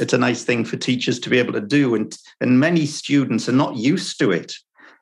it's 0.00 0.14
a 0.14 0.18
nice 0.18 0.42
thing 0.42 0.64
for 0.64 0.78
teachers 0.78 1.20
to 1.20 1.28
be 1.28 1.38
able 1.38 1.52
to 1.52 1.60
do. 1.60 1.94
And, 1.94 2.16
and 2.40 2.58
many 2.58 2.86
students 2.86 3.46
are 3.48 3.52
not 3.52 3.76
used 3.76 4.18
to 4.20 4.30
it. 4.30 4.54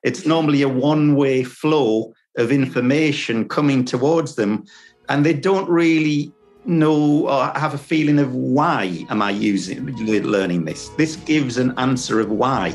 It's 0.03 0.25
normally 0.25 0.63
a 0.63 0.67
one 0.67 1.15
way 1.15 1.43
flow 1.43 2.13
of 2.37 2.51
information 2.51 3.47
coming 3.47 3.85
towards 3.85 4.35
them, 4.35 4.65
and 5.07 5.25
they 5.25 5.33
don't 5.33 5.69
really 5.69 6.33
know 6.65 7.27
or 7.29 7.51
have 7.57 7.73
a 7.73 7.77
feeling 7.77 8.19
of 8.19 8.35
why 8.35 9.05
am 9.09 9.21
I 9.21 9.31
using 9.31 9.85
learning 9.95 10.65
this. 10.65 10.89
This 10.89 11.15
gives 11.15 11.57
an 11.57 11.73
answer 11.77 12.19
of 12.19 12.29
why. 12.29 12.73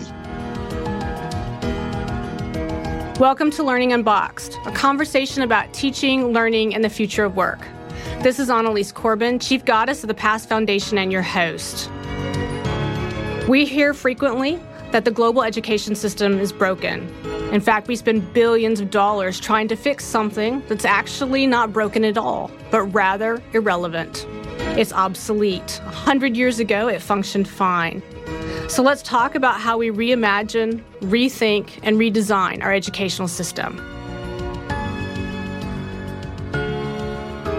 Welcome 3.20 3.50
to 3.52 3.62
Learning 3.62 3.92
Unboxed, 3.92 4.58
a 4.64 4.72
conversation 4.72 5.42
about 5.42 5.72
teaching, 5.74 6.32
learning, 6.32 6.74
and 6.74 6.82
the 6.82 6.90
future 6.90 7.24
of 7.24 7.36
work. 7.36 7.60
This 8.20 8.38
is 8.38 8.48
Annalies 8.48 8.92
Corbin, 8.92 9.38
Chief 9.38 9.64
Goddess 9.64 10.02
of 10.02 10.08
the 10.08 10.14
Past 10.14 10.48
Foundation, 10.48 10.98
and 10.98 11.12
your 11.12 11.22
host. 11.22 11.90
We 13.48 13.64
hear 13.64 13.94
frequently 13.94 14.58
that 14.90 15.04
the 15.04 15.12
global 15.12 15.44
education 15.44 15.94
system 15.94 16.40
is 16.40 16.52
broken. 16.52 17.08
In 17.52 17.60
fact, 17.60 17.86
we 17.86 17.94
spend 17.94 18.32
billions 18.32 18.80
of 18.80 18.90
dollars 18.90 19.38
trying 19.38 19.68
to 19.68 19.76
fix 19.76 20.04
something 20.04 20.64
that's 20.66 20.84
actually 20.84 21.46
not 21.46 21.72
broken 21.72 22.04
at 22.04 22.18
all, 22.18 22.50
but 22.72 22.82
rather 22.86 23.40
irrelevant. 23.52 24.26
It's 24.76 24.92
obsolete. 24.92 25.80
A 25.86 25.90
hundred 25.90 26.36
years 26.36 26.58
ago, 26.58 26.88
it 26.88 27.00
functioned 27.00 27.46
fine. 27.46 28.02
So 28.68 28.82
let's 28.82 29.02
talk 29.02 29.36
about 29.36 29.60
how 29.60 29.78
we 29.78 29.90
reimagine, 29.90 30.82
rethink, 31.02 31.78
and 31.84 31.98
redesign 31.98 32.64
our 32.64 32.72
educational 32.72 33.28
system. 33.28 33.76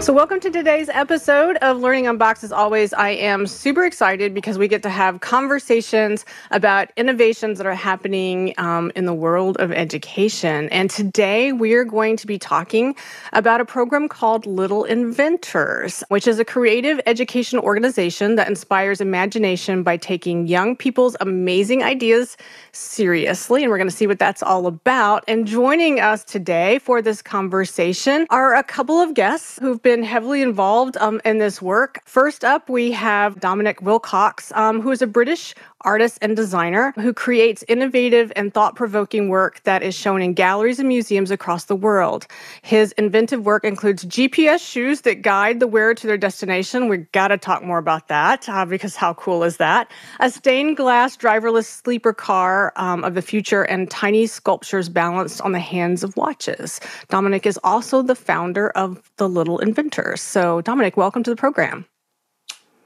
So, 0.00 0.12
welcome 0.12 0.38
to 0.40 0.50
today's 0.50 0.88
episode 0.90 1.56
of 1.56 1.78
Learning 1.78 2.06
Unboxed. 2.06 2.44
As 2.44 2.52
always, 2.52 2.92
I 2.92 3.10
am 3.10 3.48
super 3.48 3.84
excited 3.84 4.32
because 4.32 4.56
we 4.56 4.68
get 4.68 4.80
to 4.84 4.90
have 4.90 5.18
conversations 5.18 6.24
about 6.52 6.92
innovations 6.96 7.58
that 7.58 7.66
are 7.66 7.74
happening 7.74 8.54
um, 8.58 8.92
in 8.94 9.06
the 9.06 9.12
world 9.12 9.56
of 9.56 9.72
education. 9.72 10.68
And 10.68 10.88
today 10.88 11.50
we 11.50 11.74
are 11.74 11.82
going 11.82 12.16
to 12.16 12.28
be 12.28 12.38
talking 12.38 12.94
about 13.32 13.60
a 13.60 13.64
program 13.64 14.08
called 14.08 14.46
Little 14.46 14.84
Inventors, 14.84 16.04
which 16.10 16.28
is 16.28 16.38
a 16.38 16.44
creative 16.44 17.00
education 17.04 17.58
organization 17.58 18.36
that 18.36 18.46
inspires 18.46 19.00
imagination 19.00 19.82
by 19.82 19.96
taking 19.96 20.46
young 20.46 20.76
people's 20.76 21.16
amazing 21.18 21.82
ideas 21.82 22.36
seriously. 22.70 23.64
And 23.64 23.70
we're 23.70 23.78
going 23.78 23.90
to 23.90 23.96
see 23.96 24.06
what 24.06 24.20
that's 24.20 24.44
all 24.44 24.68
about. 24.68 25.24
And 25.26 25.44
joining 25.44 25.98
us 25.98 26.22
today 26.22 26.78
for 26.78 27.02
this 27.02 27.20
conversation 27.20 28.28
are 28.30 28.54
a 28.54 28.62
couple 28.62 29.00
of 29.00 29.14
guests 29.14 29.58
who've 29.60 29.82
been 29.82 29.87
heavily 30.02 30.42
involved 30.42 30.96
um, 30.98 31.20
in 31.24 31.38
this 31.38 31.62
work. 31.62 32.00
First 32.04 32.44
up, 32.44 32.68
we 32.68 32.92
have 32.92 33.40
Dominic 33.40 33.80
Wilcox, 33.82 34.52
um, 34.52 34.80
who 34.80 34.90
is 34.90 35.02
a 35.02 35.06
British 35.06 35.54
artist 35.82 36.18
and 36.20 36.34
designer 36.34 36.92
who 36.96 37.12
creates 37.12 37.64
innovative 37.68 38.32
and 38.34 38.52
thought 38.52 38.74
provoking 38.74 39.28
work 39.28 39.62
that 39.62 39.82
is 39.82 39.94
shown 39.94 40.20
in 40.20 40.34
galleries 40.34 40.78
and 40.78 40.88
museums 40.88 41.30
across 41.30 41.66
the 41.66 41.76
world. 41.76 42.26
His 42.62 42.92
inventive 42.92 43.46
work 43.46 43.64
includes 43.64 44.04
GPS 44.04 44.58
shoes 44.58 45.02
that 45.02 45.22
guide 45.22 45.60
the 45.60 45.66
wearer 45.66 45.94
to 45.94 46.06
their 46.06 46.18
destination. 46.18 46.88
We've 46.88 47.10
got 47.12 47.28
to 47.28 47.38
talk 47.38 47.62
more 47.62 47.78
about 47.78 48.08
that 48.08 48.48
uh, 48.48 48.64
because 48.64 48.96
how 48.96 49.14
cool 49.14 49.44
is 49.44 49.58
that? 49.58 49.90
A 50.20 50.30
stained 50.30 50.76
glass 50.76 51.16
driverless 51.16 51.66
sleeper 51.66 52.12
car 52.12 52.72
um, 52.76 53.04
of 53.04 53.14
the 53.14 53.22
future 53.22 53.62
and 53.62 53.90
tiny 53.90 54.26
sculptures 54.26 54.88
balanced 54.88 55.40
on 55.42 55.52
the 55.52 55.60
hands 55.60 56.02
of 56.02 56.16
watches. 56.16 56.80
Dominic 57.08 57.46
is 57.46 57.58
also 57.62 58.02
the 58.02 58.16
founder 58.16 58.70
of 58.70 59.10
The 59.16 59.28
Little 59.28 59.58
Inventors. 59.58 60.20
So, 60.20 60.60
Dominic, 60.62 60.96
welcome 60.96 61.22
to 61.22 61.30
the 61.30 61.36
program. 61.36 61.86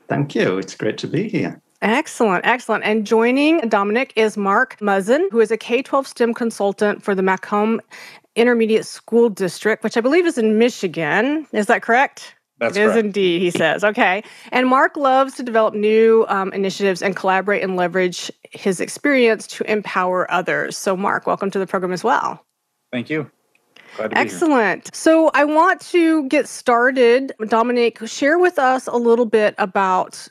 Thank 0.09 0.35
you. 0.35 0.59
It's 0.59 0.75
great 0.75 0.99
to 0.99 1.07
be 1.07 1.29
here. 1.29 1.63
Excellent, 1.83 2.47
excellent. 2.47 2.85
And 2.85 3.05
joining 3.05 3.59
Dominic 3.69 4.13
is 4.15 4.37
Mark 4.37 4.79
Muzzin, 4.79 5.29
who 5.33 5.41
is 5.41 5.51
a 5.51 5.57
K 5.57 5.83
12 5.83 6.07
STEM 6.07 6.33
consultant 6.33 7.03
for 7.03 7.13
the 7.13 7.23
Macomb 7.23 7.81
Intermediate 8.37 8.87
School 8.87 9.29
District, 9.29 9.83
which 9.83 9.97
I 9.97 10.01
believe 10.01 10.25
is 10.25 10.39
in 10.39 10.59
Michigan. 10.59 11.45
Is 11.53 11.67
that 11.67 11.83
correct? 11.83 12.37
That's 12.59 12.77
it 12.77 12.85
is 12.85 12.97
indeed, 12.97 13.43
he 13.43 13.51
says. 13.51 13.83
Okay. 13.83 14.23
And 14.53 14.69
Mark 14.69 14.97
loves 14.97 15.35
to 15.35 15.43
develop 15.43 15.75
new 15.75 16.25
um, 16.29 16.53
initiatives 16.53 17.03
and 17.03 17.17
collaborate 17.17 17.65
and 17.65 17.75
leverage 17.75 18.31
his 18.53 18.79
experience 18.79 19.49
to 19.49 19.65
empower 19.65 20.31
others. 20.31 20.79
So, 20.79 20.97
Mark, 20.97 21.27
welcome 21.27 21.51
to 21.51 21.59
the 21.59 21.67
program 21.67 21.93
as 21.93 22.05
well. 22.05 22.45
Thank 22.93 23.11
you. 23.11 23.29
Glad 23.97 24.05
to 24.05 24.09
be 24.11 24.17
here. 24.17 24.25
Excellent. 24.25 24.95
So 24.95 25.33
I 25.35 25.45
want 25.45 25.81
to 25.89 26.29
get 26.29 26.49
started. 26.49 27.33
Dominic, 27.49 28.07
share 28.07 28.39
with 28.39 28.61
us 28.61 28.87
a 28.87 28.97
little 28.97 29.27
bit 29.27 29.57
about 29.59 30.29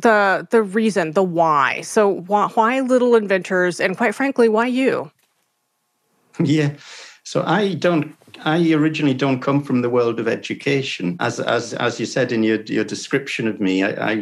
the 0.00 0.46
the 0.50 0.62
reason, 0.62 1.12
the 1.12 1.22
why. 1.22 1.80
So 1.82 2.08
why, 2.08 2.48
why 2.48 2.80
little 2.80 3.14
inventors, 3.14 3.80
and 3.80 3.96
quite 3.96 4.14
frankly, 4.14 4.48
why 4.48 4.66
you? 4.66 5.10
Yeah. 6.44 6.74
So 7.24 7.42
I 7.44 7.74
don't. 7.74 8.14
I 8.44 8.72
originally 8.72 9.14
don't 9.14 9.40
come 9.40 9.62
from 9.62 9.82
the 9.82 9.90
world 9.90 10.20
of 10.20 10.28
education, 10.28 11.16
as 11.18 11.40
as 11.40 11.74
as 11.74 11.98
you 11.98 12.06
said 12.06 12.30
in 12.32 12.42
your 12.42 12.62
your 12.62 12.84
description 12.84 13.48
of 13.48 13.60
me. 13.60 13.82
I, 13.82 14.10
I 14.10 14.12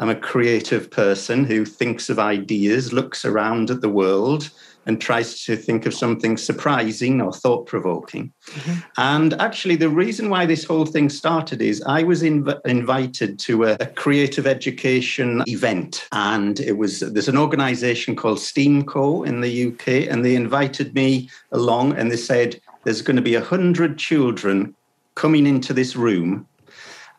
am 0.00 0.08
a 0.08 0.14
creative 0.14 0.90
person 0.90 1.44
who 1.44 1.64
thinks 1.64 2.08
of 2.08 2.18
ideas, 2.18 2.92
looks 2.92 3.24
around 3.24 3.70
at 3.70 3.82
the 3.82 3.88
world, 3.90 4.50
and 4.88 5.00
tries 5.00 5.44
to 5.44 5.54
think 5.54 5.84
of 5.84 5.92
something 5.92 6.38
surprising 6.38 7.20
or 7.20 7.30
thought 7.32 7.66
provoking. 7.66 8.32
Mm-hmm. 8.46 8.78
And 8.96 9.34
actually, 9.34 9.76
the 9.76 9.90
reason 9.90 10.30
why 10.30 10.46
this 10.46 10.64
whole 10.64 10.86
thing 10.86 11.10
started 11.10 11.60
is 11.60 11.82
I 11.82 12.02
was 12.02 12.22
inv- 12.22 12.58
invited 12.64 13.38
to 13.40 13.64
a, 13.64 13.76
a, 13.78 13.86
creative 13.86 14.46
education 14.46 15.44
event, 15.46 16.08
and 16.10 16.58
it 16.58 16.78
was 16.78 17.00
there's 17.00 17.28
an 17.28 17.36
organization 17.36 18.16
called 18.16 18.38
STEAMco 18.38 19.26
in 19.26 19.42
the 19.42 19.68
UK, 19.68 20.10
and 20.10 20.24
they 20.24 20.34
invited 20.34 20.94
me 20.94 21.28
along, 21.52 21.92
and 21.92 22.10
they 22.10 22.16
said 22.16 22.58
there's 22.84 23.02
going 23.02 23.16
to 23.16 23.22
be 23.22 23.34
a 23.34 23.44
hundred 23.44 23.98
children 23.98 24.74
coming 25.14 25.46
into 25.46 25.74
this 25.74 25.96
room 25.96 26.46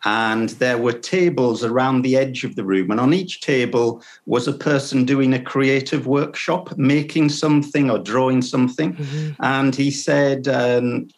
and 0.05 0.49
there 0.49 0.77
were 0.77 0.93
tables 0.93 1.63
around 1.63 2.01
the 2.01 2.15
edge 2.15 2.43
of 2.43 2.55
the 2.55 2.63
room. 2.63 2.91
And 2.91 2.99
on 2.99 3.13
each 3.13 3.41
table 3.41 4.01
was 4.25 4.47
a 4.47 4.53
person 4.53 5.05
doing 5.05 5.33
a 5.33 5.41
creative 5.41 6.07
workshop 6.07 6.77
making 6.77 7.29
something 7.29 7.89
or 7.91 7.99
drawing 7.99 8.41
something. 8.41 8.93
Mm-hmm. 8.93 9.43
and 9.43 9.75
he 9.75 9.91
said 9.91 10.47
um, 10.47 11.09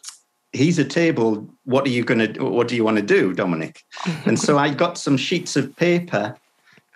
he's 0.52 0.78
a 0.78 0.84
table. 0.84 1.48
What 1.64 1.86
are 1.86 1.90
you 1.90 2.04
going 2.04 2.34
to 2.34 2.44
what 2.44 2.68
do 2.68 2.76
you 2.76 2.84
want 2.84 2.96
to 2.96 3.02
do 3.02 3.32
dominic? 3.32 3.84
And 4.26 4.38
so 4.38 4.58
i 4.58 4.72
got 4.72 4.98
some 4.98 5.16
sheets 5.16 5.56
of 5.56 5.74
paper 5.76 6.36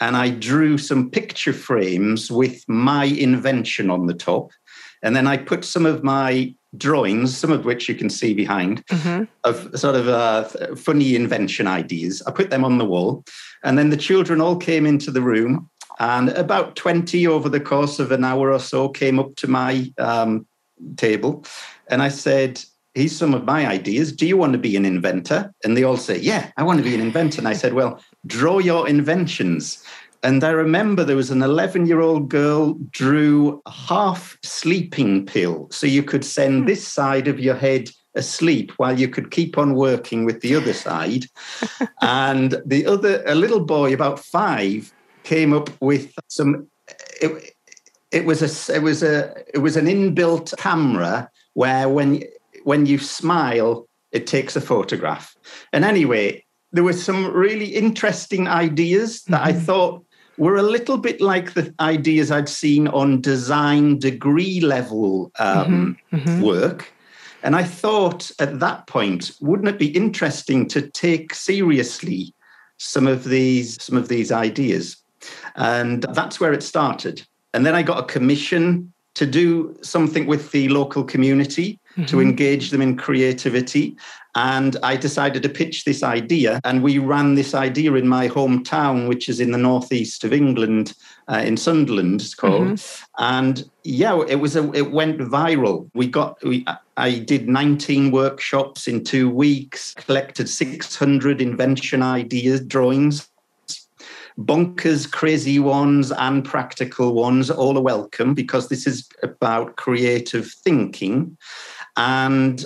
and 0.00 0.16
i 0.16 0.28
drew 0.28 0.78
some 0.78 1.10
picture 1.10 1.52
frames 1.52 2.30
with 2.30 2.68
my 2.68 3.04
invention 3.04 3.90
on 3.90 4.06
the 4.06 4.14
top 4.14 4.50
and 5.02 5.14
then 5.14 5.26
i 5.26 5.36
put 5.36 5.64
some 5.64 5.86
of 5.86 6.02
my 6.02 6.54
drawings, 6.76 7.36
some 7.36 7.52
of 7.52 7.64
which 7.64 7.88
you 7.88 7.94
can 7.94 8.10
see 8.10 8.34
behind, 8.34 8.84
mm-hmm. 8.86 9.24
of 9.44 9.78
sort 9.78 9.94
of 9.94 10.08
uh, 10.08 10.44
funny 10.76 11.14
invention 11.14 11.66
ideas. 11.66 12.22
I 12.26 12.32
put 12.32 12.50
them 12.50 12.64
on 12.64 12.78
the 12.78 12.84
wall. 12.84 13.24
And 13.64 13.78
then 13.78 13.90
the 13.90 13.96
children 13.96 14.40
all 14.40 14.56
came 14.56 14.86
into 14.86 15.10
the 15.10 15.22
room. 15.22 15.70
And 15.98 16.28
about 16.30 16.76
20 16.76 17.26
over 17.26 17.48
the 17.48 17.60
course 17.60 17.98
of 17.98 18.12
an 18.12 18.24
hour 18.24 18.52
or 18.52 18.58
so 18.58 18.88
came 18.88 19.18
up 19.18 19.34
to 19.36 19.48
my 19.48 19.90
um, 19.98 20.46
table. 20.96 21.44
And 21.88 22.02
I 22.02 22.08
said, 22.08 22.62
Here's 22.94 23.14
some 23.14 23.34
of 23.34 23.44
my 23.44 23.66
ideas. 23.66 24.10
Do 24.10 24.26
you 24.26 24.38
want 24.38 24.54
to 24.54 24.58
be 24.58 24.74
an 24.74 24.86
inventor? 24.86 25.52
And 25.62 25.76
they 25.76 25.84
all 25.84 25.98
say, 25.98 26.18
Yeah, 26.18 26.50
I 26.56 26.62
want 26.62 26.78
to 26.78 26.84
be 26.84 26.94
an 26.94 27.00
inventor. 27.00 27.40
And 27.40 27.48
I 27.48 27.52
said, 27.52 27.74
Well, 27.74 28.00
draw 28.26 28.58
your 28.58 28.88
inventions. 28.88 29.84
And 30.26 30.42
I 30.42 30.50
remember 30.50 31.04
there 31.04 31.14
was 31.14 31.30
an 31.30 31.40
11 31.40 31.86
year 31.86 32.00
old 32.00 32.28
girl 32.28 32.74
drew 32.90 33.62
a 33.64 33.70
half 33.70 34.36
sleeping 34.42 35.24
pill. 35.24 35.68
So 35.70 35.86
you 35.86 36.02
could 36.02 36.24
send 36.24 36.62
hmm. 36.62 36.66
this 36.66 36.86
side 36.86 37.28
of 37.28 37.38
your 37.38 37.54
head 37.54 37.90
asleep 38.16 38.72
while 38.76 38.98
you 38.98 39.06
could 39.06 39.30
keep 39.30 39.56
on 39.56 39.76
working 39.76 40.24
with 40.24 40.40
the 40.40 40.56
other 40.56 40.72
side. 40.72 41.26
and 42.02 42.60
the 42.66 42.86
other, 42.86 43.22
a 43.24 43.36
little 43.36 43.64
boy 43.64 43.94
about 43.94 44.18
five, 44.18 44.92
came 45.22 45.52
up 45.52 45.70
with 45.80 46.12
some. 46.26 46.66
It, 47.22 47.52
it 48.10 48.24
was 48.24 48.42
a 48.42 48.74
it 48.74 48.82
was 48.82 49.04
a 49.04 49.32
it 49.54 49.58
was 49.58 49.76
an 49.76 49.86
inbuilt 49.86 50.56
camera 50.58 51.30
where 51.54 51.88
when 51.88 52.22
when 52.64 52.86
you 52.86 52.98
smile 52.98 53.88
it 54.12 54.26
takes 54.26 54.54
a 54.54 54.60
photograph 54.60 55.36
and 55.72 55.84
anyway 55.84 56.42
there 56.72 56.84
were 56.84 56.92
some 56.92 57.32
really 57.32 57.66
interesting 57.66 58.46
ideas 58.46 59.22
that 59.24 59.40
mm-hmm. 59.40 59.58
I 59.58 59.60
thought 59.60 60.05
were 60.38 60.56
a 60.56 60.62
little 60.62 60.98
bit 60.98 61.20
like 61.20 61.54
the 61.54 61.74
ideas 61.80 62.30
I'd 62.30 62.48
seen 62.48 62.88
on 62.88 63.20
design 63.20 63.98
degree 63.98 64.60
level 64.60 65.30
um, 65.38 65.98
mm-hmm, 66.12 66.16
mm-hmm. 66.16 66.42
work. 66.42 66.92
And 67.42 67.54
I 67.54 67.62
thought 67.62 68.30
at 68.38 68.60
that 68.60 68.86
point, 68.86 69.32
wouldn't 69.40 69.68
it 69.68 69.78
be 69.78 69.88
interesting 69.88 70.66
to 70.68 70.82
take 70.82 71.34
seriously 71.34 72.34
some 72.78 73.06
of 73.06 73.24
these 73.24 73.82
some 73.82 73.96
of 73.96 74.08
these 74.08 74.32
ideas? 74.32 74.96
And 75.54 76.02
that's 76.02 76.40
where 76.40 76.52
it 76.52 76.62
started. 76.62 77.26
And 77.54 77.64
then 77.64 77.74
I 77.74 77.82
got 77.82 77.98
a 77.98 78.12
commission 78.12 78.92
to 79.14 79.26
do 79.26 79.74
something 79.82 80.26
with 80.26 80.50
the 80.50 80.68
local 80.68 81.04
community. 81.04 81.78
mm-hmm. 81.96 82.06
to 82.06 82.20
engage 82.20 82.70
them 82.70 82.82
in 82.82 82.96
creativity. 82.96 83.96
And 84.36 84.76
I 84.82 84.96
decided 84.96 85.42
to 85.42 85.48
pitch 85.48 85.84
this 85.84 86.02
idea, 86.02 86.60
and 86.62 86.82
we 86.82 86.98
ran 86.98 87.36
this 87.36 87.54
idea 87.54 87.94
in 87.94 88.06
my 88.06 88.28
hometown, 88.28 89.08
which 89.08 89.30
is 89.30 89.40
in 89.40 89.50
the 89.50 89.58
northeast 89.58 90.24
of 90.24 90.32
England, 90.34 90.92
uh, 91.28 91.38
in 91.38 91.56
Sunderland, 91.56 92.20
it's 92.20 92.34
called. 92.34 92.68
Mm-hmm. 92.68 93.24
And 93.24 93.70
yeah, 93.82 94.22
it 94.28 94.36
was 94.36 94.54
a, 94.54 94.70
it 94.74 94.92
went 94.92 95.20
viral. 95.20 95.90
We 95.94 96.06
got 96.06 96.36
we 96.44 96.66
I 96.98 97.18
did 97.18 97.48
19 97.48 98.10
workshops 98.10 98.86
in 98.86 99.04
two 99.04 99.30
weeks, 99.30 99.94
collected 99.94 100.50
600 100.50 101.40
invention 101.40 102.02
ideas, 102.02 102.60
drawings 102.60 103.28
bonkers, 104.38 105.10
crazy 105.10 105.58
ones, 105.58 106.12
and 106.12 106.44
practical 106.44 107.14
ones. 107.14 107.50
All 107.50 107.78
are 107.78 107.82
welcome 107.82 108.34
because 108.34 108.68
this 108.68 108.86
is 108.86 109.08
about 109.22 109.76
creative 109.76 110.52
thinking. 110.52 111.38
And 111.96 112.62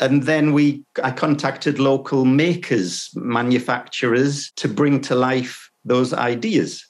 and 0.00 0.22
then 0.24 0.52
we 0.52 0.82
I 1.02 1.10
contacted 1.10 1.78
local 1.78 2.24
makers, 2.24 3.10
manufacturers 3.14 4.50
to 4.56 4.68
bring 4.68 5.00
to 5.02 5.14
life 5.14 5.70
those 5.84 6.12
ideas. 6.12 6.86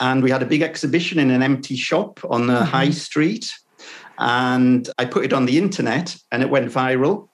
And 0.00 0.22
we 0.22 0.30
had 0.30 0.42
a 0.42 0.46
big 0.46 0.62
exhibition 0.62 1.18
in 1.18 1.30
an 1.30 1.42
empty 1.42 1.76
shop 1.76 2.20
on 2.30 2.46
the 2.46 2.54
mm-hmm. 2.54 2.64
high 2.64 2.90
street. 2.90 3.52
And 4.18 4.88
I 4.98 5.04
put 5.04 5.24
it 5.24 5.32
on 5.32 5.46
the 5.46 5.58
internet 5.58 6.16
and 6.30 6.42
it 6.42 6.50
went 6.50 6.70
viral. 6.70 7.28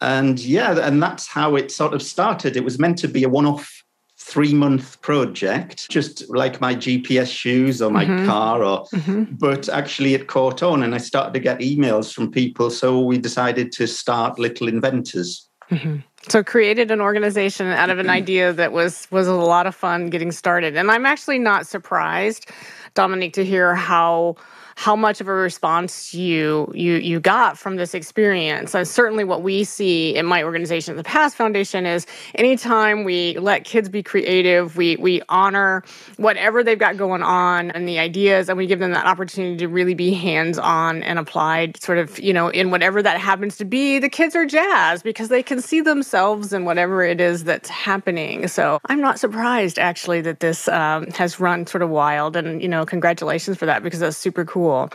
And 0.00 0.38
yeah, 0.38 0.78
and 0.78 1.02
that's 1.02 1.26
how 1.26 1.56
it 1.56 1.70
sort 1.70 1.94
of 1.94 2.02
started. 2.02 2.56
It 2.56 2.64
was 2.64 2.78
meant 2.78 2.98
to 2.98 3.08
be 3.08 3.24
a 3.24 3.28
one 3.28 3.46
off 3.46 3.82
three 4.26 4.52
month 4.52 5.00
project, 5.02 5.88
just 5.88 6.28
like 6.28 6.60
my 6.60 6.74
GPS 6.74 7.30
shoes 7.32 7.80
or 7.80 7.92
my 7.92 8.04
mm-hmm. 8.04 8.26
car, 8.26 8.64
or 8.64 8.84
mm-hmm. 8.86 9.24
but 9.36 9.68
actually 9.68 10.14
it 10.14 10.26
caught 10.26 10.64
on 10.64 10.82
and 10.82 10.96
I 10.96 10.98
started 10.98 11.32
to 11.34 11.40
get 11.40 11.60
emails 11.60 12.12
from 12.12 12.32
people. 12.32 12.70
So 12.70 13.00
we 13.00 13.18
decided 13.18 13.70
to 13.72 13.86
start 13.86 14.40
Little 14.40 14.66
Inventors. 14.66 15.48
Mm-hmm. 15.70 15.98
So 16.28 16.42
created 16.42 16.90
an 16.90 17.00
organization 17.00 17.68
out 17.68 17.88
of 17.88 18.00
an 18.00 18.10
idea 18.10 18.52
that 18.52 18.72
was 18.72 19.06
was 19.12 19.28
a 19.28 19.34
lot 19.34 19.66
of 19.66 19.76
fun 19.76 20.10
getting 20.10 20.32
started. 20.32 20.76
And 20.76 20.90
I'm 20.90 21.06
actually 21.06 21.38
not 21.38 21.68
surprised, 21.68 22.50
Dominic, 22.94 23.32
to 23.34 23.44
hear 23.44 23.76
how 23.76 24.34
how 24.76 24.94
much 24.94 25.22
of 25.22 25.26
a 25.26 25.32
response 25.32 26.12
you 26.12 26.70
you 26.74 26.96
you 26.96 27.18
got 27.18 27.56
from 27.56 27.76
this 27.76 27.94
experience. 27.94 28.74
And 28.74 28.86
certainly 28.86 29.24
what 29.24 29.42
we 29.42 29.64
see 29.64 30.14
in 30.14 30.26
my 30.26 30.42
organization, 30.44 30.96
the 30.96 31.02
Past 31.02 31.34
Foundation, 31.34 31.86
is 31.86 32.06
anytime 32.34 33.02
we 33.02 33.38
let 33.38 33.64
kids 33.64 33.88
be 33.88 34.02
creative, 34.02 34.76
we 34.76 34.96
we 34.96 35.22
honor 35.30 35.82
whatever 36.18 36.62
they've 36.62 36.78
got 36.78 36.98
going 36.98 37.22
on 37.22 37.70
and 37.70 37.88
the 37.88 37.98
ideas, 37.98 38.50
and 38.50 38.58
we 38.58 38.66
give 38.66 38.78
them 38.78 38.92
that 38.92 39.06
opportunity 39.06 39.56
to 39.56 39.66
really 39.66 39.94
be 39.94 40.12
hands-on 40.12 41.02
and 41.02 41.18
applied, 41.18 41.82
sort 41.82 41.96
of, 41.96 42.18
you 42.18 42.34
know, 42.34 42.48
in 42.48 42.70
whatever 42.70 43.02
that 43.02 43.18
happens 43.18 43.56
to 43.56 43.64
be. 43.64 43.98
The 43.98 44.10
kids 44.10 44.36
are 44.36 44.44
jazzed 44.44 45.04
because 45.04 45.30
they 45.30 45.42
can 45.42 45.62
see 45.62 45.80
themselves 45.80 46.52
in 46.52 46.66
whatever 46.66 47.02
it 47.02 47.18
is 47.18 47.44
that's 47.44 47.70
happening. 47.70 48.46
So 48.46 48.78
I'm 48.84 49.00
not 49.00 49.18
surprised 49.18 49.78
actually 49.78 50.20
that 50.20 50.40
this 50.40 50.68
um, 50.68 51.06
has 51.12 51.40
run 51.40 51.66
sort 51.66 51.80
of 51.80 51.88
wild, 51.88 52.36
and 52.36 52.60
you 52.60 52.68
know, 52.68 52.84
congratulations 52.84 53.56
for 53.56 53.64
that 53.64 53.82
because 53.82 54.00
that's 54.00 54.18
super 54.18 54.44
cool 54.44 54.65
cool. 54.66 54.90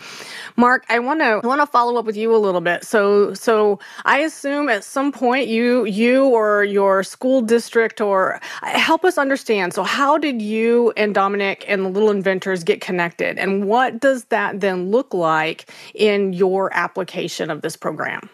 Mark, 0.57 0.85
I 0.89 0.99
want 0.99 1.21
to 1.21 1.41
want 1.43 1.61
to 1.61 1.67
follow 1.67 1.97
up 1.97 2.05
with 2.05 2.17
you 2.17 2.35
a 2.35 2.37
little 2.37 2.61
bit. 2.61 2.83
So 2.83 3.33
so 3.33 3.79
I 4.05 4.19
assume 4.19 4.69
at 4.69 4.83
some 4.83 5.11
point 5.11 5.47
you 5.47 5.85
you 5.85 6.25
or 6.25 6.63
your 6.63 7.03
school 7.03 7.41
district 7.41 8.01
or 8.01 8.39
help 8.63 9.05
us 9.05 9.17
understand. 9.17 9.73
So 9.73 9.83
how 9.83 10.17
did 10.17 10.41
you 10.41 10.91
and 10.97 11.15
Dominic 11.15 11.63
and 11.67 11.85
the 11.85 11.89
Little 11.89 12.11
Inventors 12.11 12.63
get 12.63 12.81
connected 12.81 13.37
and 13.37 13.67
what 13.67 13.99
does 13.99 14.25
that 14.25 14.59
then 14.59 14.91
look 14.91 15.13
like 15.13 15.69
in 15.93 16.33
your 16.33 16.73
application 16.73 17.49
of 17.49 17.61
this 17.61 17.77
program? 17.77 18.29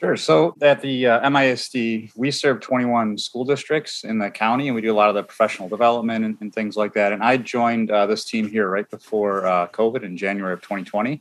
Sure. 0.00 0.16
So 0.16 0.54
at 0.62 0.80
the 0.80 1.06
uh, 1.06 1.28
MISD, 1.28 2.12
we 2.14 2.30
serve 2.30 2.60
21 2.60 3.18
school 3.18 3.44
districts 3.44 4.04
in 4.04 4.20
the 4.20 4.30
county, 4.30 4.68
and 4.68 4.76
we 4.76 4.80
do 4.80 4.92
a 4.92 4.94
lot 4.94 5.08
of 5.08 5.16
the 5.16 5.24
professional 5.24 5.68
development 5.68 6.24
and, 6.24 6.38
and 6.40 6.54
things 6.54 6.76
like 6.76 6.92
that. 6.94 7.12
And 7.12 7.20
I 7.20 7.36
joined 7.36 7.90
uh, 7.90 8.06
this 8.06 8.24
team 8.24 8.48
here 8.48 8.68
right 8.68 8.88
before 8.88 9.44
uh, 9.44 9.66
COVID 9.68 10.04
in 10.04 10.16
January 10.16 10.52
of 10.52 10.62
2020. 10.62 11.20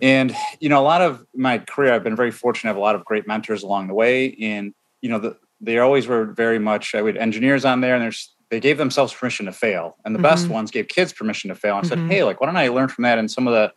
And 0.00 0.34
you 0.60 0.70
know, 0.70 0.80
a 0.80 0.82
lot 0.82 1.02
of 1.02 1.26
my 1.34 1.58
career, 1.58 1.92
I've 1.92 2.02
been 2.02 2.16
very 2.16 2.30
fortunate 2.30 2.62
to 2.62 2.74
have 2.74 2.76
a 2.78 2.80
lot 2.80 2.94
of 2.94 3.04
great 3.04 3.28
mentors 3.28 3.62
along 3.62 3.88
the 3.88 3.94
way. 3.94 4.34
And 4.40 4.74
you 5.02 5.10
know, 5.10 5.18
the, 5.18 5.36
they 5.60 5.78
always 5.78 6.06
were 6.06 6.24
very 6.24 6.58
much. 6.58 6.94
I 6.94 7.02
would 7.02 7.18
engineers 7.18 7.66
on 7.66 7.82
there, 7.82 7.94
and 7.94 8.02
there's 8.02 8.34
they 8.48 8.60
gave 8.60 8.78
themselves 8.78 9.12
permission 9.12 9.44
to 9.44 9.52
fail, 9.52 9.98
and 10.06 10.14
the 10.14 10.18
mm-hmm. 10.18 10.22
best 10.22 10.48
ones 10.48 10.70
gave 10.70 10.88
kids 10.88 11.12
permission 11.12 11.48
to 11.48 11.54
fail. 11.54 11.76
And 11.76 11.86
mm-hmm. 11.86 12.08
said, 12.08 12.10
hey, 12.10 12.24
like, 12.24 12.40
why 12.40 12.46
don't 12.46 12.56
I 12.56 12.68
learn 12.68 12.88
from 12.88 13.02
that? 13.02 13.18
And 13.18 13.30
some 13.30 13.46
of 13.46 13.52
the 13.52 13.74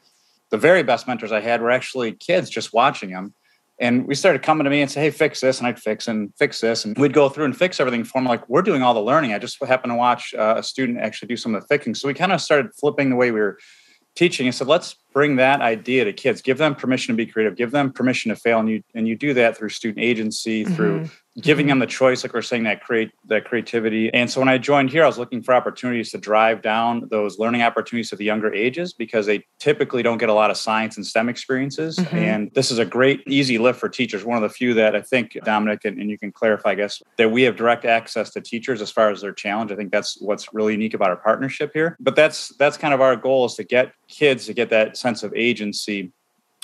the 0.50 0.58
very 0.58 0.82
best 0.82 1.10
mentors 1.10 1.34
I 1.34 1.42
had 1.42 1.62
were 1.62 1.72
actually 1.72 2.14
kids 2.14 2.50
just 2.50 2.72
watching 2.72 3.12
them 3.12 3.34
and 3.80 4.08
we 4.08 4.16
started 4.16 4.42
coming 4.42 4.64
to 4.64 4.70
me 4.70 4.82
and 4.82 4.90
say, 4.90 5.02
"Hey, 5.02 5.10
fix 5.12 5.40
this," 5.40 5.60
and 5.60 5.68
I'd 5.68 5.80
fix 5.80 6.08
and 6.08 6.34
fix 6.36 6.62
this, 6.62 6.86
and 6.86 6.98
we'd 6.98 7.14
go 7.14 7.30
through 7.30 7.46
and 7.46 7.56
fix 7.56 7.80
everything 7.80 8.04
for 8.04 8.20
them. 8.20 8.26
Like 8.26 8.48
we're 8.50 8.62
doing 8.62 8.82
all 8.82 8.94
the 8.94 9.02
learning. 9.02 9.34
I 9.34 9.40
just 9.40 9.64
happened 9.64 9.92
to 9.92 9.96
watch 9.96 10.34
uh, 10.34 10.56
a 10.58 10.64
student 10.64 11.00
actually 11.00 11.28
do 11.28 11.38
some 11.38 11.54
of 11.54 11.62
the 11.62 11.68
fixing, 11.68 11.94
so 11.94 12.08
we 12.08 12.14
kind 12.14 12.32
of 12.32 12.42
started 12.42 12.72
flipping 12.80 13.10
the 13.10 13.16
way 13.16 13.32
we 13.32 13.40
were 13.40 13.58
teaching 14.16 14.48
and 14.48 14.56
said, 14.56 14.68
"Let's 14.68 14.96
bring 15.14 15.36
that 15.36 15.62
idea 15.62 16.06
to 16.06 16.14
kids. 16.14 16.42
Give 16.42 16.58
them 16.58 16.76
permission 16.76 17.14
to 17.14 17.18
be 17.18 17.30
creative. 17.30 17.56
Give 17.56 17.72
them 17.72 17.92
permission 17.92 18.30
to 18.30 18.36
fail." 18.36 18.60
And 18.60 18.70
you 18.70 18.84
and 18.96 19.08
you 19.08 19.16
do 19.16 19.34
that 19.36 19.58
through 19.58 19.70
student 19.70 20.04
agency, 20.04 20.66
mm-hmm. 20.66 20.74
through 20.74 21.10
giving 21.42 21.68
them 21.68 21.80
the 21.80 21.86
choice, 21.86 22.24
like 22.24 22.34
we're 22.34 22.42
saying 22.42 22.64
that 22.64 22.82
create 22.82 23.12
that 23.26 23.46
creativity. 23.46 24.12
And 24.14 24.30
so 24.30 24.42
when 24.42 24.50
I 24.50 24.58
joined 24.58 24.90
here, 24.90 25.04
I 25.04 25.08
was 25.08 25.20
looking 25.20 25.44
for 25.44 25.54
opportunities 25.54 26.12
to 26.12 26.18
drive 26.18 26.64
down 26.64 27.08
those 27.12 27.38
learning 27.38 27.62
opportunities 27.62 28.10
to 28.10 28.16
the 28.16 28.26
younger 28.26 28.52
ages 28.54 28.94
because 28.94 29.28
they 29.28 29.46
typically 29.60 30.02
don't 30.02 30.18
get 30.18 30.30
a 30.30 30.34
lot 30.34 30.50
of 30.50 30.58
science 30.58 30.98
and 30.98 31.06
STEM 31.06 31.30
experiences. 31.30 31.98
Mm-hmm. 31.98 32.16
And 32.18 32.52
this 32.56 32.72
is 32.72 32.80
a 32.80 32.86
great, 32.86 33.22
easy 33.28 33.60
lift 33.60 33.80
for 33.80 33.88
teachers. 33.88 34.26
One 34.26 34.36
of 34.36 34.42
the 34.42 34.54
few 34.54 34.74
that 34.76 34.96
I 34.96 35.02
think 35.02 35.38
Dominic 35.44 35.86
and, 35.86 36.00
and 36.00 36.10
you 36.10 36.18
can 36.18 36.32
clarify, 36.32 36.72
I 36.72 36.76
guess, 36.76 37.04
that 37.18 37.32
we 37.32 37.44
have 37.44 37.56
direct 37.56 37.86
access 37.86 38.32
to 38.32 38.42
teachers 38.42 38.82
as 38.82 38.90
far 38.90 39.12
as 39.12 39.22
their 39.22 39.34
challenge. 39.34 39.72
I 39.72 39.76
think 39.76 39.92
that's 39.92 40.20
what's 40.20 40.54
really 40.54 40.74
unique 40.74 40.96
about 40.96 41.10
our 41.10 41.18
partnership 41.18 41.72
here. 41.74 41.98
But 42.00 42.16
that's 42.16 42.56
that's 42.58 42.78
kind 42.78 42.94
of 42.94 43.02
our 43.02 43.16
goal 43.16 43.46
is 43.46 43.54
to 43.56 43.64
get 43.64 43.94
kids 44.08 44.48
to 44.48 44.54
get 44.54 44.70
that 44.72 44.98
sense 44.98 45.22
of 45.22 45.34
agency 45.36 46.12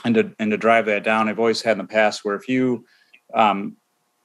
and 0.03 0.15
to 0.15 0.33
and 0.39 0.49
to 0.49 0.57
drive 0.57 0.87
that 0.87 1.03
down. 1.03 1.29
I've 1.29 1.39
always 1.39 1.61
had 1.61 1.73
in 1.73 1.77
the 1.79 1.83
past 1.85 2.25
where 2.25 2.35
if 2.35 2.49
you 2.49 2.85
um, 3.33 3.77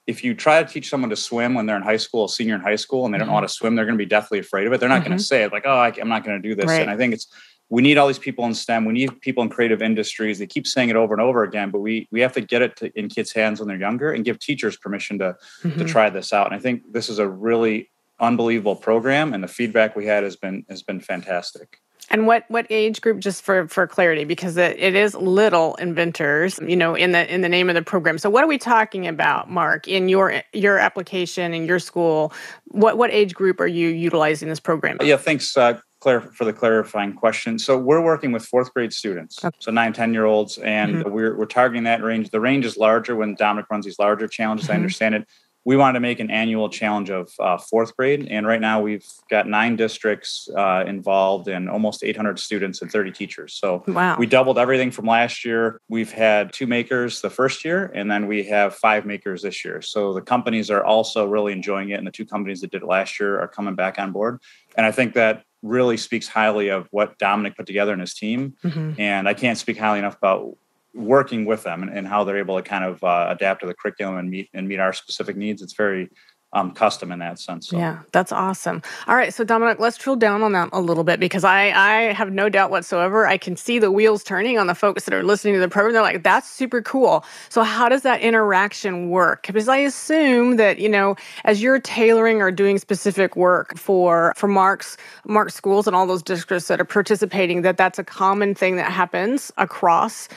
if 0.08 0.24
you 0.24 0.34
try 0.34 0.62
to 0.62 0.68
teach 0.68 0.88
someone 0.88 1.10
to 1.10 1.16
swim 1.16 1.52
when 1.52 1.66
they're 1.66 1.76
in 1.76 1.82
high 1.82 1.98
school, 1.98 2.28
senior 2.28 2.54
in 2.54 2.62
high 2.62 2.76
school, 2.76 3.04
and 3.04 3.12
they 3.12 3.18
don't 3.18 3.28
know 3.28 3.34
how 3.34 3.40
to 3.40 3.46
mm-hmm. 3.46 3.52
swim, 3.52 3.76
they're 3.76 3.84
going 3.84 3.98
to 3.98 4.02
be 4.02 4.08
deathly 4.08 4.38
afraid 4.38 4.66
of 4.66 4.72
it. 4.72 4.80
They're 4.80 4.88
not 4.88 5.02
mm-hmm. 5.02 5.10
going 5.10 5.18
to 5.18 5.24
say 5.24 5.42
it 5.42 5.52
like, 5.52 5.64
"Oh, 5.66 5.76
I, 5.76 5.92
am 6.00 6.08
not 6.08 6.24
going 6.24 6.40
to 6.42 6.48
do 6.48 6.54
this." 6.54 6.64
Right. 6.64 6.80
And 6.80 6.90
I 6.90 6.96
think 6.96 7.12
it's 7.12 7.28
we 7.68 7.82
need 7.82 7.98
all 7.98 8.06
these 8.06 8.18
people 8.18 8.46
in 8.46 8.54
STEM. 8.54 8.86
We 8.86 8.94
need 8.94 9.20
people 9.20 9.42
in 9.42 9.50
creative 9.50 9.82
industries. 9.82 10.38
They 10.38 10.46
keep 10.46 10.66
saying 10.66 10.88
it 10.88 10.96
over 10.96 11.12
and 11.12 11.20
over 11.20 11.42
again, 11.42 11.70
but 11.70 11.80
we 11.80 12.08
we 12.10 12.20
have 12.22 12.32
to 12.32 12.40
get 12.40 12.62
it 12.62 12.76
to, 12.76 12.98
in 12.98 13.10
kids' 13.10 13.32
hands 13.34 13.60
when 13.60 13.68
they're 13.68 13.76
younger 13.76 14.10
and 14.10 14.24
give 14.24 14.38
teachers 14.38 14.78
permission 14.78 15.18
to 15.18 15.36
mm-hmm. 15.62 15.78
to 15.78 15.84
try 15.84 16.08
this 16.08 16.32
out. 16.32 16.46
And 16.46 16.56
I 16.56 16.58
think 16.58 16.90
this 16.90 17.10
is 17.10 17.18
a 17.18 17.28
really 17.28 17.90
unbelievable 18.18 18.76
program, 18.76 19.34
and 19.34 19.44
the 19.44 19.48
feedback 19.48 19.94
we 19.94 20.06
had 20.06 20.22
has 20.22 20.36
been 20.36 20.64
has 20.70 20.82
been 20.82 21.00
fantastic. 21.00 21.82
And 22.10 22.26
what 22.26 22.44
what 22.48 22.66
age 22.70 23.00
group? 23.00 23.18
Just 23.18 23.42
for 23.42 23.68
for 23.68 23.86
clarity, 23.86 24.24
because 24.24 24.56
it, 24.56 24.78
it 24.78 24.94
is 24.94 25.14
little 25.14 25.74
inventors, 25.76 26.58
you 26.66 26.76
know, 26.76 26.94
in 26.94 27.12
the 27.12 27.32
in 27.32 27.42
the 27.42 27.48
name 27.48 27.68
of 27.68 27.74
the 27.74 27.82
program. 27.82 28.18
So 28.18 28.30
what 28.30 28.42
are 28.42 28.46
we 28.46 28.58
talking 28.58 29.06
about, 29.06 29.50
Mark? 29.50 29.86
In 29.86 30.08
your 30.08 30.42
your 30.52 30.78
application 30.78 31.52
in 31.52 31.66
your 31.66 31.78
school, 31.78 32.32
what 32.66 32.96
what 32.96 33.10
age 33.10 33.34
group 33.34 33.60
are 33.60 33.66
you 33.66 33.88
utilizing 33.88 34.48
this 34.48 34.60
program? 34.60 34.98
Yeah, 35.02 35.16
thanks. 35.16 35.56
Uh, 35.56 35.80
Claire, 36.00 36.20
for 36.20 36.44
the 36.44 36.52
clarifying 36.52 37.12
question. 37.12 37.58
So 37.58 37.76
we're 37.76 38.02
working 38.02 38.30
with 38.30 38.46
fourth 38.46 38.72
grade 38.72 38.92
students, 38.92 39.44
okay. 39.44 39.56
so 39.58 39.72
nine, 39.72 39.92
10 39.92 40.14
year 40.14 40.26
olds, 40.26 40.56
and 40.58 40.96
mm-hmm. 40.96 41.10
we're, 41.10 41.36
we're 41.36 41.46
targeting 41.46 41.82
that 41.84 42.04
range. 42.04 42.30
The 42.30 42.38
range 42.38 42.64
is 42.64 42.76
larger 42.76 43.16
when 43.16 43.34
Dominic 43.34 43.66
runs 43.68 43.84
these 43.84 43.98
larger 43.98 44.28
challenges. 44.28 44.66
Mm-hmm. 44.66 44.72
I 44.74 44.76
understand 44.76 45.14
it 45.16 45.28
we 45.68 45.76
wanted 45.76 45.92
to 45.92 46.00
make 46.00 46.18
an 46.18 46.30
annual 46.30 46.70
challenge 46.70 47.10
of 47.10 47.30
uh, 47.38 47.58
fourth 47.58 47.94
grade. 47.94 48.26
And 48.30 48.46
right 48.46 48.60
now 48.60 48.80
we've 48.80 49.04
got 49.28 49.46
nine 49.46 49.76
districts 49.76 50.48
uh, 50.56 50.84
involved 50.86 51.46
and 51.46 51.68
almost 51.68 52.02
800 52.02 52.38
students 52.38 52.80
and 52.80 52.90
30 52.90 53.12
teachers. 53.12 53.52
So 53.52 53.84
wow. 53.86 54.16
we 54.16 54.24
doubled 54.24 54.58
everything 54.58 54.90
from 54.90 55.04
last 55.04 55.44
year. 55.44 55.82
We've 55.90 56.10
had 56.10 56.54
two 56.54 56.66
makers 56.66 57.20
the 57.20 57.28
first 57.28 57.66
year, 57.66 57.92
and 57.94 58.10
then 58.10 58.28
we 58.28 58.44
have 58.44 58.76
five 58.76 59.04
makers 59.04 59.42
this 59.42 59.62
year. 59.62 59.82
So 59.82 60.14
the 60.14 60.22
companies 60.22 60.70
are 60.70 60.82
also 60.82 61.26
really 61.26 61.52
enjoying 61.52 61.90
it. 61.90 61.98
And 61.98 62.06
the 62.06 62.12
two 62.12 62.24
companies 62.24 62.62
that 62.62 62.70
did 62.70 62.80
it 62.80 62.88
last 62.88 63.20
year 63.20 63.38
are 63.38 63.46
coming 63.46 63.74
back 63.74 63.98
on 63.98 64.10
board. 64.10 64.40
And 64.74 64.86
I 64.86 64.90
think 64.90 65.12
that 65.16 65.44
really 65.60 65.98
speaks 65.98 66.28
highly 66.28 66.70
of 66.70 66.88
what 66.92 67.18
Dominic 67.18 67.58
put 67.58 67.66
together 67.66 67.92
in 67.92 68.00
his 68.00 68.14
team. 68.14 68.54
Mm-hmm. 68.64 68.98
And 68.98 69.28
I 69.28 69.34
can't 69.34 69.58
speak 69.58 69.76
highly 69.76 69.98
enough 69.98 70.16
about 70.16 70.56
working 70.98 71.44
with 71.44 71.62
them 71.62 71.82
and, 71.82 71.96
and, 71.96 72.06
how 72.06 72.24
they're 72.24 72.38
able 72.38 72.56
to 72.56 72.62
kind 72.62 72.84
of 72.84 73.02
uh, 73.04 73.26
adapt 73.30 73.60
to 73.60 73.66
the 73.66 73.74
curriculum 73.74 74.18
and 74.18 74.28
meet 74.28 74.50
and 74.52 74.68
meet 74.68 74.80
our 74.80 74.92
specific 74.92 75.36
needs. 75.36 75.62
It's 75.62 75.74
very 75.74 76.10
um, 76.54 76.72
custom 76.72 77.12
in 77.12 77.18
that 77.18 77.38
sense. 77.38 77.68
So. 77.68 77.76
Yeah, 77.76 78.00
that's 78.12 78.32
awesome. 78.32 78.82
All 79.06 79.14
right, 79.14 79.34
so 79.34 79.44
Dominic, 79.44 79.78
let's 79.80 79.98
drill 79.98 80.16
down 80.16 80.42
on 80.42 80.52
that 80.52 80.70
a 80.72 80.80
little 80.80 81.04
bit 81.04 81.20
because 81.20 81.44
I 81.44 81.70
I 81.70 82.12
have 82.14 82.32
no 82.32 82.48
doubt 82.48 82.70
whatsoever. 82.70 83.26
I 83.26 83.36
can 83.36 83.54
see 83.54 83.78
the 83.78 83.90
wheels 83.90 84.24
turning 84.24 84.58
on 84.58 84.66
the 84.66 84.74
folks 84.74 85.04
that 85.04 85.12
are 85.12 85.22
listening 85.22 85.54
to 85.54 85.60
the 85.60 85.68
program. 85.68 85.92
They're 85.92 86.02
like, 86.02 86.22
"That's 86.22 86.48
super 86.48 86.80
cool." 86.80 87.24
So 87.50 87.62
how 87.62 87.90
does 87.90 88.02
that 88.02 88.22
interaction 88.22 89.10
work? 89.10 89.46
Because 89.46 89.68
I 89.68 89.76
assume 89.76 90.56
that 90.56 90.78
you 90.78 90.88
know, 90.88 91.16
as 91.44 91.60
you're 91.60 91.80
tailoring 91.80 92.40
or 92.40 92.50
doing 92.50 92.78
specific 92.78 93.36
work 93.36 93.76
for 93.76 94.32
for 94.34 94.48
Mark's 94.48 94.96
Mark's 95.26 95.54
schools 95.54 95.86
and 95.86 95.94
all 95.94 96.06
those 96.06 96.22
districts 96.22 96.68
that 96.68 96.80
are 96.80 96.86
participating, 96.86 97.60
that 97.60 97.76
that's 97.76 97.98
a 97.98 98.04
common 98.04 98.54
thing 98.54 98.76
that 98.76 98.90
happens 98.90 99.52
across 99.58 100.28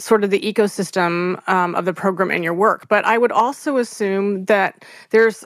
sort 0.00 0.24
of 0.24 0.30
the 0.30 0.40
ecosystem 0.40 1.46
um, 1.48 1.74
of 1.74 1.84
the 1.84 1.94
program 1.94 2.30
and 2.30 2.42
your 2.42 2.54
work. 2.54 2.88
But 2.88 3.04
I 3.04 3.18
would 3.18 3.32
also 3.32 3.76
assume 3.76 4.44
that 4.46 4.84
there's 5.10 5.44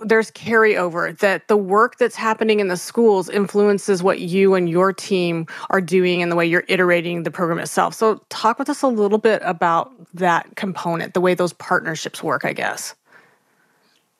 there's 0.00 0.30
carryover 0.30 1.16
that 1.18 1.48
the 1.48 1.56
work 1.56 1.98
that's 1.98 2.16
happening 2.16 2.60
in 2.60 2.68
the 2.68 2.78
schools 2.78 3.28
influences 3.28 4.02
what 4.02 4.20
you 4.20 4.54
and 4.54 4.70
your 4.70 4.90
team 4.90 5.46
are 5.68 5.82
doing 5.82 6.22
and 6.22 6.32
the 6.32 6.36
way 6.36 6.46
you're 6.46 6.64
iterating 6.68 7.24
the 7.24 7.30
program 7.30 7.58
itself. 7.58 7.94
So 7.94 8.24
talk 8.30 8.58
with 8.58 8.70
us 8.70 8.80
a 8.82 8.88
little 8.88 9.18
bit 9.18 9.42
about 9.44 9.92
that 10.14 10.56
component, 10.56 11.12
the 11.12 11.20
way 11.20 11.34
those 11.34 11.52
partnerships 11.52 12.22
work, 12.22 12.44
I 12.44 12.54
guess. 12.54 12.94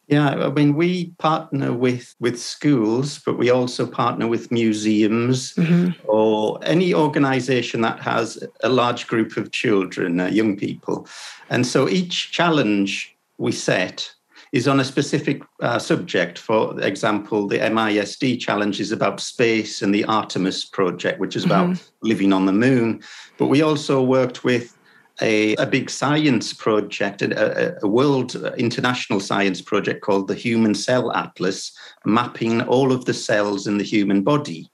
Yeah, 0.08 0.28
I 0.28 0.50
mean, 0.50 0.76
we 0.76 1.06
partner 1.18 1.72
with 1.72 2.14
with 2.20 2.40
schools, 2.40 3.18
but 3.26 3.38
we 3.38 3.50
also 3.50 3.86
partner 3.86 4.28
with 4.28 4.52
museums 4.52 5.54
mm-hmm. 5.54 6.00
or 6.08 6.60
any 6.62 6.94
organization 6.94 7.80
that 7.80 7.98
has 8.00 8.38
a 8.62 8.68
large 8.68 9.08
group 9.08 9.36
of 9.36 9.50
children, 9.50 10.20
uh, 10.20 10.26
young 10.26 10.56
people. 10.56 11.08
And 11.50 11.66
so 11.66 11.88
each 11.88 12.30
challenge 12.30 13.16
we 13.38 13.50
set 13.50 14.12
is 14.52 14.68
on 14.68 14.78
a 14.78 14.84
specific 14.84 15.42
uh, 15.60 15.78
subject. 15.78 16.38
For 16.38 16.80
example, 16.80 17.48
the 17.48 17.58
MISD 17.58 18.38
challenge 18.38 18.80
is 18.80 18.92
about 18.92 19.20
space 19.20 19.82
and 19.82 19.92
the 19.92 20.04
Artemis 20.04 20.64
project, 20.64 21.18
which 21.18 21.34
is 21.34 21.44
about 21.44 21.70
mm-hmm. 21.70 22.08
living 22.08 22.32
on 22.32 22.46
the 22.46 22.52
moon. 22.52 23.02
But 23.38 23.48
we 23.48 23.62
also 23.62 24.02
worked 24.02 24.44
with 24.44 24.75
a, 25.20 25.54
a 25.56 25.66
big 25.66 25.88
science 25.88 26.52
project, 26.52 27.23
a, 27.23 27.82
a, 27.82 27.88
world 27.88 28.35
international 28.58 29.20
science 29.20 29.62
project 29.62 30.02
called 30.02 30.28
the 30.28 30.35
Human 30.35 30.75
Cell 30.75 31.12
Atlas, 31.12 31.73
mapping 32.04 32.62
all 32.62 32.92
of 32.92 33.06
the 33.06 33.14
cells 33.14 33.66
in 33.66 33.78
the 33.78 33.85
human 33.85 34.23
body. 34.23 34.70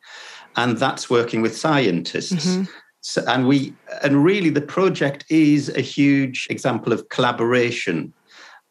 And 0.56 0.76
that's 0.78 1.08
working 1.08 1.42
with 1.42 1.56
scientists. 1.56 2.46
Mm-hmm. 2.46 2.64
So, 3.00 3.24
and 3.26 3.48
we 3.48 3.74
and 4.02 4.24
really 4.24 4.50
the 4.50 4.60
project 4.60 5.24
is 5.28 5.68
a 5.70 5.80
huge 5.80 6.46
example 6.50 6.92
of 6.92 7.08
collaboration. 7.08 8.12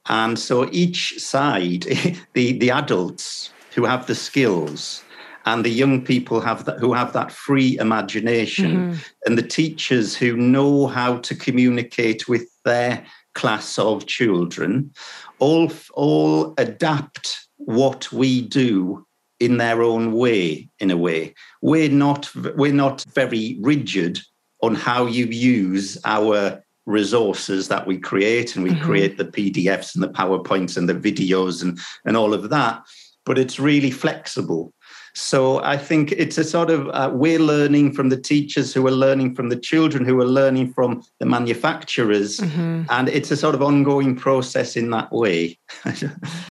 And 0.08 0.38
so 0.40 0.70
each 0.72 1.20
side, 1.20 1.82
the, 2.34 2.58
the 2.58 2.72
adults 2.72 3.52
who 3.76 3.86
have 3.86 4.08
the 4.08 4.16
skills 4.16 5.04
and 5.46 5.66
the 5.66 5.70
young 5.70 6.04
people 6.04 6.42
have 6.42 6.66
that 6.66 6.80
who 6.80 6.94
have 6.94 7.14
that 7.14 7.32
free 7.32 7.78
imagination 7.80 8.72
mm-hmm. 8.72 9.00
and 9.26 9.38
the 9.38 9.48
teachers 9.48 10.16
who 10.16 10.36
know 10.36 10.88
how 10.88 11.18
to 11.18 11.36
communicate 11.36 12.28
with 12.28 12.48
their 12.64 13.06
class 13.34 13.80
of 13.80 14.06
children 14.06 14.92
all 15.40 15.72
all 15.94 16.54
adapt 16.58 17.48
what 17.58 18.12
we 18.12 18.42
do 18.42 19.06
in 19.40 19.58
their 19.58 19.82
own 19.82 20.12
way 20.12 20.70
in 20.80 20.92
a 20.92 20.98
way 20.98 21.34
we're 21.62 21.90
not 21.90 22.34
we're 22.56 22.74
not 22.74 23.04
very 23.14 23.58
rigid 23.62 24.20
on 24.62 24.76
how 24.76 25.06
you 25.06 25.26
use 25.26 25.98
our 26.06 26.64
resources 26.86 27.68
that 27.68 27.88
we 27.88 27.98
create 27.98 28.56
and 28.56 28.64
we 28.64 28.72
mm-hmm. 28.72 28.86
create 28.86 29.18
the 29.18 29.26
pdfs 29.26 29.96
and 29.96 30.04
the 30.04 30.10
powerpoints 30.10 30.78
and 30.78 30.90
the 30.90 30.94
videos 30.94 31.64
and 31.64 31.80
and 32.06 32.18
all 32.18 32.34
of 32.34 32.50
that 32.50 32.84
but 33.26 33.38
it's 33.38 33.60
really 33.60 33.92
flexible 33.92 34.74
so 35.14 35.62
I 35.64 35.78
think 35.78 36.12
it's 36.14 36.38
a 36.38 36.44
sort 36.44 36.70
of 36.70 36.88
uh, 36.90 37.12
we're 37.14 37.40
learning 37.40 37.94
from 37.94 38.10
the 38.10 38.18
teachers 38.18 38.74
who 38.74 38.86
are 38.88 38.92
learning 38.92 39.36
from 39.36 39.50
the 39.50 39.58
children 39.58 40.06
who 40.06 40.20
are 40.22 40.28
learning 40.28 40.74
from 40.74 41.04
the 41.20 41.26
manufacturers, 41.26 42.40
mm-hmm. 42.40 42.84
and 42.90 43.10
it's 43.10 43.32
a 43.32 43.38
sort 43.38 43.56
of 43.56 43.62
ongoing 43.62 44.16
process 44.16 44.76
in 44.76 44.90
that 44.92 45.12
way. 45.12 45.58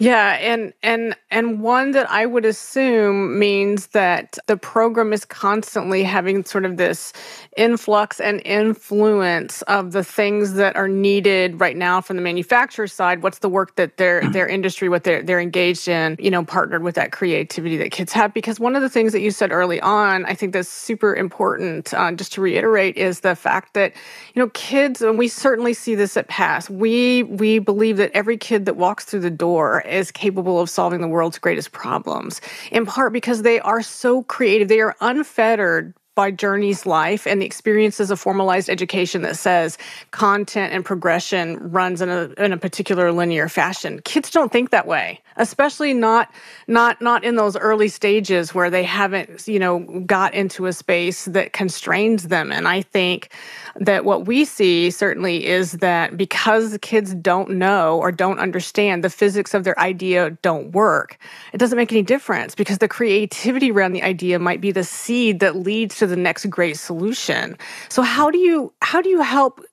Yeah, 0.00 0.38
and 0.40 0.72
and 0.82 1.14
and 1.30 1.60
one 1.60 1.90
that 1.90 2.10
I 2.10 2.24
would 2.24 2.46
assume 2.46 3.38
means 3.38 3.88
that 3.88 4.38
the 4.46 4.56
program 4.56 5.12
is 5.12 5.26
constantly 5.26 6.02
having 6.04 6.42
sort 6.42 6.64
of 6.64 6.78
this 6.78 7.12
influx 7.54 8.18
and 8.18 8.40
influence 8.46 9.60
of 9.62 9.92
the 9.92 10.02
things 10.02 10.54
that 10.54 10.74
are 10.74 10.88
needed 10.88 11.60
right 11.60 11.76
now 11.76 12.00
from 12.00 12.16
the 12.16 12.22
manufacturer 12.22 12.86
side. 12.86 13.22
What's 13.22 13.40
the 13.40 13.50
work 13.50 13.76
that 13.76 13.98
their 13.98 14.26
their 14.30 14.48
industry, 14.48 14.88
what 14.88 15.04
they're 15.04 15.22
they're 15.22 15.38
engaged 15.38 15.86
in, 15.86 16.16
you 16.18 16.30
know, 16.30 16.46
partnered 16.46 16.82
with 16.82 16.94
that 16.94 17.12
creativity 17.12 17.76
that 17.76 17.90
kids 17.90 18.14
have. 18.14 18.32
Because 18.32 18.58
one 18.58 18.74
of 18.76 18.80
the 18.80 18.88
things 18.88 19.12
that 19.12 19.20
you 19.20 19.30
said 19.30 19.52
early 19.52 19.82
on, 19.82 20.24
I 20.24 20.32
think 20.32 20.54
that's 20.54 20.70
super 20.70 21.14
important. 21.14 21.92
Uh, 21.92 22.12
just 22.12 22.32
to 22.32 22.40
reiterate, 22.40 22.96
is 22.96 23.20
the 23.20 23.36
fact 23.36 23.74
that 23.74 23.92
you 24.34 24.40
know 24.40 24.48
kids, 24.54 25.02
and 25.02 25.18
we 25.18 25.28
certainly 25.28 25.74
see 25.74 25.94
this 25.94 26.16
at 26.16 26.26
Past. 26.28 26.70
We 26.70 27.24
we 27.24 27.58
believe 27.58 27.98
that 27.98 28.10
every 28.14 28.38
kid 28.38 28.64
that 28.64 28.76
walks 28.76 29.04
through 29.04 29.20
the 29.20 29.28
door 29.30 29.82
is 29.90 30.10
capable 30.10 30.60
of 30.60 30.70
solving 30.70 31.00
the 31.00 31.08
world's 31.08 31.38
greatest 31.38 31.72
problems, 31.72 32.40
in 32.70 32.86
part 32.86 33.12
because 33.12 33.42
they 33.42 33.60
are 33.60 33.82
so 33.82 34.22
creative. 34.24 34.68
They 34.68 34.80
are 34.80 34.96
unfettered 35.00 35.94
by 36.14 36.30
Journey's 36.30 36.86
life 36.86 37.26
and 37.26 37.40
the 37.40 37.46
experiences 37.46 38.10
of 38.10 38.18
formalized 38.18 38.68
education 38.68 39.22
that 39.22 39.36
says 39.36 39.78
content 40.10 40.72
and 40.72 40.84
progression 40.84 41.56
runs 41.70 42.02
in 42.02 42.08
a, 42.08 42.30
in 42.36 42.52
a 42.52 42.56
particular 42.56 43.12
linear 43.12 43.48
fashion. 43.48 44.00
Kids 44.04 44.30
don't 44.30 44.50
think 44.50 44.70
that 44.70 44.86
way, 44.86 45.20
especially 45.36 45.94
not 45.94 46.32
not 46.66 47.00
not 47.00 47.22
in 47.22 47.36
those 47.36 47.56
early 47.56 47.88
stages 47.88 48.52
where 48.52 48.70
they 48.70 48.82
haven't 48.82 49.46
you 49.46 49.58
know 49.58 49.80
got 50.04 50.34
into 50.34 50.66
a 50.66 50.72
space 50.72 51.26
that 51.26 51.52
constrains 51.52 52.28
them. 52.28 52.50
And 52.50 52.66
I 52.66 52.82
think 52.82 53.32
that 53.76 54.04
what 54.04 54.26
we 54.26 54.44
see 54.44 54.90
certainly 54.90 55.46
is 55.46 55.72
that 55.72 56.16
because 56.16 56.76
kids 56.82 57.14
don't 57.14 57.50
know 57.50 57.98
or 57.98 58.10
don't 58.10 58.40
understand 58.40 59.04
the 59.04 59.10
physics 59.10 59.54
of 59.54 59.62
their 59.62 59.78
idea 59.78 60.30
don't 60.42 60.72
work, 60.72 61.18
it 61.52 61.58
doesn't 61.58 61.76
make 61.76 61.92
any 61.92 62.02
difference 62.02 62.54
because 62.56 62.78
the 62.78 62.88
creativity 62.88 63.70
around 63.70 63.92
the 63.92 64.02
idea 64.02 64.38
might 64.38 64.60
be 64.60 64.72
the 64.72 64.84
seed 64.84 65.38
that 65.40 65.54
leads 65.54 65.99
to 66.00 66.06
the 66.06 66.16
next 66.16 66.46
great 66.46 66.76
solution. 66.76 67.56
So 67.88 68.02
how 68.02 68.30
do 68.30 68.38
you 68.38 68.72
how 68.82 69.00
do 69.00 69.08
you 69.08 69.20
help 69.20 69.64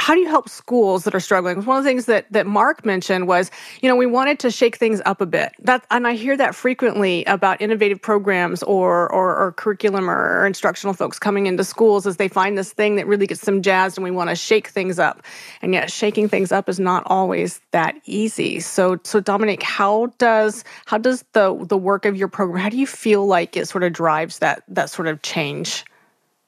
how 0.00 0.14
do 0.14 0.20
you 0.20 0.28
help 0.28 0.48
schools 0.48 1.04
that 1.04 1.14
are 1.14 1.20
struggling? 1.20 1.62
One 1.62 1.76
of 1.76 1.84
the 1.84 1.90
things 1.90 2.06
that 2.06 2.24
that 2.32 2.46
Mark 2.46 2.86
mentioned 2.86 3.28
was, 3.28 3.50
you 3.82 3.88
know, 3.88 3.94
we 3.94 4.06
wanted 4.06 4.38
to 4.40 4.50
shake 4.50 4.76
things 4.76 5.02
up 5.04 5.20
a 5.20 5.26
bit. 5.26 5.52
That 5.60 5.84
and 5.90 6.06
I 6.06 6.14
hear 6.14 6.38
that 6.38 6.54
frequently 6.54 7.22
about 7.26 7.60
innovative 7.60 8.00
programs 8.00 8.62
or 8.62 9.12
or, 9.12 9.36
or 9.36 9.52
curriculum 9.52 10.08
or, 10.08 10.40
or, 10.40 10.46
instructional 10.46 10.94
folks 10.94 11.18
coming 11.18 11.46
into 11.46 11.64
schools 11.64 12.06
as 12.06 12.16
they 12.16 12.28
find 12.28 12.56
this 12.56 12.72
thing 12.72 12.96
that 12.96 13.06
really 13.06 13.26
gets 13.26 13.42
them 13.42 13.60
jazzed 13.60 13.98
and 13.98 14.04
we 14.04 14.10
want 14.10 14.30
to 14.30 14.36
shake 14.36 14.68
things 14.68 14.98
up. 14.98 15.22
And 15.60 15.74
yet 15.74 15.92
shaking 15.92 16.28
things 16.28 16.50
up 16.50 16.68
is 16.70 16.80
not 16.80 17.02
always 17.06 17.60
that 17.72 17.94
easy. 18.06 18.60
So 18.60 18.98
so 19.04 19.20
Dominic, 19.20 19.62
how 19.62 20.06
does 20.16 20.64
how 20.86 20.96
does 20.96 21.24
the 21.34 21.54
the 21.66 21.76
work 21.76 22.06
of 22.06 22.16
your 22.16 22.28
program, 22.28 22.62
how 22.62 22.70
do 22.70 22.78
you 22.78 22.86
feel 22.86 23.26
like 23.26 23.54
it 23.54 23.68
sort 23.68 23.84
of 23.84 23.92
drives 23.92 24.38
that 24.38 24.62
that 24.68 24.88
sort 24.88 25.08
of 25.08 25.20
change? 25.20 25.84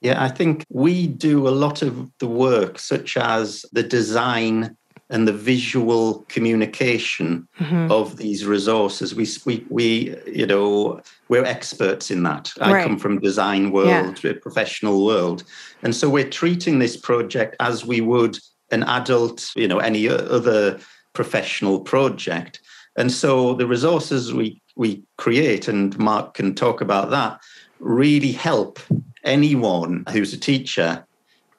Yeah, 0.02 0.22
I 0.22 0.28
think 0.28 0.64
we 0.68 1.06
do 1.06 1.46
a 1.46 1.50
lot 1.50 1.80
of 1.82 2.10
the 2.18 2.26
work, 2.26 2.78
such 2.78 3.16
as 3.16 3.64
the 3.72 3.84
design 3.84 4.76
and 5.10 5.28
the 5.28 5.32
visual 5.32 6.24
communication 6.28 7.46
mm-hmm. 7.60 7.92
of 7.92 8.16
these 8.16 8.44
resources. 8.44 9.14
We, 9.14 9.28
we, 9.44 9.64
we, 9.68 10.16
you 10.26 10.46
know, 10.46 11.00
we're 11.28 11.44
experts 11.44 12.10
in 12.10 12.24
that. 12.24 12.52
I 12.60 12.72
right. 12.72 12.82
come 12.82 12.98
from 12.98 13.20
design 13.20 13.70
world, 13.70 14.24
yeah. 14.24 14.32
professional 14.40 15.04
world, 15.04 15.44
and 15.82 15.94
so 15.94 16.10
we're 16.10 16.28
treating 16.28 16.80
this 16.80 16.96
project 16.96 17.54
as 17.60 17.84
we 17.84 18.00
would 18.00 18.38
an 18.72 18.82
adult, 18.84 19.52
you 19.54 19.68
know, 19.68 19.78
any 19.78 20.08
other 20.08 20.80
professional 21.12 21.78
project. 21.78 22.60
And 22.96 23.12
so 23.12 23.54
the 23.54 23.66
resources 23.66 24.34
we 24.34 24.60
we 24.74 25.04
create, 25.16 25.68
and 25.68 25.96
Mark 25.98 26.34
can 26.34 26.54
talk 26.54 26.80
about 26.80 27.10
that, 27.10 27.38
really 27.78 28.32
help 28.32 28.80
anyone 29.24 30.04
who's 30.10 30.32
a 30.32 30.38
teacher 30.38 31.06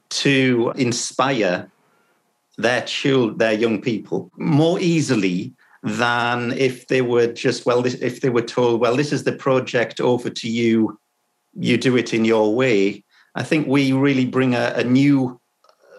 to 0.10 0.74
inspire 0.76 1.72
their 2.58 2.82
child, 2.82 3.40
their 3.40 3.54
young 3.54 3.82
people 3.82 4.32
more 4.38 4.80
easily 4.80 5.54
than 5.82 6.52
if 6.54 6.88
they 6.88 7.02
were 7.02 7.28
just 7.28 7.66
well 7.66 7.82
this, 7.82 7.96
if 7.96 8.22
they 8.22 8.30
were 8.30 8.42
told 8.42 8.80
well 8.80 8.96
this 8.96 9.12
is 9.12 9.24
the 9.24 9.34
project 9.34 10.00
over 10.00 10.30
to 10.30 10.50
you 10.50 10.98
you 11.56 11.78
do 11.78 11.96
it 11.98 12.14
in 12.14 12.26
your 12.26 12.56
way. 12.56 13.04
I 13.36 13.44
think 13.44 13.68
we 13.68 13.92
really 13.94 14.26
bring 14.26 14.56
a, 14.56 14.74
a 14.76 14.84
new 14.84 15.40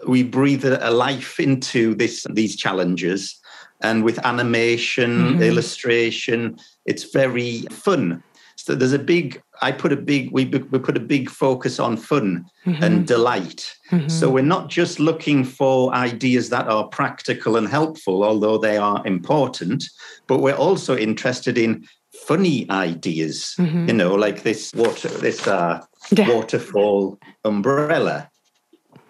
we 0.07 0.23
breathe 0.23 0.65
a, 0.65 0.87
a, 0.87 0.91
life 0.91 1.39
into 1.39 1.95
this 1.95 2.25
these 2.29 2.55
challenges. 2.55 3.39
And 3.81 4.03
with 4.03 4.25
animation 4.25 5.33
mm-hmm. 5.33 5.43
illustration 5.43 6.57
it's 6.85 7.03
very 7.03 7.61
fun. 7.69 8.23
So 8.55 8.73
there's 8.73 8.93
a 8.93 8.99
big 8.99 9.41
I 9.61 9.71
put 9.71 9.91
a 9.91 9.97
big 9.97 10.31
we 10.31 10.45
we 10.45 10.79
put 10.79 10.97
a 10.97 10.99
big 10.99 11.29
focus 11.29 11.79
on 11.79 11.97
fun 11.97 12.45
mm-hmm. 12.65 12.83
and 12.83 13.07
delight. 13.07 13.73
Mm-hmm. 13.91 14.09
So 14.09 14.29
we're 14.29 14.43
not 14.43 14.69
just 14.69 14.99
looking 14.99 15.43
for 15.43 15.93
ideas 15.93 16.49
that 16.49 16.67
are 16.67 16.87
practical 16.87 17.57
and 17.57 17.67
helpful, 17.67 18.23
although 18.23 18.57
they 18.57 18.77
are 18.77 19.05
important, 19.05 19.83
but 20.27 20.39
we're 20.39 20.55
also 20.55 20.97
interested 20.97 21.57
in 21.57 21.87
funny 22.27 22.69
ideas. 22.69 23.55
Mm-hmm. 23.57 23.87
You 23.87 23.93
know, 23.93 24.15
like 24.15 24.43
this 24.43 24.73
water 24.73 25.09
this 25.09 25.47
uh, 25.47 25.81
yeah. 26.11 26.29
waterfall 26.29 27.19
umbrella. 27.43 28.29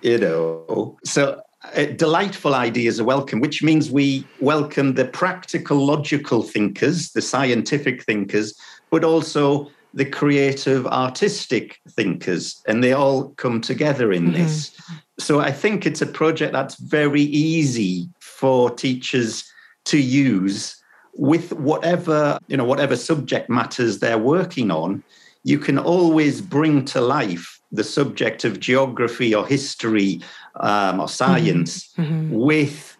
You 0.01 0.19
know, 0.19 0.97
so 1.03 1.41
uh, 1.73 1.85
delightful 1.85 2.53
ideas 2.53 2.99
are 2.99 3.05
welcome, 3.05 3.39
which 3.39 3.63
means 3.63 3.89
we 3.89 4.25
welcome 4.39 4.93
the 4.93 5.05
practical, 5.05 5.83
logical 5.83 6.43
thinkers, 6.43 7.11
the 7.11 7.21
scientific 7.21 8.03
thinkers, 8.03 8.53
but 8.91 9.03
also 9.03 9.71
the 9.95 10.05
creative 10.05 10.85
artistic 10.87 11.79
thinkers 11.89 12.61
and 12.67 12.83
they 12.83 12.91
all 12.91 13.29
come 13.29 13.61
together 13.61 14.11
in 14.11 14.25
mm-hmm. 14.25 14.43
this 14.43 14.79
so 15.17 15.39
i 15.39 15.51
think 15.51 15.85
it's 15.85 16.01
a 16.01 16.05
project 16.05 16.53
that's 16.53 16.75
very 16.75 17.21
easy 17.21 18.07
for 18.19 18.69
teachers 18.69 19.49
to 19.85 19.97
use 19.97 20.81
with 21.13 21.53
whatever 21.53 22.37
you 22.47 22.57
know 22.57 22.65
whatever 22.65 22.95
subject 22.95 23.49
matters 23.49 23.99
they're 23.99 24.17
working 24.17 24.69
on 24.69 25.01
you 25.43 25.57
can 25.57 25.79
always 25.79 26.41
bring 26.41 26.83
to 26.83 26.99
life 26.99 27.61
the 27.71 27.83
subject 27.83 28.43
of 28.43 28.59
geography 28.59 29.33
or 29.33 29.45
history 29.45 30.19
um, 30.59 30.99
or 30.99 31.07
science 31.07 31.93
mm-hmm. 31.93 32.13
mm-hmm. 32.13 32.35
with 32.35 32.97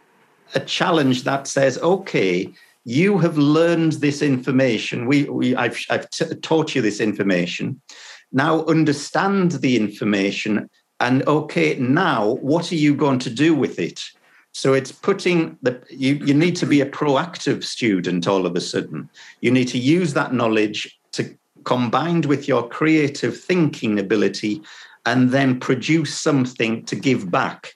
a 0.53 0.59
challenge 0.61 1.23
that 1.23 1.45
says 1.45 1.77
okay 1.79 2.53
you 2.85 3.17
have 3.17 3.37
learned 3.37 3.93
this 3.93 4.21
information. 4.21 5.07
We, 5.07 5.23
we 5.23 5.55
I've, 5.55 5.77
I've 5.89 6.09
t- 6.11 6.33
taught 6.35 6.75
you 6.75 6.81
this 6.81 6.99
information. 6.99 7.81
Now 8.31 8.63
understand 8.65 9.53
the 9.53 9.75
information. 9.75 10.69
And 10.99 11.27
okay, 11.27 11.77
now 11.79 12.35
what 12.41 12.71
are 12.71 12.75
you 12.75 12.95
going 12.95 13.19
to 13.19 13.29
do 13.29 13.55
with 13.55 13.79
it? 13.79 14.01
So 14.51 14.73
it's 14.73 14.91
putting 14.91 15.57
the 15.63 15.83
you, 15.89 16.15
you 16.15 16.33
need 16.33 16.55
to 16.57 16.65
be 16.65 16.79
a 16.79 16.85
proactive 16.85 17.63
student 17.63 18.27
all 18.27 18.45
of 18.45 18.55
a 18.55 18.61
sudden. 18.61 19.09
You 19.41 19.51
need 19.51 19.67
to 19.69 19.77
use 19.77 20.13
that 20.13 20.33
knowledge 20.33 20.97
to 21.13 21.37
combined 21.65 22.25
with 22.25 22.47
your 22.47 22.69
creative 22.69 23.37
thinking 23.37 23.99
ability 23.99 24.61
and 25.05 25.31
then 25.31 25.59
produce 25.59 26.17
something 26.17 26.85
to 26.85 26.95
give 26.95 27.29
back 27.29 27.74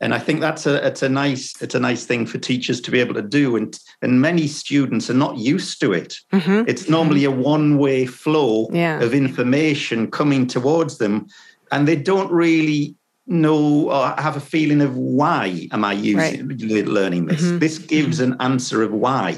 and 0.00 0.14
I 0.14 0.18
think 0.18 0.40
that's 0.40 0.66
a 0.66 0.86
it's 0.86 1.02
a 1.02 1.08
nice 1.08 1.60
it's 1.62 1.74
a 1.74 1.80
nice 1.80 2.04
thing 2.04 2.26
for 2.26 2.38
teachers 2.38 2.80
to 2.82 2.90
be 2.90 3.00
able 3.00 3.14
to 3.14 3.22
do, 3.22 3.56
and 3.56 3.78
and 4.02 4.20
many 4.20 4.46
students 4.46 5.08
are 5.08 5.14
not 5.14 5.38
used 5.38 5.80
to 5.80 5.92
it. 5.92 6.16
Mm-hmm. 6.32 6.68
It's 6.68 6.88
normally 6.88 7.24
a 7.24 7.30
one 7.30 7.78
way 7.78 8.06
flow 8.06 8.68
yeah. 8.72 9.00
of 9.00 9.14
information 9.14 10.10
coming 10.10 10.46
towards 10.46 10.98
them, 10.98 11.26
and 11.72 11.88
they 11.88 11.96
don't 11.96 12.30
really 12.30 12.94
know 13.26 13.90
or 13.90 14.14
have 14.18 14.36
a 14.36 14.40
feeling 14.40 14.80
of 14.80 14.96
why 14.96 15.68
am 15.72 15.84
I 15.84 15.94
using 15.94 16.46
right. 16.46 16.86
learning 16.86 17.26
this. 17.26 17.42
Mm-hmm. 17.42 17.58
This 17.58 17.78
gives 17.78 18.20
an 18.20 18.36
answer 18.40 18.82
of 18.82 18.92
why. 18.92 19.36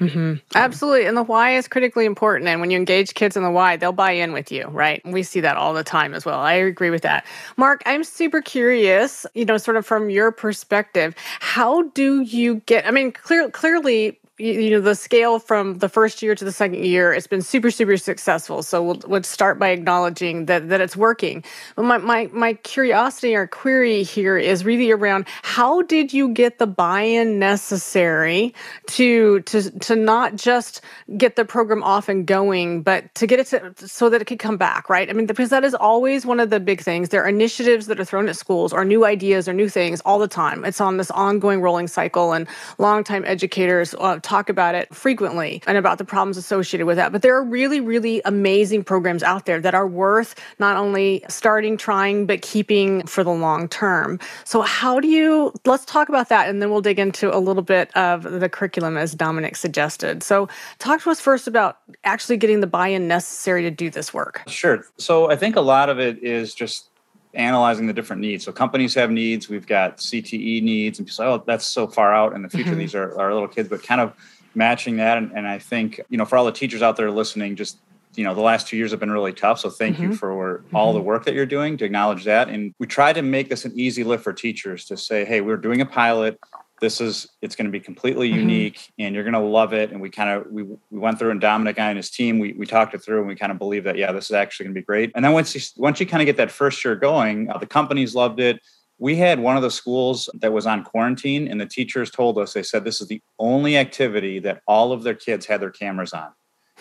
Mm-hmm. 0.00 0.34
Absolutely. 0.54 1.06
And 1.06 1.16
the 1.16 1.22
why 1.22 1.56
is 1.56 1.68
critically 1.68 2.06
important. 2.06 2.48
And 2.48 2.60
when 2.60 2.70
you 2.70 2.78
engage 2.78 3.14
kids 3.14 3.36
in 3.36 3.42
the 3.42 3.50
why, 3.50 3.76
they'll 3.76 3.92
buy 3.92 4.12
in 4.12 4.32
with 4.32 4.50
you, 4.50 4.66
right? 4.68 5.02
We 5.04 5.22
see 5.22 5.40
that 5.40 5.56
all 5.56 5.74
the 5.74 5.84
time 5.84 6.14
as 6.14 6.24
well. 6.24 6.40
I 6.40 6.54
agree 6.54 6.90
with 6.90 7.02
that. 7.02 7.26
Mark, 7.56 7.82
I'm 7.84 8.02
super 8.02 8.40
curious, 8.40 9.26
you 9.34 9.44
know, 9.44 9.58
sort 9.58 9.76
of 9.76 9.84
from 9.84 10.08
your 10.08 10.32
perspective, 10.32 11.14
how 11.40 11.82
do 11.90 12.22
you 12.22 12.56
get, 12.66 12.86
I 12.86 12.90
mean, 12.90 13.12
clear, 13.12 13.50
clearly, 13.50 14.18
you 14.40 14.70
know 14.70 14.80
the 14.80 14.94
scale 14.94 15.38
from 15.38 15.78
the 15.78 15.88
first 15.88 16.22
year 16.22 16.34
to 16.34 16.44
the 16.44 16.52
second 16.52 16.84
year 16.84 17.12
it's 17.12 17.26
been 17.26 17.42
super 17.42 17.70
super 17.70 17.96
successful. 17.96 18.62
So 18.62 18.82
we'll, 18.82 19.00
we'll 19.06 19.22
start 19.22 19.58
by 19.58 19.68
acknowledging 19.68 20.46
that 20.46 20.68
that 20.68 20.80
it's 20.80 20.96
working. 20.96 21.44
But 21.76 21.84
my, 21.84 21.98
my 21.98 22.28
my 22.32 22.54
curiosity 22.54 23.34
or 23.34 23.46
query 23.46 24.02
here 24.02 24.36
is 24.36 24.64
really 24.64 24.90
around 24.90 25.26
how 25.42 25.82
did 25.82 26.12
you 26.12 26.30
get 26.30 26.58
the 26.58 26.66
buy-in 26.66 27.38
necessary 27.38 28.54
to 28.88 29.40
to 29.40 29.70
to 29.80 29.96
not 29.96 30.36
just 30.36 30.80
get 31.16 31.36
the 31.36 31.44
program 31.44 31.82
off 31.82 32.08
and 32.08 32.26
going 32.26 32.82
but 32.82 33.14
to 33.14 33.26
get 33.26 33.40
it 33.40 33.46
to, 33.48 33.88
so 33.88 34.08
that 34.08 34.22
it 34.22 34.26
could 34.26 34.38
come 34.38 34.56
back 34.56 34.88
right? 34.88 35.08
I 35.10 35.12
mean 35.12 35.26
because 35.26 35.50
that 35.50 35.64
is 35.64 35.74
always 35.74 36.24
one 36.24 36.40
of 36.40 36.50
the 36.50 36.60
big 36.60 36.80
things. 36.80 37.10
There 37.10 37.22
are 37.22 37.28
initiatives 37.28 37.86
that 37.86 38.00
are 38.00 38.04
thrown 38.04 38.28
at 38.28 38.36
schools 38.36 38.72
or 38.72 38.84
new 38.84 39.04
ideas 39.04 39.48
or 39.48 39.52
new 39.52 39.68
things 39.68 40.00
all 40.02 40.18
the 40.18 40.28
time. 40.28 40.64
It's 40.64 40.80
on 40.80 40.96
this 40.96 41.10
ongoing 41.10 41.60
rolling 41.60 41.88
cycle 41.88 42.32
and 42.32 42.48
longtime 42.78 43.24
educators 43.26 43.94
uh, 43.98 44.18
talk 44.30 44.48
about 44.48 44.76
it 44.76 44.94
frequently 44.94 45.60
and 45.66 45.76
about 45.76 45.98
the 45.98 46.04
problems 46.04 46.36
associated 46.36 46.86
with 46.86 46.96
that. 46.96 47.10
But 47.10 47.22
there 47.22 47.34
are 47.34 47.42
really, 47.42 47.80
really 47.80 48.22
amazing 48.24 48.84
programs 48.84 49.24
out 49.24 49.44
there 49.46 49.60
that 49.60 49.74
are 49.74 49.88
worth 49.88 50.36
not 50.60 50.76
only 50.76 51.24
starting, 51.28 51.76
trying, 51.76 52.26
but 52.26 52.40
keeping 52.40 53.04
for 53.06 53.24
the 53.24 53.32
long 53.32 53.68
term. 53.68 54.20
So, 54.44 54.62
how 54.62 55.00
do 55.00 55.08
you, 55.08 55.52
let's 55.66 55.84
talk 55.84 56.08
about 56.08 56.28
that 56.28 56.48
and 56.48 56.62
then 56.62 56.70
we'll 56.70 56.80
dig 56.80 57.00
into 57.00 57.34
a 57.34 57.40
little 57.40 57.62
bit 57.62 57.94
of 57.96 58.22
the 58.22 58.48
curriculum 58.48 58.96
as 58.96 59.14
Dominic 59.14 59.56
suggested. 59.56 60.22
So, 60.22 60.48
talk 60.78 61.02
to 61.02 61.10
us 61.10 61.20
first 61.20 61.48
about 61.48 61.78
actually 62.04 62.36
getting 62.36 62.60
the 62.60 62.68
buy 62.68 62.88
in 62.88 63.08
necessary 63.08 63.62
to 63.62 63.70
do 63.70 63.90
this 63.90 64.14
work. 64.14 64.42
Sure. 64.46 64.84
So, 64.96 65.28
I 65.28 65.34
think 65.34 65.56
a 65.56 65.60
lot 65.60 65.88
of 65.88 65.98
it 65.98 66.22
is 66.22 66.54
just 66.54 66.89
analyzing 67.34 67.86
the 67.86 67.92
different 67.92 68.22
needs. 68.22 68.44
So 68.44 68.52
companies 68.52 68.94
have 68.94 69.10
needs. 69.10 69.48
We've 69.48 69.66
got 69.66 69.98
CTE 69.98 70.62
needs, 70.62 70.98
and 70.98 71.06
people 71.06 71.16
say, 71.16 71.24
"Oh, 71.24 71.42
that's 71.46 71.66
so 71.66 71.86
far 71.86 72.14
out 72.14 72.34
in 72.34 72.42
the 72.42 72.48
future. 72.48 72.70
Mm-hmm. 72.70 72.78
These 72.78 72.94
are 72.94 73.18
our 73.18 73.32
little 73.32 73.48
kids." 73.48 73.68
But 73.68 73.82
kind 73.82 74.00
of 74.00 74.12
matching 74.54 74.96
that, 74.96 75.18
and, 75.18 75.30
and, 75.32 75.46
I 75.46 75.58
think 75.58 76.00
you 76.08 76.18
know, 76.18 76.24
for 76.24 76.36
all 76.36 76.44
the 76.44 76.52
teachers 76.52 76.82
out 76.82 76.96
there 76.96 77.10
listening, 77.10 77.56
just 77.56 77.78
you 78.16 78.24
know, 78.24 78.34
the 78.34 78.40
last 78.40 78.66
two 78.66 78.76
years 78.76 78.90
have 78.90 78.98
been 78.98 79.12
really 79.12 79.32
tough. 79.32 79.60
So 79.60 79.70
thank 79.70 79.96
mm-hmm. 79.96 80.10
you 80.10 80.16
for 80.16 80.58
mm-hmm. 80.58 80.76
all 80.76 80.92
the 80.92 81.00
work 81.00 81.24
that 81.26 81.34
you're 81.34 81.46
doing 81.46 81.76
to 81.78 81.84
acknowledge 81.84 82.24
that. 82.24 82.48
And 82.48 82.74
we 82.78 82.86
try 82.86 83.12
to 83.12 83.22
make 83.22 83.48
this 83.48 83.64
an 83.64 83.72
easy 83.76 84.02
lift 84.02 84.24
for 84.24 84.32
teachers 84.32 84.84
to 84.86 84.96
say, 84.96 85.24
"Hey, 85.24 85.40
we're 85.40 85.56
doing 85.56 85.80
a 85.80 85.86
pilot 85.86 86.38
this 86.80 87.00
is 87.00 87.28
it's 87.42 87.54
going 87.54 87.66
to 87.66 87.70
be 87.70 87.80
completely 87.80 88.28
mm-hmm. 88.28 88.40
unique 88.40 88.88
and 88.98 89.14
you're 89.14 89.24
going 89.24 89.34
to 89.34 89.40
love 89.40 89.72
it 89.72 89.92
and 89.92 90.00
we 90.00 90.10
kind 90.10 90.30
of 90.30 90.50
we, 90.50 90.62
we 90.62 90.78
went 90.90 91.18
through 91.18 91.30
and 91.30 91.40
dominic 91.40 91.78
and 91.78 91.96
his 91.96 92.10
team 92.10 92.38
we, 92.38 92.52
we 92.54 92.66
talked 92.66 92.94
it 92.94 93.02
through 93.02 93.18
and 93.18 93.28
we 93.28 93.36
kind 93.36 93.52
of 93.52 93.58
believe 93.58 93.84
that 93.84 93.96
yeah 93.96 94.12
this 94.12 94.24
is 94.24 94.32
actually 94.32 94.64
going 94.64 94.74
to 94.74 94.80
be 94.80 94.84
great. 94.84 95.12
And 95.14 95.24
then 95.24 95.32
once 95.32 95.54
you 95.54 95.60
once 95.76 96.00
you 96.00 96.06
kind 96.06 96.22
of 96.22 96.26
get 96.26 96.36
that 96.38 96.50
first 96.50 96.84
year 96.84 96.96
going 96.96 97.50
uh, 97.50 97.58
the 97.58 97.66
companies 97.66 98.14
loved 98.14 98.40
it. 98.40 98.60
We 98.98 99.16
had 99.16 99.40
one 99.40 99.56
of 99.56 99.62
the 99.62 99.70
schools 99.70 100.28
that 100.34 100.52
was 100.52 100.66
on 100.66 100.84
quarantine 100.84 101.48
and 101.48 101.58
the 101.58 101.64
teachers 101.64 102.10
told 102.10 102.36
us 102.36 102.52
they 102.52 102.62
said 102.62 102.84
this 102.84 103.00
is 103.00 103.08
the 103.08 103.22
only 103.38 103.78
activity 103.78 104.40
that 104.40 104.60
all 104.66 104.92
of 104.92 105.04
their 105.04 105.14
kids 105.14 105.46
had 105.46 105.62
their 105.62 105.70
cameras 105.70 106.12
on 106.12 106.28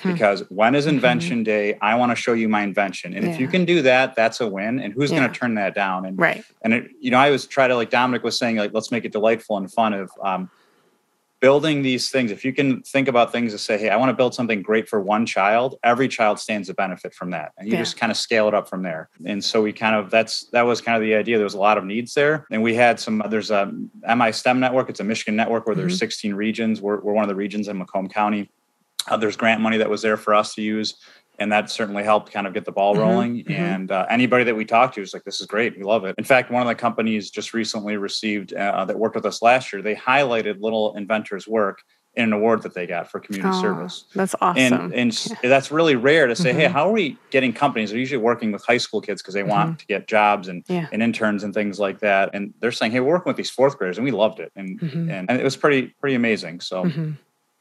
Hmm. 0.02 0.14
because 0.14 0.44
when 0.50 0.76
is 0.76 0.86
mm-hmm. 0.86 0.96
invention 0.96 1.38
mm-hmm. 1.38 1.44
day 1.44 1.78
i 1.82 1.96
want 1.96 2.12
to 2.12 2.16
show 2.16 2.34
you 2.34 2.48
my 2.48 2.62
invention 2.62 3.14
and 3.14 3.26
yeah. 3.26 3.32
if 3.32 3.40
you 3.40 3.48
can 3.48 3.66
do 3.66 3.82
that 3.82 4.16
that's 4.16 4.40
a 4.40 4.48
win 4.48 4.80
and 4.80 4.94
who's 4.94 5.12
yeah. 5.12 5.20
going 5.20 5.32
to 5.32 5.38
turn 5.38 5.56
that 5.56 5.76
down 5.76 6.06
and 6.06 6.18
right 6.18 6.44
and 6.62 6.74
it, 6.74 6.92
you 7.02 7.12
know 7.12 7.18
i 7.18 7.30
was 7.30 7.46
try 7.46 7.68
to 7.68 7.76
like 7.76 7.90
dominic 7.90 8.24
was 8.24 8.38
saying 8.38 8.56
like 8.56 8.74
let's 8.74 8.92
make 8.92 9.04
it 9.04 9.12
delightful 9.12 9.58
and 9.58 9.72
fun 9.72 9.94
of 9.94 10.10
um, 10.24 10.50
building 11.42 11.82
these 11.82 12.10
things 12.10 12.32
if 12.32 12.46
you 12.46 12.54
can 12.54 12.82
think 12.84 13.08
about 13.08 13.32
things 13.32 13.52
to 13.52 13.58
say 13.58 13.78
hey 13.78 13.90
i 13.90 13.96
want 13.98 14.10
to 14.10 14.14
build 14.14 14.34
something 14.34 14.62
great 14.62 14.88
for 14.88 15.02
one 15.02 15.26
child 15.26 15.76
every 15.84 16.08
child 16.08 16.40
stands 16.40 16.68
to 16.68 16.74
benefit 16.74 17.14
from 17.14 17.32
that 17.32 17.52
and 17.58 17.68
you 17.68 17.74
yeah. 17.74 17.80
just 17.80 17.98
kind 17.98 18.12
of 18.12 18.18
scale 18.18 18.48
it 18.48 18.54
up 18.54 18.70
from 18.70 18.84
there 18.84 19.10
and 19.26 19.44
so 19.44 19.62
we 19.62 19.74
kind 19.74 19.96
of 19.96 20.10
that's 20.10 20.46
that 20.52 20.62
was 20.62 20.80
kind 20.80 20.96
of 20.96 21.02
the 21.02 21.14
idea 21.14 21.38
there 21.38 21.44
was 21.44 21.54
a 21.54 21.60
lot 21.60 21.78
of 21.78 21.84
needs 21.84 22.14
there 22.14 22.46
and 22.52 22.64
we 22.64 22.74
had 22.74 23.00
some 23.00 23.22
there's 23.30 23.52
a 23.52 23.72
MiSTEM 24.08 24.60
network 24.60 24.90
it's 24.90 25.00
a 25.00 25.04
michigan 25.04 25.36
network 25.36 25.66
where 25.66 25.76
there's 25.76 25.94
mm-hmm. 25.94 26.00
16 26.00 26.34
regions 26.36 26.82
we're, 26.82 27.00
we're 27.02 27.14
one 27.14 27.24
of 27.24 27.30
the 27.30 27.36
regions 27.36 27.68
in 27.68 27.78
macomb 27.78 28.08
county 28.08 28.50
uh, 29.10 29.17
there's 29.17 29.36
grant 29.36 29.62
money 29.62 29.78
that 29.78 29.89
was 29.89 30.02
there 30.02 30.17
for 30.17 30.34
us 30.34 30.56
to 30.56 30.62
use, 30.62 30.95
and 31.39 31.52
that 31.52 31.69
certainly 31.69 32.04
helped 32.04 32.32
kind 32.32 32.48
of 32.48 32.54
get 32.54 32.65
the 32.65 32.72
ball 32.72 32.93
mm-hmm, 32.93 33.02
rolling. 33.02 33.36
Mm-hmm. 33.38 33.52
And 33.52 33.91
uh, 33.91 34.06
anybody 34.10 34.43
that 34.43 34.56
we 34.56 34.65
talked 34.65 34.95
to 34.95 35.02
was 35.02 35.13
like, 35.13 35.24
"This 35.24 35.41
is 35.41 35.48
great, 35.48 35.78
we 35.78 35.84
love 35.84 36.06
it." 36.06 36.15
In 36.17 36.24
fact, 36.24 36.52
one 36.52 36.62
of 36.62 36.67
the 36.67 36.76
companies 36.76 37.32
just 37.32 37.54
recently 37.54 37.98
received 37.98 38.54
uh, 38.54 38.86
that 38.86 38.98
worked 38.98 39.15
with 39.15 39.26
us 39.26 39.41
last 39.41 39.72
year. 39.74 39.82
They 39.82 39.95
highlighted 39.95 40.62
Little 40.62 40.95
Inventors' 40.95 41.48
work 41.48 41.82
in 42.15 42.24
an 42.26 42.34
award 42.34 42.63
that 42.63 42.74
they 42.74 42.88
got 42.88 43.10
for 43.10 43.19
community 43.19 43.56
oh, 43.56 43.62
service. 43.62 44.06
That's 44.15 44.36
awesome. 44.41 44.62
And, 44.62 44.93
and 44.93 45.26
yeah. 45.28 45.36
that's 45.43 45.72
really 45.72 45.95
rare 45.95 46.28
to 46.28 46.36
say, 46.36 46.50
mm-hmm. 46.50 46.60
hey, 46.60 46.67
how 46.67 46.89
are 46.89 46.91
we 46.91 47.17
getting 47.30 47.54
companies? 47.54 47.91
They're 47.91 48.00
usually 48.00 48.22
working 48.22 48.52
with 48.52 48.65
high 48.65 48.78
school 48.78 49.00
kids 49.00 49.22
because 49.22 49.36
they 49.36 49.41
mm-hmm. 49.41 49.50
want 49.50 49.80
to 49.80 49.86
get 49.86 50.08
jobs 50.08 50.48
and, 50.48 50.63
yeah. 50.67 50.88
and 50.91 51.04
interns 51.04 51.43
and 51.43 51.54
things 51.54 51.80
like 51.80 52.00
that. 52.00 52.32
And 52.34 52.54
they're 52.60 52.72
saying, 52.72 52.91
hey, 52.91 53.00
we're 53.00 53.13
working 53.13 53.30
with 53.30 53.38
these 53.38 53.52
fourth 53.52 53.78
graders 53.78 53.98
and 53.98 54.06
we 54.06 54.12
loved 54.12 54.39
it. 54.39 54.52
And, 54.56 54.80
mm-hmm. 54.80 55.10
and, 55.10 55.30
and, 55.30 55.39
it 55.39 55.43
was 55.43 55.56
pretty, 55.56 55.93
pretty 56.02 56.15
amazing. 56.15 56.62
So 56.62 56.86
mm-hmm. 56.86 57.12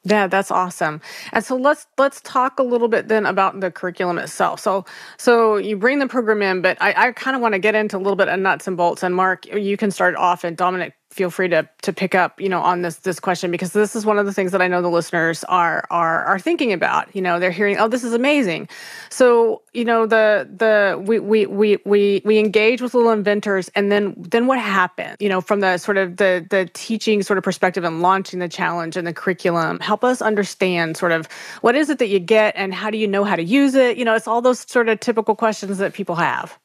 Yeah, 0.05 0.27
that's 0.29 0.51
awesome. 0.51 1.01
And 1.33 1.45
so 1.45 1.57
let's 1.57 1.87
let's 1.99 2.21
talk 2.23 2.59
a 2.59 2.65
little 2.65 2.89
bit 2.89 3.09
then 3.09 3.27
about 3.27 3.61
the 3.61 3.71
curriculum 3.71 4.19
itself. 4.19 4.61
So 4.61 4.85
so 5.19 5.59
you 5.59 5.77
bring 5.79 6.01
the 6.01 6.09
program 6.09 6.43
in, 6.43 6.63
but 6.63 6.79
I, 6.83 7.09
I 7.09 7.13
kind 7.13 7.37
of 7.37 7.43
want 7.43 7.55
to 7.55 7.61
get 7.61 7.77
into 7.77 7.99
a 7.99 8.01
little 8.01 8.17
bit 8.17 8.29
of 8.29 8.41
nuts 8.41 8.69
and 8.69 8.77
bolts. 8.77 9.05
And 9.05 9.15
Mark, 9.15 9.47
you 9.47 9.77
can 9.79 9.93
start 9.93 10.17
off, 10.17 10.45
and 10.45 10.59
Dominic 10.59 10.95
feel 11.11 11.31
free 11.31 11.49
to 11.49 11.69
to 11.83 11.93
pick 11.93 12.15
up 12.15 12.41
you 12.41 12.49
know 12.49 12.61
on 12.61 12.83
this 12.83 12.97
this 12.97 13.19
question 13.19 13.51
because 13.51 13.73
this 13.73 13.97
is 13.97 14.05
one 14.05 14.19
of 14.19 14.27
the 14.27 14.33
things 14.33 14.53
that 14.53 14.61
I 14.61 14.69
know 14.69 14.83
the 14.83 14.91
listeners 14.91 15.43
are 15.45 15.85
are 15.91 16.25
are 16.25 16.39
thinking 16.39 16.73
about. 16.73 17.15
You 17.15 17.23
know 17.23 17.41
they're 17.41 17.51
hearing 17.51 17.79
oh 17.79 17.89
this 17.89 18.05
is 18.05 18.13
amazing. 18.13 18.69
So 19.09 19.63
you 19.73 19.85
know 19.85 20.07
the 20.07 20.49
the 20.55 21.03
we 21.03 21.19
we 21.19 21.47
we 21.47 21.79
we, 21.85 22.23
we 22.25 22.39
engage 22.39 22.83
with 22.83 22.95
little 22.95 23.11
inventors 23.11 23.71
and 23.75 23.91
then 23.91 24.15
then 24.19 24.47
what 24.47 24.59
happened 24.59 25.17
you 25.19 25.29
know 25.29 25.41
from 25.41 25.61
the 25.61 25.79
sort 25.79 25.97
of 25.97 26.19
the 26.19 26.47
the 26.51 26.71
teaching 26.75 27.23
sort 27.23 27.39
of 27.39 27.45
perspective 27.45 27.85
and 27.85 28.03
launching 28.03 28.39
the 28.39 28.49
challenge 28.49 28.97
and 28.97 29.07
the 29.07 29.15
curriculum 29.15 29.81
help 29.81 30.05
us 30.05 30.21
understand 30.21 30.97
sort 30.97 31.13
of 31.13 31.27
what 31.63 31.75
is 31.75 31.89
it 31.89 31.99
that 31.99 32.09
you 32.09 32.19
get 32.19 32.55
and 32.57 32.75
how 32.75 32.91
do 32.91 32.99
you 32.99 33.09
know 33.09 33.25
how 33.25 33.37
to 33.37 33.45
use 33.45 33.75
it? 33.75 33.97
You 33.97 34.05
know 34.05 34.15
it's 34.15 34.29
all 34.29 34.43
those 34.43 34.61
sort 34.71 34.89
of 34.89 35.01
typical 35.01 35.35
questions 35.35 35.79
that 35.79 35.95
people 35.95 36.17
have. 36.17 36.59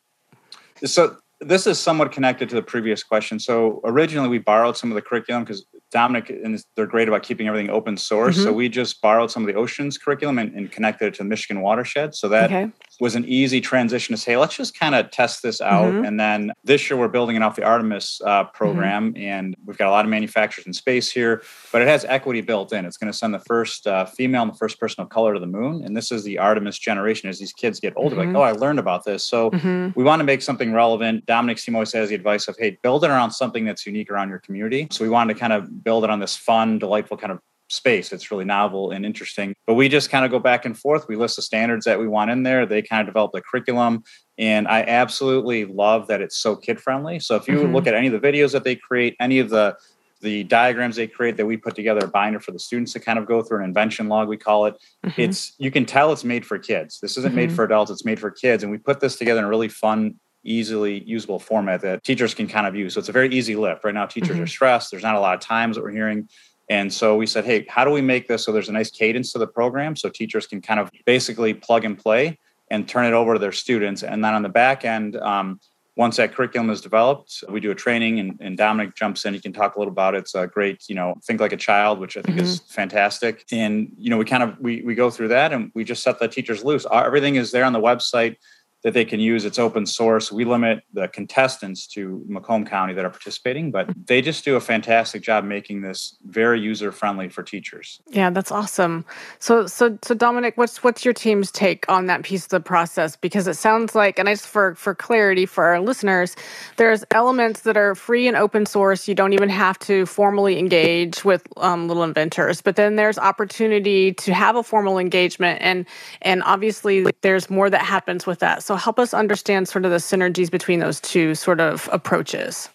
So 0.83 1.15
this 1.43 1.67
is 1.67 1.79
somewhat 1.79 2.11
connected 2.11 2.49
to 2.49 2.55
the 2.55 2.61
previous 2.61 3.03
question. 3.03 3.39
So 3.39 3.81
originally 3.83 4.29
we 4.29 4.39
borrowed 4.39 4.77
some 4.77 4.91
of 4.91 4.95
the 4.95 5.01
curriculum 5.01 5.43
because 5.43 5.65
Dominic 5.91 6.29
and 6.29 6.61
they're 6.75 6.87
great 6.87 7.07
about 7.07 7.23
keeping 7.23 7.47
everything 7.47 7.69
open 7.69 7.97
source. 7.97 8.35
Mm-hmm. 8.35 8.43
So 8.45 8.53
we 8.53 8.67
just 8.67 9.01
borrowed 9.01 9.31
some 9.31 9.43
of 9.43 9.47
the 9.47 9.53
oceans 9.53 9.97
curriculum 9.97 10.39
and, 10.39 10.53
and, 10.55 10.71
connected 10.71 11.07
it 11.07 11.13
to 11.15 11.17
the 11.19 11.29
Michigan 11.29 11.61
watershed. 11.61 12.15
So 12.15 12.27
that 12.29 12.45
okay. 12.45 12.71
Was 12.99 13.15
an 13.15 13.25
easy 13.25 13.59
transition 13.59 14.15
to 14.15 14.21
say, 14.21 14.37
let's 14.37 14.55
just 14.55 14.77
kind 14.77 14.95
of 14.95 15.11
test 15.11 15.41
this 15.41 15.61
out. 15.61 15.91
Mm-hmm. 15.91 16.05
And 16.05 16.19
then 16.19 16.51
this 16.63 16.89
year 16.89 16.97
we're 16.97 17.07
building 17.07 17.35
it 17.35 17.41
off 17.41 17.55
the 17.55 17.63
Artemis 17.63 18.21
uh, 18.25 18.45
program, 18.45 19.13
mm-hmm. 19.13 19.23
and 19.23 19.55
we've 19.65 19.77
got 19.77 19.87
a 19.87 19.91
lot 19.91 20.05
of 20.05 20.11
manufacturers 20.11 20.67
in 20.67 20.73
space 20.73 21.11
here, 21.11 21.43
but 21.71 21.81
it 21.81 21.87
has 21.87 22.05
equity 22.05 22.41
built 22.41 22.71
in. 22.73 22.85
It's 22.85 22.97
going 22.97 23.11
to 23.11 23.17
send 23.17 23.33
the 23.33 23.39
first 23.39 23.87
uh, 23.87 24.05
female 24.05 24.43
and 24.43 24.51
the 24.51 24.57
first 24.57 24.79
person 24.79 25.01
of 25.01 25.09
color 25.09 25.33
to 25.33 25.39
the 25.39 25.47
moon, 25.47 25.83
and 25.83 25.95
this 25.97 26.11
is 26.11 26.23
the 26.23 26.37
Artemis 26.37 26.77
generation. 26.77 27.29
As 27.29 27.39
these 27.39 27.53
kids 27.53 27.79
get 27.79 27.93
older, 27.95 28.15
mm-hmm. 28.15 28.33
like, 28.33 28.37
oh, 28.37 28.41
I 28.41 28.51
learned 28.51 28.79
about 28.79 29.05
this. 29.05 29.23
So 29.23 29.51
mm-hmm. 29.51 29.89
we 29.95 30.03
want 30.03 30.19
to 30.19 30.23
make 30.23 30.41
something 30.41 30.73
relevant. 30.73 31.25
Dominic 31.25 31.59
always 31.73 31.93
has 31.93 32.09
the 32.09 32.15
advice 32.15 32.47
of, 32.47 32.55
hey, 32.57 32.77
build 32.81 33.03
it 33.03 33.09
around 33.09 33.31
something 33.31 33.65
that's 33.65 33.85
unique 33.85 34.11
around 34.11 34.29
your 34.29 34.39
community. 34.39 34.87
So 34.91 35.03
we 35.03 35.09
wanted 35.09 35.33
to 35.33 35.39
kind 35.39 35.53
of 35.53 35.83
build 35.83 36.03
it 36.03 36.09
on 36.09 36.19
this 36.19 36.35
fun, 36.35 36.79
delightful 36.79 37.17
kind 37.17 37.31
of 37.31 37.39
space. 37.73 38.11
It's 38.11 38.31
really 38.31 38.45
novel 38.45 38.91
and 38.91 39.05
interesting. 39.05 39.55
But 39.65 39.73
we 39.73 39.89
just 39.89 40.09
kind 40.09 40.25
of 40.25 40.31
go 40.31 40.39
back 40.39 40.65
and 40.65 40.77
forth. 40.77 41.07
We 41.07 41.15
list 41.15 41.35
the 41.35 41.41
standards 41.41 41.85
that 41.85 41.99
we 41.99 42.07
want 42.07 42.31
in 42.31 42.43
there. 42.43 42.65
They 42.65 42.81
kind 42.81 43.01
of 43.01 43.07
develop 43.07 43.31
the 43.33 43.41
curriculum. 43.41 44.03
And 44.37 44.67
I 44.67 44.81
absolutely 44.83 45.65
love 45.65 46.07
that 46.07 46.21
it's 46.21 46.37
so 46.37 46.55
kid 46.55 46.79
friendly. 46.79 47.19
So 47.19 47.35
if 47.35 47.47
you 47.47 47.55
mm-hmm. 47.55 47.73
look 47.73 47.87
at 47.87 47.93
any 47.93 48.07
of 48.07 48.19
the 48.19 48.25
videos 48.25 48.51
that 48.53 48.63
they 48.63 48.75
create, 48.75 49.15
any 49.19 49.39
of 49.39 49.49
the 49.49 49.77
the 50.23 50.43
diagrams 50.45 50.95
they 50.95 51.05
create 51.05 51.37
that 51.37 51.45
we 51.45 51.57
put 51.57 51.75
together 51.75 52.05
a 52.05 52.07
binder 52.07 52.39
for 52.39 52.51
the 52.51 52.59
students 52.59 52.93
to 52.93 52.99
kind 52.99 53.19
of 53.19 53.27
go 53.27 53.43
through 53.43 53.59
an 53.59 53.65
invention 53.65 54.07
log 54.07 54.27
we 54.27 54.37
call 54.37 54.65
it 54.65 54.75
mm-hmm. 55.05 55.21
it's 55.21 55.53
you 55.59 55.69
can 55.69 55.85
tell 55.85 56.11
it's 56.11 56.23
made 56.23 56.45
for 56.45 56.57
kids 56.57 56.99
this 57.01 57.17
isn't 57.17 57.31
mm-hmm. 57.31 57.35
made 57.35 57.51
for 57.51 57.65
adults 57.65 57.91
it's 57.91 58.05
made 58.05 58.19
for 58.19 58.31
kids 58.31 58.63
and 58.63 58.71
we 58.71 58.77
put 58.77 59.01
this 59.01 59.17
together 59.17 59.39
in 59.39 59.45
a 59.45 59.49
really 59.49 59.67
fun 59.67 60.15
easily 60.45 61.03
usable 61.03 61.39
format 61.39 61.81
that 61.81 62.03
teachers 62.03 62.33
can 62.33 62.47
kind 62.47 62.65
of 62.65 62.75
use 62.75 62.93
so 62.93 62.99
it's 62.99 63.09
a 63.09 63.13
very 63.13 63.29
easy 63.35 63.55
lift 63.55 63.83
right 63.83 63.93
now 63.93 64.05
teachers 64.05 64.31
mm-hmm. 64.31 64.43
are 64.43 64.47
stressed 64.47 64.89
there's 64.89 65.03
not 65.03 65.15
a 65.15 65.19
lot 65.19 65.35
of 65.35 65.41
times 65.41 65.75
that 65.75 65.83
we're 65.83 65.91
hearing 65.91 66.27
and 66.69 66.91
so 66.91 67.15
we 67.15 67.25
said, 67.25 67.45
hey, 67.45 67.65
how 67.67 67.83
do 67.83 67.91
we 67.91 68.01
make 68.01 68.27
this 68.27 68.45
so 68.45 68.51
there's 68.51 68.69
a 68.69 68.73
nice 68.73 68.89
cadence 68.89 69.33
to 69.33 69.39
the 69.39 69.47
program 69.47 69.95
so 69.95 70.09
teachers 70.09 70.47
can 70.47 70.61
kind 70.61 70.79
of 70.79 70.89
basically 71.05 71.53
plug 71.53 71.85
and 71.85 71.97
play 71.97 72.39
and 72.71 72.87
turn 72.87 73.05
it 73.05 73.13
over 73.13 73.33
to 73.33 73.39
their 73.39 73.51
students. 73.51 74.03
And 74.03 74.23
then 74.23 74.33
on 74.33 74.41
the 74.41 74.49
back 74.49 74.85
end, 74.85 75.17
um, 75.17 75.59
once 75.95 76.17
that 76.17 76.33
curriculum 76.33 76.71
is 76.71 76.81
developed, 76.81 77.43
we 77.49 77.59
do 77.59 77.69
a 77.69 77.75
training 77.75 78.19
and, 78.19 78.37
and, 78.41 78.57
Dominic 78.57 78.95
jumps 78.95 79.25
in. 79.25 79.33
He 79.35 79.39
can 79.39 79.53
talk 79.53 79.75
a 79.75 79.79
little 79.79 79.91
about 79.91 80.15
it. 80.15 80.19
It's 80.19 80.33
a 80.33 80.47
great, 80.47 80.83
you 80.89 80.95
know, 80.95 81.13
think 81.23 81.39
like 81.39 81.53
a 81.53 81.57
child, 81.57 81.99
which 81.99 82.17
I 82.17 82.23
think 82.23 82.37
mm-hmm. 82.37 82.47
is 82.47 82.61
fantastic. 82.61 83.45
And, 83.51 83.91
you 83.95 84.09
know, 84.09 84.17
we 84.17 84.25
kind 84.25 84.41
of, 84.41 84.59
we, 84.59 84.81
we 84.81 84.95
go 84.95 85.11
through 85.11 85.27
that 85.27 85.53
and 85.53 85.71
we 85.75 85.83
just 85.83 86.01
set 86.01 86.17
the 86.17 86.27
teachers 86.27 86.63
loose. 86.63 86.87
Everything 86.91 87.35
is 87.35 87.51
there 87.51 87.63
on 87.63 87.73
the 87.73 87.79
website 87.79 88.37
that 88.83 88.93
they 88.93 89.05
can 89.05 89.19
use. 89.19 89.45
It's 89.45 89.57
open 89.57 89.85
source. 89.85 90.31
We 90.31 90.43
limit 90.43 90.83
the 90.93 91.07
contestants 91.07 91.87
to 91.87 92.23
Macomb 92.27 92.65
County 92.65 92.93
that 92.93 93.05
are 93.05 93.09
participating, 93.09 93.71
but 93.71 93.89
they 94.07 94.21
just 94.21 94.43
do 94.43 94.55
a 94.55 94.61
fantastic 94.61 95.21
job 95.21 95.45
making 95.45 95.81
this 95.81 96.17
very 96.25 96.59
user 96.59 96.91
friendly 96.91 97.29
for 97.29 97.43
teachers. 97.43 98.01
Yeah, 98.09 98.29
that's 98.29 98.51
awesome. 98.51 99.05
So, 99.39 99.67
so, 99.67 99.97
so 100.03 100.13
Dominic, 100.13 100.57
what's 100.57 100.83
what's 100.83 101.05
your 101.05 101.13
team's 101.13 101.49
take 101.49 101.87
on 101.89 102.07
that 102.07 102.23
piece 102.23 102.43
of 102.43 102.49
the 102.49 102.59
process? 102.59 103.15
Because 103.15 103.47
it 103.47 103.55
sounds 103.55 103.95
like, 103.95 104.19
and 104.19 104.27
I 104.27 104.33
just 104.33 104.47
for 104.47 104.75
for 104.75 104.93
clarity 104.93 105.45
for 105.45 105.63
our 105.65 105.79
listeners, 105.79 106.35
there's 106.75 107.05
elements 107.11 107.61
that 107.61 107.77
are 107.77 107.95
free 107.95 108.27
and 108.27 108.35
open 108.35 108.65
source. 108.65 109.07
You 109.07 109.15
don't 109.15 109.33
even 109.33 109.49
have 109.49 109.79
to 109.79 110.05
formally 110.05 110.59
engage 110.59 111.23
with 111.23 111.47
um, 111.57 111.87
little 111.87 112.03
inventors, 112.03 112.61
but 112.61 112.75
then 112.75 112.97
there's 112.97 113.17
opportunity 113.17 114.13
to 114.13 114.33
have 114.33 114.57
a 114.57 114.63
formal 114.63 114.97
engagement, 114.97 115.61
and 115.61 115.85
and 116.21 116.43
obviously 116.43 117.05
there's 117.21 117.49
more 117.49 117.69
that 117.69 117.81
happens 117.81 118.27
with 118.27 118.39
that. 118.39 118.61
So 118.61 118.72
so 118.73 118.77
help 118.77 118.97
us 118.97 119.13
understand 119.13 119.67
sort 119.67 119.85
of 119.85 119.91
the 119.91 119.97
synergies 119.97 120.49
between 120.49 120.79
those 120.79 120.99
two 120.99 121.35
sort 121.35 121.59
of 121.59 121.87
approaches. 121.91 122.69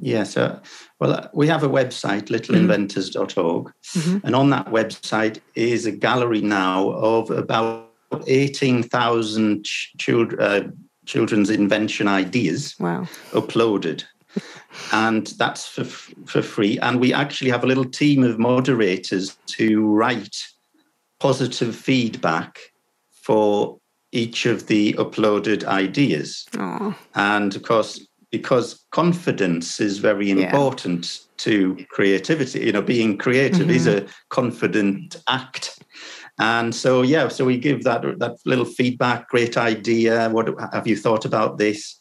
Yes. 0.00 0.36
Uh, 0.36 0.58
well, 0.98 1.12
uh, 1.12 1.28
we 1.32 1.46
have 1.46 1.62
a 1.62 1.68
website, 1.68 2.24
littleinventors.org. 2.24 3.66
Mm-hmm. 3.66 4.26
And 4.26 4.34
on 4.34 4.50
that 4.50 4.66
website 4.66 5.40
is 5.54 5.86
a 5.86 5.92
gallery 5.92 6.40
now 6.40 6.90
of 6.90 7.30
about 7.30 7.88
18,000 8.26 9.64
ch- 9.64 9.92
children, 9.98 10.40
uh, 10.40 10.68
children's 11.06 11.50
invention 11.50 12.08
ideas 12.08 12.74
wow. 12.80 13.06
uploaded. 13.30 14.02
and 14.92 15.28
that's 15.38 15.68
for, 15.68 15.84
for 15.84 16.42
free. 16.42 16.80
And 16.80 16.98
we 16.98 17.12
actually 17.12 17.50
have 17.50 17.62
a 17.62 17.68
little 17.68 17.84
team 17.84 18.24
of 18.24 18.40
moderators 18.40 19.36
to 19.46 19.86
write 19.86 20.36
positive 21.20 21.76
feedback 21.76 22.58
for 23.12 23.78
each 24.14 24.46
of 24.46 24.68
the 24.68 24.94
uploaded 24.94 25.64
ideas. 25.64 26.46
Aww. 26.52 26.94
And 27.14 27.54
of 27.54 27.62
course, 27.62 28.06
because 28.30 28.84
confidence 28.90 29.80
is 29.80 29.98
very 29.98 30.30
important 30.30 31.04
yeah. 31.04 31.32
to 31.36 31.84
creativity, 31.90 32.60
you 32.66 32.72
know, 32.72 32.82
being 32.82 33.18
creative 33.18 33.66
mm-hmm. 33.66 33.70
is 33.70 33.86
a 33.86 34.06
confident 34.30 35.16
act. 35.28 35.78
And 36.38 36.74
so, 36.74 37.02
yeah, 37.02 37.28
so 37.28 37.44
we 37.44 37.58
give 37.58 37.84
that 37.84 38.02
that 38.18 38.36
little 38.44 38.64
feedback. 38.64 39.28
Great 39.28 39.56
idea. 39.56 40.28
What 40.30 40.48
have 40.72 40.86
you 40.86 40.96
thought 40.96 41.24
about 41.24 41.58
this? 41.58 41.96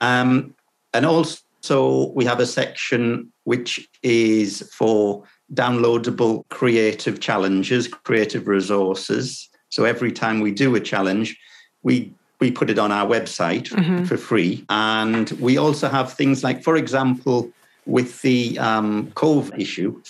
Um, 0.00 0.54
and 0.92 1.06
also, 1.06 2.12
we 2.16 2.24
have 2.24 2.40
a 2.40 2.46
section 2.46 3.32
which 3.44 3.88
is 4.02 4.68
for 4.76 5.22
downloadable 5.54 6.42
creative 6.48 7.20
challenges, 7.20 7.86
creative 7.86 8.48
resources. 8.48 9.48
So 9.72 9.84
every 9.84 10.12
time 10.12 10.40
we 10.40 10.52
do 10.52 10.76
a 10.76 10.80
challenge, 10.80 11.34
we 11.82 12.12
we 12.40 12.50
put 12.50 12.68
it 12.68 12.78
on 12.78 12.92
our 12.92 13.06
website 13.06 13.68
mm-hmm. 13.70 14.04
for 14.04 14.18
free, 14.18 14.64
and 14.68 15.30
we 15.46 15.56
also 15.56 15.88
have 15.88 16.12
things 16.12 16.44
like, 16.44 16.62
for 16.62 16.76
example, 16.76 17.50
with 17.86 18.20
the 18.20 18.58
um, 18.58 19.10
COVID 19.12 19.58
issue, 19.58 20.02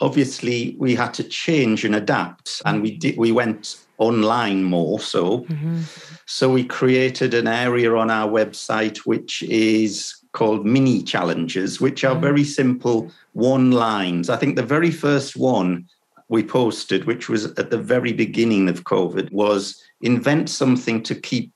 obviously 0.00 0.76
we 0.78 0.94
had 0.94 1.12
to 1.14 1.24
change 1.24 1.84
and 1.84 1.94
adapt, 1.94 2.62
and 2.64 2.80
we 2.82 2.96
did 2.96 3.18
we 3.18 3.32
went 3.32 3.76
online 3.98 4.64
more 4.64 4.98
so. 4.98 5.40
Mm-hmm. 5.40 5.82
So 6.24 6.50
we 6.50 6.64
created 6.64 7.34
an 7.34 7.46
area 7.46 7.94
on 7.94 8.10
our 8.10 8.30
website 8.30 8.98
which 9.10 9.42
is 9.42 10.16
called 10.32 10.64
mini 10.64 11.02
challenges, 11.02 11.80
which 11.82 12.02
are 12.02 12.14
mm-hmm. 12.14 12.28
very 12.30 12.44
simple 12.44 13.12
one 13.34 13.72
lines. 13.72 14.30
I 14.30 14.36
think 14.38 14.56
the 14.56 14.62
very 14.76 14.90
first 14.90 15.36
one 15.36 15.86
we 16.32 16.42
posted, 16.42 17.04
which 17.04 17.28
was 17.28 17.44
at 17.58 17.68
the 17.68 17.78
very 17.78 18.12
beginning 18.12 18.68
of 18.70 18.84
COVID, 18.84 19.30
was 19.32 19.80
invent 20.00 20.48
something 20.48 21.02
to 21.02 21.14
keep 21.14 21.52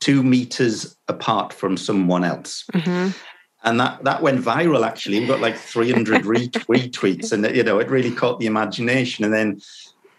two 0.00 0.24
meters 0.24 0.96
apart 1.06 1.52
from 1.52 1.76
someone 1.76 2.24
else. 2.24 2.64
Mm-hmm. 2.74 3.16
And 3.62 3.78
that, 3.78 4.02
that 4.02 4.20
went 4.20 4.42
viral 4.42 4.84
actually. 4.84 5.20
We 5.20 5.26
got 5.26 5.40
like 5.40 5.56
300 5.56 6.22
retweets, 6.24 7.32
and 7.32 7.54
you 7.54 7.62
know, 7.62 7.78
it 7.78 7.88
really 7.88 8.10
caught 8.10 8.40
the 8.40 8.46
imagination. 8.46 9.24
And 9.24 9.32
then, 9.32 9.60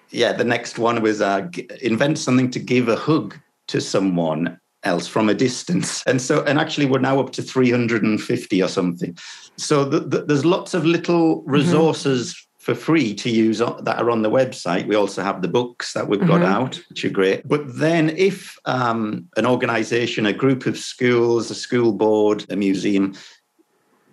yeah, 0.09 0.31
the 0.31 0.45
next 0.45 0.79
one 0.79 1.01
was 1.01 1.19
uh, 1.19 1.49
invent 1.81 2.17
something 2.17 2.49
to 2.51 2.59
give 2.59 2.87
a 2.87 2.95
hug 2.95 3.37
to 3.67 3.81
someone 3.81 4.57
else 4.83 5.05
from 5.05 5.27
a 5.27 5.33
distance. 5.33 6.01
And 6.07 6.21
so, 6.21 6.43
and 6.45 6.59
actually, 6.59 6.85
we're 6.85 6.99
now 6.99 7.19
up 7.19 7.31
to 7.33 7.41
350 7.41 8.63
or 8.63 8.67
something. 8.69 9.17
So 9.57 9.83
the, 9.83 9.99
the, 9.99 10.23
there's 10.23 10.45
lots 10.45 10.73
of 10.73 10.85
little 10.85 11.41
mm-hmm. 11.41 11.51
resources 11.51 12.47
for 12.61 12.75
free 12.75 13.15
to 13.15 13.29
use 13.29 13.57
that 13.57 13.97
are 13.97 14.11
on 14.11 14.21
the 14.21 14.29
website. 14.29 14.85
We 14.85 14.95
also 14.95 15.23
have 15.23 15.41
the 15.41 15.47
books 15.47 15.93
that 15.93 16.07
we've 16.07 16.19
mm-hmm. 16.19 16.29
got 16.29 16.43
out, 16.43 16.79
which 16.89 17.03
are 17.03 17.09
great. 17.09 17.47
But 17.47 17.63
then, 17.79 18.09
if 18.11 18.55
um, 18.65 19.27
an 19.35 19.47
organization, 19.47 20.27
a 20.27 20.33
group 20.33 20.67
of 20.67 20.77
schools, 20.77 21.49
a 21.49 21.55
school 21.55 21.91
board, 21.91 22.45
a 22.51 22.55
museum 22.55 23.15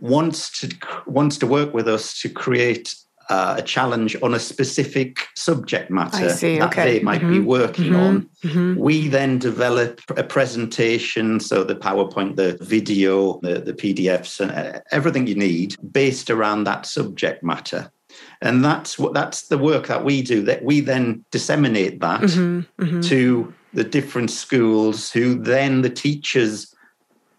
wants 0.00 0.60
to 0.60 0.74
wants 1.06 1.36
to 1.38 1.46
work 1.46 1.74
with 1.74 1.88
us 1.88 2.18
to 2.22 2.30
create 2.30 2.94
uh, 3.28 3.56
a 3.58 3.62
challenge 3.62 4.16
on 4.22 4.32
a 4.32 4.38
specific 4.38 5.26
subject 5.34 5.90
matter 5.90 6.30
see, 6.30 6.58
that 6.58 6.72
okay. 6.72 6.94
they 6.94 7.04
might 7.04 7.20
mm-hmm. 7.20 7.32
be 7.32 7.40
working 7.40 7.92
mm-hmm. 7.92 7.96
on. 7.96 8.30
Mm-hmm. 8.42 8.80
We 8.80 9.08
then 9.08 9.38
develop 9.38 10.00
a 10.16 10.24
presentation, 10.24 11.38
so 11.38 11.64
the 11.64 11.76
PowerPoint, 11.76 12.36
the 12.36 12.56
video, 12.62 13.38
the, 13.42 13.60
the 13.60 13.74
PDFs, 13.74 14.40
and 14.40 14.50
uh, 14.50 14.80
everything 14.90 15.26
you 15.26 15.34
need 15.34 15.76
based 15.92 16.30
around 16.30 16.64
that 16.64 16.86
subject 16.86 17.44
matter 17.44 17.92
and 18.40 18.64
that's 18.64 18.98
what 18.98 19.14
that's 19.14 19.48
the 19.48 19.58
work 19.58 19.86
that 19.86 20.04
we 20.04 20.22
do 20.22 20.42
that 20.42 20.64
we 20.64 20.80
then 20.80 21.24
disseminate 21.30 22.00
that 22.00 22.20
mm-hmm, 22.20 22.82
mm-hmm. 22.82 23.00
to 23.00 23.52
the 23.74 23.84
different 23.84 24.30
schools 24.30 25.10
who 25.10 25.34
then 25.34 25.82
the 25.82 25.90
teachers 25.90 26.74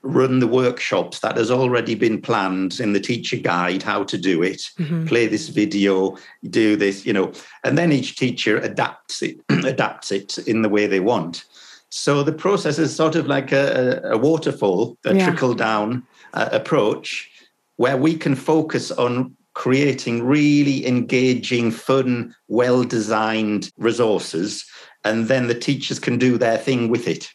run 0.02 0.40
the 0.40 0.48
workshops 0.48 1.20
that 1.20 1.36
has 1.36 1.52
already 1.52 1.94
been 1.94 2.22
planned 2.22 2.80
in 2.80 2.94
the 2.94 3.00
teacher 3.00 3.36
guide 3.36 3.84
how 3.84 4.04
to 4.04 4.18
do 4.18 4.42
it 4.42 4.62
mm-hmm. 4.80 5.06
play 5.06 5.28
this 5.28 5.50
video 5.50 6.18
do 6.50 6.76
this 6.76 7.06
you 7.06 7.12
know 7.12 7.32
and 7.64 7.78
then 7.78 7.92
each 7.92 8.16
teacher 8.16 8.58
adapts 8.60 9.22
it 9.22 9.38
adapts 9.50 10.12
it 10.12 10.38
in 10.40 10.62
the 10.62 10.70
way 10.70 10.88
they 10.88 11.02
want 11.02 11.46
so 11.92 12.24
the 12.24 12.32
process 12.32 12.78
is 12.78 12.96
sort 12.96 13.16
of 13.16 13.28
like 13.28 13.52
a, 13.52 14.00
a 14.06 14.18
waterfall 14.18 14.98
a 15.06 15.16
yeah. 15.16 15.26
trickle 15.26 15.54
down 15.54 16.04
uh, 16.34 16.48
approach 16.52 17.30
where 17.76 17.98
we 17.98 18.16
can 18.16 18.36
focus 18.36 18.92
on 18.92 19.36
creating 19.60 20.24
really 20.24 20.88
engaging, 20.88 21.70
fun, 21.70 22.34
well 22.48 22.82
designed 22.82 23.70
resources. 23.78 24.66
And 25.04 25.28
then 25.28 25.48
the 25.48 25.54
teachers 25.68 26.00
can 26.00 26.18
do 26.18 26.38
their 26.38 26.58
thing 26.58 26.88
with 26.88 27.10
it. 27.10 27.30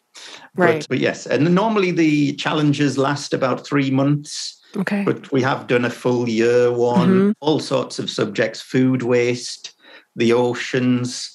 Right. 0.55 0.79
But, 0.79 0.89
but, 0.89 0.97
yes, 0.97 1.27
and 1.27 1.53
normally 1.53 1.91
the 1.91 2.33
challenges 2.37 2.97
last 2.97 3.31
about 3.31 3.63
three 3.63 3.91
months. 3.91 4.59
Okay. 4.75 5.03
But 5.03 5.31
we 5.31 5.43
have 5.43 5.67
done 5.67 5.85
a 5.85 5.89
full 5.91 6.27
year 6.27 6.71
one, 6.71 7.09
mm-hmm. 7.09 7.31
all 7.41 7.59
sorts 7.59 7.99
of 7.99 8.09
subjects 8.09 8.59
food 8.59 9.03
waste, 9.03 9.75
the 10.15 10.33
oceans, 10.33 11.31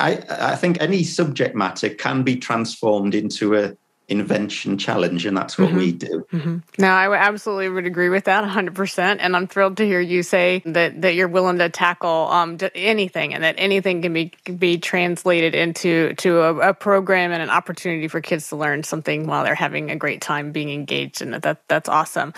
I, 0.00 0.24
I 0.28 0.56
think 0.56 0.80
any 0.80 1.04
subject 1.04 1.54
matter 1.54 1.90
can 1.90 2.24
be 2.24 2.34
transformed 2.34 3.14
into 3.14 3.54
a 3.54 3.76
invention 4.10 4.76
challenge, 4.76 5.24
and 5.24 5.36
that's 5.36 5.56
what 5.56 5.68
mm-hmm. 5.68 5.78
we 5.78 5.92
do. 5.92 6.26
Mm-hmm. 6.32 6.58
No, 6.78 6.88
I 6.88 7.16
absolutely 7.16 7.68
would 7.68 7.86
agree 7.86 8.08
with 8.08 8.24
that 8.24 8.44
100%. 8.44 9.16
And 9.20 9.36
I'm 9.36 9.46
thrilled 9.46 9.76
to 9.78 9.86
hear 9.86 10.00
you 10.00 10.22
say 10.22 10.62
that, 10.66 11.00
that 11.02 11.14
you're 11.14 11.28
willing 11.28 11.58
to 11.58 11.68
tackle 11.68 12.28
um, 12.28 12.58
anything 12.74 13.32
and 13.32 13.44
that 13.44 13.54
anything 13.56 14.02
can 14.02 14.12
be 14.12 14.32
be 14.58 14.78
translated 14.78 15.54
into 15.54 16.12
to 16.14 16.40
a, 16.40 16.70
a, 16.70 16.74
program 16.74 17.30
and 17.30 17.42
an 17.42 17.50
opportunity 17.50 18.08
for 18.08 18.20
kids 18.20 18.48
to 18.48 18.56
learn 18.56 18.82
something 18.82 19.26
while 19.26 19.44
they're 19.44 19.54
having 19.54 19.90
a 19.90 19.96
great 19.96 20.20
time 20.20 20.50
being 20.50 20.70
engaged. 20.70 21.22
And 21.22 21.34
that 21.34 21.68
that's 21.68 21.88
awesome. 21.88 22.34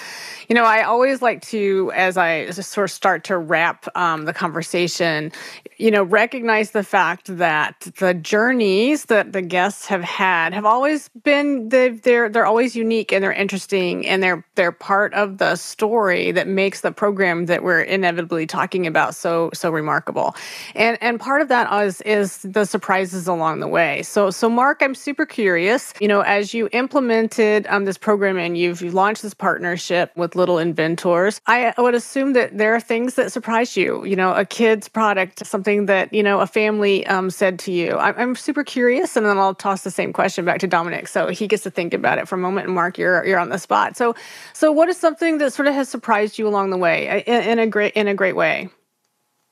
You 0.49 0.55
know, 0.55 0.65
I 0.65 0.83
always 0.83 1.23
like 1.23 1.43
to, 1.47 1.91
as 1.95 2.17
I 2.17 2.51
sort 2.51 2.85
of 2.85 2.91
start 2.91 3.25
to 3.25 3.39
wrap 3.39 3.87
um, 3.97 4.25
the 4.25 4.35
conversation, 4.35 5.33
you 5.79 5.91
know, 5.91 6.03
recognize 6.03 6.73
the 6.73 6.85
fact 6.85 7.37
that 7.39 7.89
the 7.99 8.15
journeys 8.15 9.07
that 9.07 9.33
the 9.33 9.43
guests 9.43 9.87
have 9.87 10.03
had 10.03 10.53
have 10.53 10.65
always 10.65 11.09
been 11.23 11.62
they 11.71 11.91
they're 11.91 12.29
they're 12.29 12.47
always 12.47 12.75
unique 12.77 13.13
and 13.13 13.23
they're 13.23 13.33
interesting 13.33 14.07
and 14.07 14.23
they're 14.23 14.45
they're 14.55 14.73
part 14.73 15.15
of 15.15 15.39
the 15.39 15.57
story 15.57 16.33
that 16.33 16.47
makes 16.47 16.81
the 16.81 16.93
program 16.93 17.47
that 17.47 17.63
we're 17.63 17.81
inevitably 17.83 18.47
talking 18.47 18.87
about 18.87 19.15
so 19.15 19.51
so 19.55 19.71
remarkable. 19.71 20.35
And 20.75 20.99
and 21.01 21.19
part 21.21 21.43
of 21.43 21.49
that 21.49 21.73
is 21.85 22.01
is 22.03 22.39
the 22.39 22.65
surprises 22.65 23.27
along 23.29 23.61
the 23.61 23.69
way. 23.69 24.03
So 24.03 24.31
so 24.31 24.49
Mark, 24.49 24.83
I'm 24.83 24.95
super 24.95 25.27
curious. 25.27 25.93
You 26.01 26.09
know, 26.09 26.21
as 26.21 26.55
you 26.55 26.69
implemented 26.73 27.67
um, 27.69 27.85
this 27.85 27.99
program 27.99 28.37
and 28.39 28.57
you've, 28.57 28.83
you've 28.83 28.95
launched 28.95 29.23
this 29.23 29.35
partnership 29.35 30.13
with 30.17 30.37
Little 30.37 30.59
Inventors, 30.59 31.41
I 31.47 31.73
would 31.79 31.95
assume 31.95 32.33
that 32.35 32.57
there 32.59 32.75
are 32.75 32.81
things 32.81 33.15
that 33.15 33.33
surprise 33.33 33.77
you. 33.77 34.05
You 34.05 34.17
know, 34.17 34.35
a 34.35 34.45
kid's 34.45 34.89
product, 34.89 35.47
something 35.47 35.87
that 35.87 36.13
you 36.13 36.23
know 36.23 36.41
a 36.41 36.47
family 36.47 37.07
um, 37.07 37.31
said 37.31 37.59
to 37.61 37.73
you. 37.73 37.97
I'm, 37.97 38.15
I'm 38.17 38.37
super 38.37 38.65
curious, 38.65 39.17
and 39.17 39.27
then 39.27 39.39
I'll 39.39 39.55
toss 39.55 39.83
the 39.83 39.91
same 39.91 40.13
question 40.13 40.45
back 40.45 40.61
to 40.61 40.67
Dominic. 40.67 41.09
So 41.09 41.29
he 41.29 41.49
gets 41.53 41.63
to 41.65 41.71
think 41.71 41.95
about 41.95 42.19
it 42.19 42.27
for 42.27 42.35
a 42.35 42.39
moment. 42.39 42.67
And 42.67 42.75
Mark, 42.75 42.99
you're 42.99 43.25
you're 43.25 43.39
on 43.39 43.51
the 43.51 43.59
spot. 43.59 43.97
So, 43.97 44.15
so 44.53 44.73
what 44.73 44.89
is 44.89 44.97
something 44.97 45.39
that 45.39 45.53
sort 45.53 45.69
of 45.69 45.75
has 45.75 45.89
surprised 45.89 46.39
you 46.39 46.49
along 46.49 46.71
the 46.71 46.79
way 46.79 47.09
uh, 47.09 47.19
in, 47.19 47.51
in 47.51 47.59
a 47.59 47.67
great 47.67 47.93
in 47.95 48.09
a 48.09 48.15
great 48.15 48.35
way? 48.35 48.71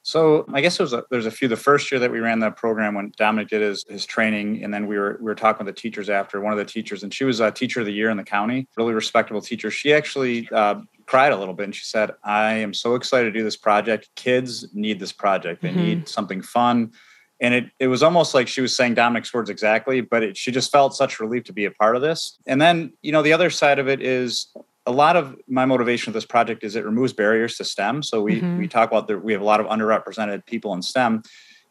So 0.02 0.46
I 0.54 0.62
guess 0.62 0.78
was 0.78 0.94
a, 0.94 1.04
there's 1.10 1.26
a 1.26 1.30
few. 1.30 1.46
The 1.46 1.56
first 1.56 1.92
year 1.92 1.98
that 1.98 2.10
we 2.10 2.20
ran 2.20 2.38
that 2.40 2.56
program, 2.56 2.94
when 2.94 3.12
Dominic 3.18 3.48
did 3.48 3.60
his, 3.60 3.84
his 3.86 4.06
training, 4.06 4.64
and 4.64 4.72
then 4.72 4.86
we 4.86 4.98
were 4.98 5.18
we 5.20 5.26
were 5.26 5.34
talking 5.34 5.66
with 5.66 5.74
the 5.74 5.80
teachers 5.80 6.08
after. 6.08 6.40
One 6.40 6.52
of 6.52 6.58
the 6.58 6.64
teachers, 6.64 7.02
and 7.02 7.12
she 7.12 7.24
was 7.24 7.38
a 7.40 7.50
teacher 7.50 7.80
of 7.80 7.86
the 7.86 7.92
year 7.92 8.08
in 8.08 8.16
the 8.16 8.24
county, 8.24 8.66
really 8.76 8.94
respectable 8.94 9.42
teacher. 9.42 9.70
She 9.70 9.92
actually 9.92 10.48
uh, 10.52 10.80
cried 11.04 11.32
a 11.32 11.36
little 11.36 11.54
bit, 11.54 11.64
and 11.64 11.74
she 11.74 11.84
said, 11.84 12.12
"I 12.24 12.54
am 12.54 12.72
so 12.72 12.94
excited 12.94 13.26
to 13.32 13.38
do 13.38 13.44
this 13.44 13.58
project. 13.58 14.08
Kids 14.16 14.66
need 14.72 14.98
this 15.00 15.12
project. 15.12 15.60
They 15.60 15.68
mm-hmm. 15.68 15.78
need 15.78 16.08
something 16.08 16.40
fun." 16.40 16.92
And 17.40 17.54
it 17.54 17.70
it 17.78 17.86
was 17.88 18.02
almost 18.02 18.34
like 18.34 18.48
she 18.48 18.60
was 18.60 18.76
saying 18.76 18.94
Dominic's 18.94 19.32
words 19.32 19.50
exactly, 19.50 20.00
but 20.00 20.22
it, 20.22 20.36
she 20.36 20.52
just 20.52 20.70
felt 20.70 20.94
such 20.94 21.20
relief 21.20 21.44
to 21.44 21.52
be 21.52 21.64
a 21.64 21.70
part 21.70 21.96
of 21.96 22.02
this. 22.02 22.38
And 22.46 22.60
then 22.60 22.92
you 23.02 23.12
know 23.12 23.22
the 23.22 23.32
other 23.32 23.50
side 23.50 23.78
of 23.78 23.88
it 23.88 24.00
is 24.00 24.46
a 24.86 24.92
lot 24.92 25.16
of 25.16 25.36
my 25.48 25.64
motivation 25.64 26.10
with 26.12 26.14
this 26.14 26.26
project 26.26 26.64
is 26.64 26.76
it 26.76 26.84
removes 26.84 27.12
barriers 27.12 27.56
to 27.56 27.64
STEM. 27.64 28.02
So 28.02 28.22
we 28.22 28.36
mm-hmm. 28.36 28.58
we 28.58 28.68
talk 28.68 28.90
about 28.90 29.08
that 29.08 29.24
we 29.24 29.32
have 29.32 29.42
a 29.42 29.44
lot 29.44 29.60
of 29.60 29.66
underrepresented 29.66 30.44
people 30.46 30.74
in 30.74 30.82
STEM 30.82 31.22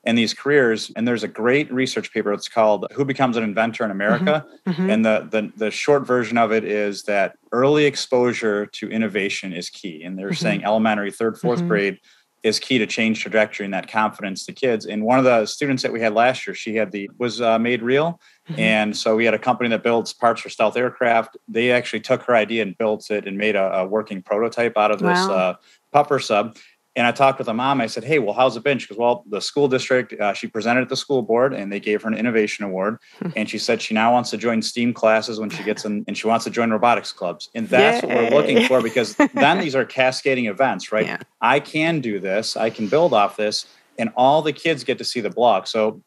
and 0.05 0.17
these 0.17 0.33
careers. 0.33 0.91
And 0.95 1.07
there's 1.07 1.23
a 1.23 1.27
great 1.27 1.71
research 1.73 2.13
paper. 2.13 2.31
It's 2.33 2.47
called 2.47 2.87
"Who 2.93 3.05
Becomes 3.05 3.37
an 3.37 3.43
Inventor 3.43 3.83
in 3.83 3.91
America," 3.91 4.45
mm-hmm. 4.65 4.71
Mm-hmm. 4.71 4.89
and 4.89 5.05
the, 5.05 5.27
the 5.29 5.51
the 5.55 5.71
short 5.71 6.05
version 6.05 6.37
of 6.37 6.51
it 6.51 6.63
is 6.63 7.03
that 7.03 7.37
early 7.51 7.85
exposure 7.85 8.65
to 8.65 8.89
innovation 8.89 9.53
is 9.53 9.69
key. 9.69 10.03
And 10.03 10.17
they're 10.17 10.29
mm-hmm. 10.29 10.35
saying 10.35 10.63
elementary, 10.63 11.11
third, 11.11 11.35
4th 11.35 11.57
mm-hmm. 11.57 11.67
grade 11.67 11.99
is 12.43 12.59
key 12.59 12.77
to 12.77 12.87
change 12.87 13.21
trajectory 13.21 13.65
and 13.65 13.73
that 13.73 13.87
confidence 13.87 14.45
to 14.45 14.53
kids. 14.53 14.85
And 14.85 15.03
one 15.03 15.19
of 15.19 15.25
the 15.25 15.45
students 15.45 15.83
that 15.83 15.91
we 15.91 15.99
had 15.99 16.13
last 16.13 16.47
year, 16.47 16.53
she 16.53 16.75
had 16.75 16.91
the 16.91 17.09
was 17.17 17.41
uh, 17.41 17.59
made 17.59 17.81
real, 17.81 18.19
mm-hmm. 18.49 18.59
and 18.59 18.95
so 18.95 19.15
we 19.15 19.25
had 19.25 19.33
a 19.33 19.39
company 19.39 19.69
that 19.69 19.83
builds 19.83 20.13
parts 20.13 20.41
for 20.41 20.49
stealth 20.49 20.77
aircraft. 20.77 21.37
They 21.47 21.71
actually 21.71 22.01
took 22.01 22.23
her 22.23 22.35
idea 22.35 22.61
and 22.63 22.77
built 22.77 23.11
it 23.11 23.27
and 23.27 23.37
made 23.37 23.55
a, 23.55 23.79
a 23.79 23.85
working 23.85 24.21
prototype 24.21 24.77
out 24.77 24.91
of 24.91 24.99
this 24.99 25.27
wow. 25.27 25.31
uh, 25.31 25.53
pupper 25.93 26.23
sub. 26.23 26.55
And 26.99 27.07
I 27.07 27.13
talked 27.13 27.37
with 27.37 27.45
the 27.45 27.53
mom. 27.53 27.79
I 27.79 27.87
said, 27.87 28.03
"Hey, 28.03 28.19
well, 28.19 28.33
how's 28.33 28.57
it 28.57 28.63
been?" 28.65 28.77
She 28.77 28.87
goes, 28.87 28.97
"Well, 28.97 29.23
the 29.25 29.39
school 29.39 29.69
district. 29.69 30.11
Uh, 30.19 30.33
she 30.33 30.47
presented 30.47 30.81
at 30.81 30.89
the 30.89 30.97
school 30.97 31.21
board, 31.21 31.53
and 31.53 31.71
they 31.71 31.79
gave 31.79 32.01
her 32.01 32.09
an 32.09 32.13
innovation 32.13 32.65
award. 32.65 32.97
Hmm. 33.19 33.29
and 33.37 33.49
she 33.49 33.57
said 33.57 33.81
she 33.81 33.93
now 33.93 34.11
wants 34.11 34.31
to 34.31 34.37
join 34.37 34.61
STEAM 34.61 34.93
classes 34.93 35.39
when 35.39 35.49
she 35.49 35.63
gets 35.63 35.85
in, 35.85 36.03
and 36.09 36.17
she 36.17 36.27
wants 36.27 36.43
to 36.43 36.51
join 36.51 36.71
robotics 36.71 37.13
clubs. 37.13 37.49
And 37.55 37.69
that's 37.69 38.03
Yay. 38.03 38.09
what 38.09 38.33
we're 38.33 38.37
looking 38.37 38.67
for 38.67 38.81
because 38.81 39.15
then 39.33 39.59
these 39.59 39.75
are 39.75 39.85
cascading 39.85 40.47
events, 40.47 40.91
right? 40.91 41.05
Yeah. 41.05 41.19
I 41.39 41.61
can 41.61 42.01
do 42.01 42.19
this. 42.19 42.57
I 42.57 42.69
can 42.69 42.89
build 42.89 43.13
off 43.13 43.37
this, 43.37 43.65
and 43.97 44.11
all 44.17 44.41
the 44.41 44.51
kids 44.51 44.83
get 44.83 44.97
to 44.97 45.05
see 45.05 45.21
the 45.21 45.29
block. 45.29 45.67
So 45.67 46.03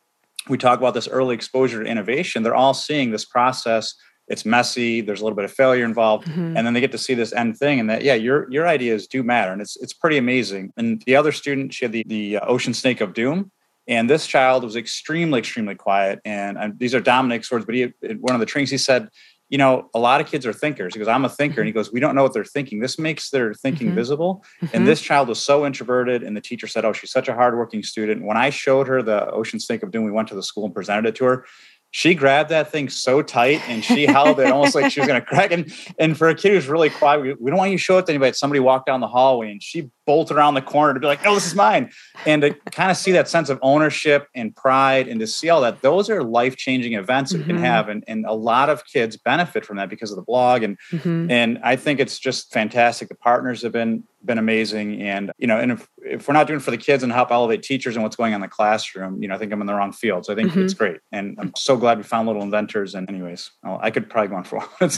we 0.50 0.59
talk 0.59 0.78
about 0.78 0.92
this 0.92 1.09
early 1.09 1.35
exposure 1.35 1.83
to 1.83 1.88
innovation. 1.88 2.42
They're 2.42 2.55
all 2.55 2.74
seeing 2.74 3.12
this 3.12 3.24
process 3.24 3.94
it's 4.28 4.44
messy 4.44 5.00
there's 5.00 5.20
a 5.20 5.24
little 5.24 5.37
bit 5.37 5.44
of 5.44 5.52
failure 5.52 5.85
involved 5.85 6.26
mm-hmm. 6.26 6.56
and 6.56 6.66
then 6.66 6.72
they 6.72 6.80
get 6.80 6.92
to 6.92 6.98
see 6.98 7.14
this 7.14 7.32
end 7.32 7.56
thing 7.56 7.80
and 7.80 7.90
that 7.90 8.02
yeah 8.02 8.14
your 8.14 8.50
your 8.50 8.66
ideas 8.66 9.06
do 9.06 9.22
matter 9.22 9.52
and 9.52 9.61
it's 9.61 9.76
it's 9.76 9.92
pretty 9.92 10.16
amazing 10.16 10.72
and 10.76 11.02
the 11.06 11.16
other 11.16 11.32
student 11.32 11.72
she 11.72 11.85
had 11.85 11.92
the 11.92 12.02
the 12.06 12.37
uh, 12.37 12.46
ocean 12.46 12.74
snake 12.74 13.00
of 13.00 13.14
doom 13.14 13.50
and 13.88 14.08
this 14.08 14.26
child 14.26 14.62
was 14.62 14.76
extremely 14.76 15.38
extremely 15.38 15.74
quiet 15.74 16.20
and, 16.24 16.56
and 16.56 16.78
these 16.78 16.94
are 16.94 17.00
dominic's 17.00 17.50
words 17.50 17.64
but 17.64 17.74
he 17.74 17.92
one 18.20 18.35
of 18.35 18.40
the 18.40 18.46
trainings 18.46 18.70
he 18.70 18.78
said 18.78 19.08
you 19.52 19.58
know 19.58 19.90
a 19.92 19.98
lot 19.98 20.20
of 20.20 20.26
kids 20.26 20.46
are 20.46 20.52
thinkers 20.52 20.94
he 20.94 20.98
goes 20.98 21.08
i'm 21.08 21.24
a 21.24 21.28
thinker 21.28 21.61
and 21.61 21.66
he 21.66 21.72
goes 21.72 21.92
we 21.92 22.00
don't 22.00 22.14
know 22.14 22.22
what 22.22 22.32
they're 22.32 22.44
thinking 22.44 22.80
this 22.80 22.98
makes 22.98 23.30
their 23.30 23.52
thinking 23.52 23.88
mm-hmm. 23.88 23.96
visible 23.96 24.44
mm-hmm. 24.62 24.74
and 24.74 24.88
this 24.88 25.00
child 25.00 25.28
was 25.28 25.40
so 25.40 25.66
introverted 25.66 26.22
and 26.22 26.37
the 26.37 26.40
teacher 26.40 26.66
said 26.66 26.85
oh 26.85 26.92
she's 26.92 27.11
such 27.11 27.28
a 27.28 27.35
hardworking 27.35 27.82
student 27.82 28.24
when 28.24 28.37
i 28.37 28.48
showed 28.50 28.88
her 28.88 29.02
the 29.02 29.30
ocean 29.30 29.61
snake 29.61 29.82
of 29.82 29.90
doom 29.90 30.04
we 30.04 30.11
went 30.11 30.26
to 30.26 30.35
the 30.35 30.42
school 30.42 30.64
and 30.64 30.74
presented 30.74 31.06
it 31.06 31.14
to 31.14 31.24
her 31.24 31.44
she 31.92 32.14
grabbed 32.14 32.48
that 32.48 32.72
thing 32.72 32.88
so 32.88 33.20
tight 33.20 33.61
and 33.68 33.85
she 33.85 34.07
held 34.07 34.40
it 34.40 34.50
almost 34.50 34.74
like 34.74 34.90
she 34.90 34.98
was 34.98 35.07
going 35.07 35.20
to 35.20 35.26
crack. 35.26 35.52
And, 35.52 35.70
and 35.98 36.16
for 36.16 36.28
a 36.28 36.35
kid 36.35 36.52
who's 36.52 36.66
really 36.66 36.88
quiet, 36.88 37.20
we, 37.20 37.35
we 37.35 37.50
don't 37.50 37.59
want 37.59 37.70
you 37.70 37.76
to 37.76 37.83
show 37.83 37.98
it 37.98 38.07
to 38.07 38.12
anybody. 38.12 38.33
Somebody 38.33 38.61
walked 38.61 38.87
down 38.87 39.00
the 39.00 39.07
hallway 39.07 39.50
and 39.50 39.62
she 39.62 39.90
bolted 40.07 40.37
around 40.37 40.55
the 40.55 40.62
corner 40.62 40.94
to 40.94 41.00
be 41.00 41.07
like, 41.07 41.22
no, 41.22 41.35
this 41.35 41.46
is 41.46 41.55
mine. 41.55 41.90
And 42.24 42.40
to 42.42 42.55
kind 42.70 42.90
of 42.90 42.96
see 42.96 43.12
that 43.12 43.28
sense 43.28 43.50
of 43.50 43.59
ownership 43.61 44.26
and 44.35 44.57
pride 44.57 45.07
and 45.07 45.20
to 45.20 45.26
see 45.26 45.50
all 45.50 45.61
that, 45.61 45.83
those 45.83 46.09
are 46.09 46.24
life 46.24 46.57
changing 46.57 46.94
events 46.94 47.33
that 47.33 47.38
mm-hmm. 47.38 47.48
we 47.48 47.55
can 47.55 47.62
have. 47.62 47.90
And, 47.90 48.02
and 48.09 48.24
a 48.24 48.33
lot 48.33 48.70
of 48.70 48.87
kids 48.87 49.18
benefit 49.18 49.66
from 49.66 49.76
that 49.76 49.90
because 49.90 50.11
of 50.11 50.16
the 50.16 50.22
blog. 50.22 50.62
And, 50.62 50.78
mm-hmm. 50.90 51.31
and 51.31 51.59
I 51.62 51.76
think 51.76 52.00
it's 52.00 52.18
just 52.18 52.55
fantastic. 52.55 53.11
The 53.11 53.16
partners 53.16 53.61
have 53.62 53.72
been 53.72 54.05
been 54.24 54.38
amazing. 54.38 55.02
And, 55.02 55.32
you 55.38 55.46
know, 55.46 55.58
and 55.58 55.72
if, 55.72 55.88
if 55.98 56.28
we're 56.28 56.35
not 56.35 56.46
doing 56.46 56.61
for 56.61 56.70
the 56.70 56.76
kids 56.76 57.02
and 57.02 57.12
help 57.12 57.30
elevate 57.30 57.62
teachers 57.62 57.96
and 57.96 58.02
what's 58.02 58.16
going 58.16 58.32
on 58.32 58.37
in 58.37 58.40
the 58.42 58.48
classroom, 58.48 59.22
you 59.22 59.28
know, 59.28 59.35
I 59.35 59.38
think 59.38 59.52
I'm 59.52 59.61
in 59.61 59.66
the 59.66 59.74
wrong 59.74 59.92
field. 59.92 60.26
So 60.26 60.32
I 60.32 60.37
think 60.37 60.50
mm-hmm. 60.50 60.62
it's 60.62 60.74
great. 60.74 61.00
And 61.11 61.37
I'm 61.38 61.52
so 61.56 61.76
glad 61.76 61.98
we 61.98 62.04
found 62.04 62.26
little 62.26 62.42
inventors. 62.42 62.94
And 62.94 63.08
anyways, 63.08 63.50
well, 63.62 63.78
I 63.82 63.90
could 63.90 64.08
probably 64.08 64.28
go 64.28 64.37
on 64.37 64.44
for 64.44 64.56
a 64.56 64.61
while. 64.61 64.90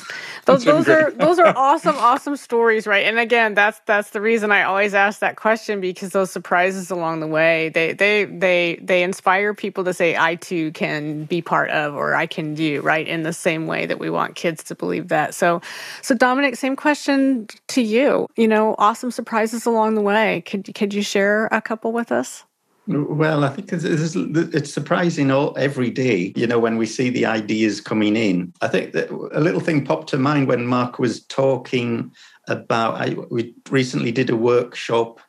those, 0.44 0.64
those 0.64 0.88
are, 0.88 1.10
those 1.12 1.38
are 1.38 1.46
awesome, 1.56 1.96
awesome 1.96 2.36
stories. 2.36 2.86
Right. 2.86 3.06
And 3.06 3.18
again, 3.18 3.54
that's, 3.54 3.80
that's 3.86 4.10
the 4.10 4.20
reason 4.20 4.52
I 4.52 4.62
always 4.64 4.94
ask 4.94 5.20
that 5.20 5.36
question 5.36 5.80
because 5.80 6.10
those 6.10 6.30
surprises 6.30 6.90
along 6.90 7.20
the 7.20 7.26
way, 7.26 7.70
they, 7.70 7.92
they, 7.92 8.24
they, 8.24 8.78
they 8.82 9.02
inspire 9.02 9.54
people 9.54 9.84
to 9.84 9.94
say, 9.94 10.16
I 10.16 10.34
too 10.36 10.72
can 10.72 11.24
be 11.24 11.40
part 11.40 11.70
of, 11.70 11.94
or 11.94 12.14
I 12.14 12.26
can 12.26 12.54
do 12.54 12.82
right 12.82 13.06
in 13.06 13.22
the 13.22 13.32
same 13.32 13.66
way 13.66 13.86
that 13.86 13.98
we 13.98 14.10
want 14.10 14.34
kids 14.34 14.62
to 14.64 14.74
believe 14.74 15.08
that. 15.08 15.34
So, 15.34 15.62
so 16.02 16.14
Dominic, 16.14 16.56
same 16.56 16.76
question 16.76 17.48
to 17.68 17.82
you, 17.82 18.28
you 18.36 18.48
know, 18.48 18.74
awesome 18.78 19.10
surprises 19.14 19.66
along 19.66 19.94
the 19.94 20.00
way. 20.00 20.42
Could 20.46 20.74
could 20.74 20.92
you 20.92 21.02
share 21.02 21.46
a 21.46 21.62
couple 21.62 21.92
with 21.92 22.12
us? 22.12 22.44
Well, 22.86 23.44
I 23.44 23.48
think 23.48 23.72
it's, 23.72 24.14
it's, 24.14 24.70
surprising 24.70 25.30
all 25.30 25.56
every 25.56 25.90
day, 25.90 26.34
you 26.36 26.46
know, 26.46 26.58
when 26.58 26.76
we 26.76 26.84
see 26.84 27.08
the 27.08 27.24
ideas 27.24 27.80
coming 27.80 28.14
in. 28.14 28.52
I 28.60 28.68
think 28.68 28.92
that 28.92 29.10
a 29.32 29.40
little 29.40 29.60
thing 29.60 29.86
popped 29.86 30.10
to 30.10 30.18
mind 30.18 30.48
when 30.48 30.66
Mark 30.66 30.98
was 30.98 31.24
talking 31.24 32.12
about. 32.46 32.96
I, 32.96 33.16
we 33.30 33.54
recently 33.70 34.12
did 34.12 34.28
a 34.28 34.36
workshop, 34.36 35.20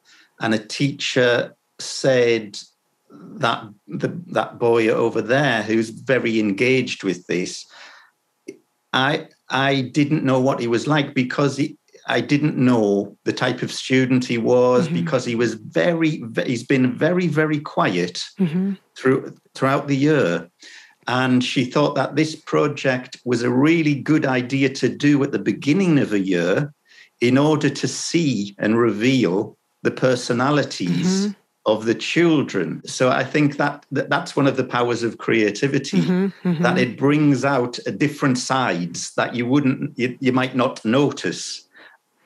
and 0.41 0.53
a 0.53 0.59
teacher 0.59 1.55
said 1.79 2.57
that 3.09 3.63
the, 3.87 4.09
that 4.27 4.59
boy 4.59 4.89
over 4.89 5.21
there 5.21 5.63
who's 5.63 5.91
very 5.91 6.41
engaged 6.41 7.05
with 7.05 7.25
this, 7.27 7.65
I 8.91 9.29
I 9.49 9.81
didn't 9.93 10.25
know 10.25 10.41
what 10.41 10.59
he 10.59 10.67
was 10.67 10.87
like 10.87 11.13
because 11.13 11.55
he, 11.55 11.77
I 12.07 12.21
didn't 12.21 12.57
know 12.57 13.17
the 13.23 13.33
type 13.33 13.61
of 13.61 13.71
student 13.71 14.25
he 14.25 14.37
was 14.37 14.85
mm-hmm. 14.85 14.95
because 14.95 15.25
he 15.25 15.35
was 15.35 15.55
very, 15.55 16.23
he's 16.45 16.63
been 16.63 16.95
very, 16.95 17.27
very 17.27 17.59
quiet 17.59 18.23
mm-hmm. 18.39 18.73
through 18.95 19.35
throughout 19.55 19.87
the 19.87 19.97
year. 19.97 20.49
And 21.07 21.43
she 21.43 21.65
thought 21.65 21.95
that 21.95 22.15
this 22.15 22.35
project 22.35 23.19
was 23.25 23.43
a 23.43 23.49
really 23.49 23.95
good 23.95 24.25
idea 24.25 24.69
to 24.69 24.89
do 24.89 25.23
at 25.23 25.31
the 25.31 25.39
beginning 25.39 25.99
of 25.99 26.13
a 26.13 26.19
year 26.19 26.73
in 27.21 27.37
order 27.37 27.69
to 27.69 27.87
see 27.87 28.55
and 28.57 28.77
reveal 28.77 29.57
the 29.83 29.91
personalities 29.91 31.27
mm-hmm. 31.27 31.31
of 31.67 31.85
the 31.85 31.95
children. 31.95 32.81
So 32.85 33.09
I 33.09 33.23
think 33.23 33.57
that, 33.57 33.85
that 33.91 34.09
that's 34.09 34.35
one 34.35 34.47
of 34.47 34.57
the 34.57 34.63
powers 34.63 35.03
of 35.03 35.19
creativity 35.19 36.01
mm-hmm. 36.01 36.49
Mm-hmm. 36.49 36.63
that 36.63 36.77
it 36.77 36.97
brings 36.97 37.45
out 37.45 37.77
different 37.97 38.39
sides 38.39 39.13
that 39.13 39.35
you 39.35 39.45
wouldn't 39.45 39.97
you, 39.97 40.17
you 40.19 40.33
might 40.33 40.55
not 40.55 40.83
notice 40.83 41.64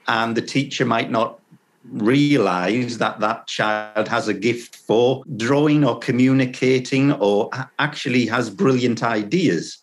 and 0.10 0.36
the 0.36 0.42
teacher 0.42 0.86
might 0.86 1.12
not 1.12 1.40
realize 1.86 2.98
that 2.98 3.20
that 3.22 3.48
child 3.48 4.08
has 4.08 4.28
a 4.28 4.34
gift 4.34 4.76
for 4.76 5.24
drawing 5.38 5.86
or 5.86 5.98
communicating 6.00 7.14
or 7.14 7.50
actually 7.78 8.26
has 8.26 8.50
brilliant 8.50 9.02
ideas. 9.02 9.78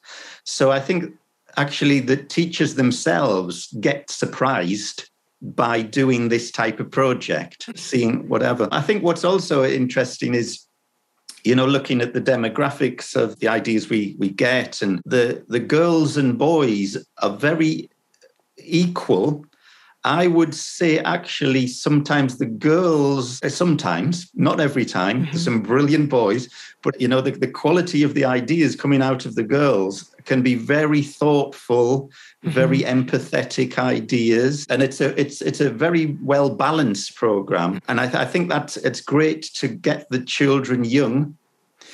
So 0.45 0.71
I 0.71 0.81
think 0.81 1.15
actually 1.57 2.01
the 2.01 2.17
teachers 2.17 2.75
themselves 2.75 3.73
get 3.81 4.11
surprised 4.11 5.09
by 5.41 5.83
doing 5.83 6.29
this 6.29 6.51
type 6.51 6.81
of 6.81 6.91
project, 6.91 7.71
seeing 7.79 8.29
whatever. 8.29 8.69
I 8.73 8.83
think 8.83 9.03
what's 9.03 9.25
also 9.25 9.65
interesting 9.65 10.35
is 10.35 10.62
you 11.45 11.55
know 11.55 11.67
looking 11.67 12.01
at 12.01 12.12
the 12.15 12.21
demographics 12.21 13.15
of 13.15 13.39
the 13.39 13.47
ideas 13.47 13.89
we 13.89 14.17
we 14.19 14.31
get 14.31 14.83
and 14.83 15.01
the 15.05 15.45
the 15.47 15.61
girls 15.61 16.17
and 16.17 16.37
boys 16.37 16.97
are 17.23 17.37
very 17.37 17.89
equal 18.59 19.45
I 20.07 20.29
would 20.29 20.55
say 20.55 21.01
actually 21.01 21.66
sometimes 21.66 22.38
the 22.38 22.47
girls, 22.47 23.42
uh, 23.42 23.49
sometimes, 23.49 24.31
not 24.35 24.61
every 24.61 24.85
time, 24.85 25.27
mm-hmm. 25.27 25.37
some 25.37 25.61
brilliant 25.61 26.09
boys, 26.09 26.49
but 26.83 26.99
you 27.01 27.09
know, 27.09 27.21
the, 27.21 27.33
the 27.33 27.49
quality 27.49 28.05
of 28.05 28.14
the 28.14 28.25
ideas 28.25 28.77
coming 28.77 29.03
out 29.03 29.27
of 29.27 29.35
the 29.35 29.42
girls 29.42 30.14
can 30.25 30.42
be 30.42 30.55
very 30.55 31.03
thoughtful, 31.03 32.03
mm-hmm. 32.05 32.51
very 32.51 32.81
empathetic 32.81 33.79
ideas. 33.79 34.64
And 34.71 34.81
it's 34.81 35.01
a 35.01 35.19
it's 35.21 35.42
it's 35.42 35.61
a 35.61 35.71
very 35.71 36.16
well 36.23 36.51
balanced 36.51 37.16
program. 37.16 37.81
And 37.88 38.01
I, 38.01 38.07
th- 38.07 38.14
I 38.14 38.25
think 38.25 38.49
that 38.51 38.77
it's 38.77 39.01
great 39.01 39.42
to 39.55 39.66
get 39.66 40.09
the 40.09 40.21
children 40.21 40.85
young. 40.85 41.37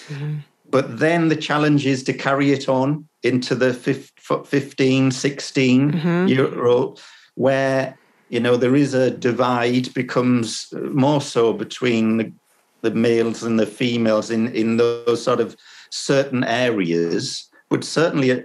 Mm-hmm. 0.08 0.38
But 0.68 0.98
then 0.98 1.28
the 1.28 1.36
challenge 1.36 1.86
is 1.86 2.02
to 2.04 2.12
carry 2.12 2.52
it 2.52 2.68
on 2.68 3.08
into 3.22 3.54
the 3.54 3.72
15, 3.72 5.10
16 5.10 5.92
mm-hmm. 5.92 6.26
year 6.26 6.64
old, 6.64 7.00
where 7.34 7.96
you 8.32 8.40
know 8.40 8.56
there 8.56 8.74
is 8.74 8.94
a 8.94 9.10
divide 9.10 9.92
becomes 9.94 10.72
uh, 10.74 10.80
more 10.80 11.20
so 11.20 11.52
between 11.52 12.16
the, 12.16 12.32
the 12.80 12.90
males 12.90 13.42
and 13.42 13.60
the 13.60 13.66
females 13.66 14.30
in 14.30 14.48
in 14.54 14.76
those 14.78 15.22
sort 15.22 15.40
of 15.40 15.56
certain 15.90 16.42
areas 16.44 17.48
but 17.68 17.84
certainly 17.84 18.32
uh, 18.32 18.40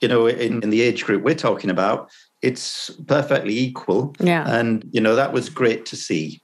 you 0.00 0.08
know 0.08 0.26
in, 0.26 0.62
in 0.62 0.70
the 0.70 0.80
age 0.80 1.04
group 1.04 1.22
we're 1.22 1.34
talking 1.34 1.70
about 1.70 2.10
it's 2.42 2.90
perfectly 3.06 3.56
equal. 3.56 4.14
Yeah. 4.18 4.44
And 4.48 4.88
you 4.92 5.00
know 5.00 5.14
that 5.14 5.32
was 5.32 5.48
great 5.48 5.86
to 5.86 5.96
see 5.96 6.40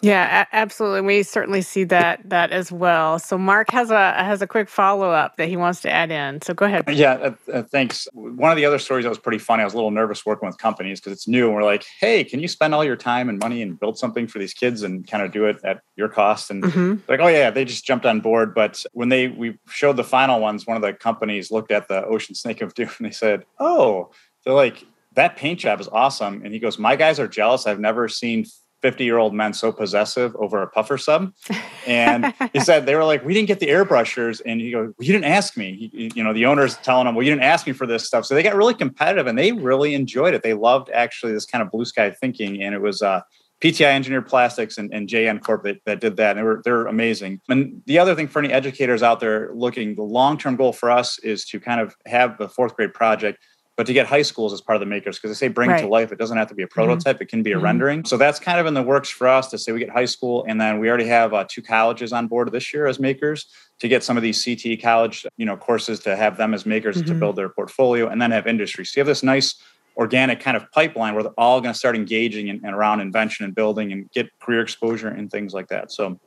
yeah, 0.00 0.46
absolutely. 0.52 1.00
We 1.00 1.22
certainly 1.22 1.62
see 1.62 1.84
that 1.84 2.20
that 2.28 2.50
as 2.50 2.70
well. 2.70 3.18
So 3.18 3.36
Mark 3.36 3.70
has 3.70 3.90
a 3.90 4.12
has 4.12 4.42
a 4.42 4.46
quick 4.46 4.68
follow 4.68 5.10
up 5.10 5.36
that 5.36 5.48
he 5.48 5.56
wants 5.56 5.80
to 5.82 5.90
add 5.90 6.10
in. 6.10 6.40
So 6.42 6.54
go 6.54 6.66
ahead. 6.66 6.84
Yeah, 6.88 7.14
uh, 7.14 7.52
uh, 7.52 7.62
thanks. 7.62 8.06
One 8.12 8.50
of 8.50 8.56
the 8.56 8.64
other 8.64 8.78
stories 8.78 9.04
that 9.04 9.08
was 9.08 9.18
pretty 9.18 9.38
funny. 9.38 9.62
I 9.62 9.64
was 9.64 9.74
a 9.74 9.76
little 9.76 9.90
nervous 9.90 10.24
working 10.24 10.46
with 10.46 10.58
companies 10.58 11.00
because 11.00 11.12
it's 11.12 11.26
new, 11.26 11.46
and 11.46 11.54
we're 11.54 11.64
like, 11.64 11.84
"Hey, 12.00 12.22
can 12.24 12.40
you 12.40 12.48
spend 12.48 12.74
all 12.74 12.84
your 12.84 12.96
time 12.96 13.28
and 13.28 13.38
money 13.38 13.62
and 13.62 13.78
build 13.78 13.98
something 13.98 14.26
for 14.26 14.38
these 14.38 14.54
kids 14.54 14.82
and 14.82 15.06
kind 15.06 15.22
of 15.22 15.32
do 15.32 15.46
it 15.46 15.58
at 15.64 15.80
your 15.96 16.08
cost?" 16.08 16.50
And 16.50 16.62
mm-hmm. 16.62 16.94
like, 17.08 17.20
"Oh 17.20 17.28
yeah," 17.28 17.50
they 17.50 17.64
just 17.64 17.84
jumped 17.84 18.06
on 18.06 18.20
board. 18.20 18.54
But 18.54 18.84
when 18.92 19.08
they 19.08 19.28
we 19.28 19.58
showed 19.68 19.96
the 19.96 20.04
final 20.04 20.40
ones, 20.40 20.66
one 20.66 20.76
of 20.76 20.82
the 20.82 20.92
companies 20.92 21.50
looked 21.50 21.72
at 21.72 21.88
the 21.88 22.04
Ocean 22.04 22.34
Snake 22.34 22.60
of 22.60 22.74
Doom 22.74 22.90
and 22.98 23.06
they 23.06 23.12
said, 23.12 23.44
"Oh, 23.58 24.10
they're 24.44 24.54
like." 24.54 24.84
That 25.14 25.36
paint 25.36 25.58
job 25.58 25.80
is 25.80 25.88
awesome. 25.88 26.42
And 26.44 26.54
he 26.54 26.60
goes, 26.60 26.78
My 26.78 26.94
guys 26.94 27.18
are 27.18 27.26
jealous. 27.26 27.66
I've 27.66 27.80
never 27.80 28.06
seen 28.06 28.44
50 28.82 29.04
year 29.04 29.18
old 29.18 29.34
men 29.34 29.52
so 29.52 29.72
possessive 29.72 30.34
over 30.36 30.62
a 30.62 30.66
puffer 30.68 30.98
sub. 30.98 31.32
And 31.86 32.34
he 32.52 32.60
said, 32.60 32.84
they 32.84 32.94
were 32.94 33.04
like, 33.04 33.24
we 33.24 33.32
didn't 33.32 33.48
get 33.48 33.60
the 33.60 33.68
airbrushers. 33.68 34.42
And 34.44 34.60
he 34.60 34.70
goes, 34.70 34.88
well, 34.88 35.06
you 35.06 35.12
didn't 35.14 35.24
ask 35.24 35.56
me. 35.56 35.90
He, 35.90 36.12
you 36.14 36.22
know, 36.22 36.34
the 36.34 36.44
owner's 36.44 36.76
telling 36.76 37.06
them, 37.06 37.14
well, 37.14 37.24
you 37.24 37.30
didn't 37.30 37.44
ask 37.44 37.66
me 37.66 37.72
for 37.72 37.86
this 37.86 38.06
stuff. 38.06 38.26
So 38.26 38.34
they 38.34 38.42
got 38.42 38.54
really 38.54 38.74
competitive 38.74 39.26
and 39.26 39.38
they 39.38 39.52
really 39.52 39.94
enjoyed 39.94 40.34
it. 40.34 40.42
They 40.42 40.52
loved 40.52 40.90
actually 40.90 41.32
this 41.32 41.46
kind 41.46 41.62
of 41.62 41.70
blue 41.70 41.86
sky 41.86 42.10
thinking. 42.10 42.62
And 42.62 42.74
it 42.74 42.82
was, 42.82 43.00
uh, 43.00 43.22
PTI 43.62 43.86
Engineered 43.86 44.26
Plastics 44.26 44.78
and, 44.78 44.92
and 44.92 45.08
JN 45.08 45.42
Corp 45.42 45.64
that, 45.64 45.80
that 45.86 46.00
did 46.00 46.16
that. 46.18 46.36
And 46.36 46.38
they 46.38 46.42
were 46.42 46.60
they're 46.62 46.86
amazing. 46.86 47.40
And 47.48 47.82
the 47.86 47.98
other 47.98 48.14
thing 48.14 48.28
for 48.28 48.38
any 48.38 48.52
educators 48.52 49.02
out 49.02 49.18
there 49.18 49.50
looking, 49.54 49.94
the 49.94 50.02
long 50.02 50.38
term 50.38 50.56
goal 50.56 50.72
for 50.72 50.90
us 50.90 51.18
is 51.20 51.44
to 51.46 51.58
kind 51.58 51.80
of 51.80 51.96
have 52.06 52.38
the 52.38 52.48
fourth 52.48 52.76
grade 52.76 52.94
project 52.94 53.38
but 53.78 53.86
to 53.86 53.92
get 53.92 54.06
high 54.06 54.22
schools 54.22 54.52
as 54.52 54.60
part 54.60 54.74
of 54.74 54.80
the 54.80 54.86
makers 54.86 55.18
because 55.18 55.30
they 55.30 55.46
say 55.46 55.48
bring 55.48 55.70
right. 55.70 55.80
to 55.80 55.86
life 55.86 56.10
it 56.10 56.18
doesn't 56.18 56.36
have 56.36 56.48
to 56.48 56.54
be 56.54 56.64
a 56.64 56.66
prototype 56.66 57.16
mm-hmm. 57.16 57.22
it 57.22 57.28
can 57.28 57.42
be 57.44 57.52
a 57.52 57.54
mm-hmm. 57.54 57.64
rendering 57.64 58.04
so 58.04 58.16
that's 58.16 58.40
kind 58.40 58.58
of 58.58 58.66
in 58.66 58.74
the 58.74 58.82
works 58.82 59.08
for 59.08 59.28
us 59.28 59.48
to 59.48 59.56
say 59.56 59.70
we 59.70 59.78
get 59.78 59.88
high 59.88 60.04
school 60.04 60.44
and 60.48 60.60
then 60.60 60.80
we 60.80 60.88
already 60.88 61.06
have 61.06 61.32
uh, 61.32 61.44
two 61.48 61.62
colleges 61.62 62.12
on 62.12 62.26
board 62.26 62.50
this 62.50 62.74
year 62.74 62.86
as 62.86 62.98
makers 62.98 63.46
to 63.78 63.86
get 63.86 64.02
some 64.02 64.16
of 64.16 64.22
these 64.24 64.44
CTE 64.44 64.82
college 64.82 65.24
you 65.36 65.46
know 65.46 65.56
courses 65.56 66.00
to 66.00 66.16
have 66.16 66.36
them 66.36 66.52
as 66.52 66.66
makers 66.66 66.96
mm-hmm. 66.96 67.06
to 67.06 67.14
build 67.14 67.36
their 67.36 67.48
portfolio 67.48 68.08
and 68.08 68.20
then 68.20 68.32
have 68.32 68.46
industry 68.46 68.84
so 68.84 68.98
you 68.98 69.00
have 69.00 69.06
this 69.06 69.22
nice 69.22 69.54
organic 69.96 70.40
kind 70.40 70.56
of 70.56 70.70
pipeline 70.72 71.14
where 71.14 71.22
they're 71.22 71.32
all 71.38 71.60
going 71.60 71.72
to 71.72 71.78
start 71.78 71.96
engaging 71.96 72.48
in, 72.48 72.56
in 72.64 72.74
around 72.74 73.00
invention 73.00 73.44
and 73.44 73.54
building 73.54 73.92
and 73.92 74.10
get 74.10 74.28
career 74.40 74.60
exposure 74.60 75.08
and 75.08 75.30
things 75.30 75.54
like 75.54 75.68
that 75.68 75.92
so 75.92 76.18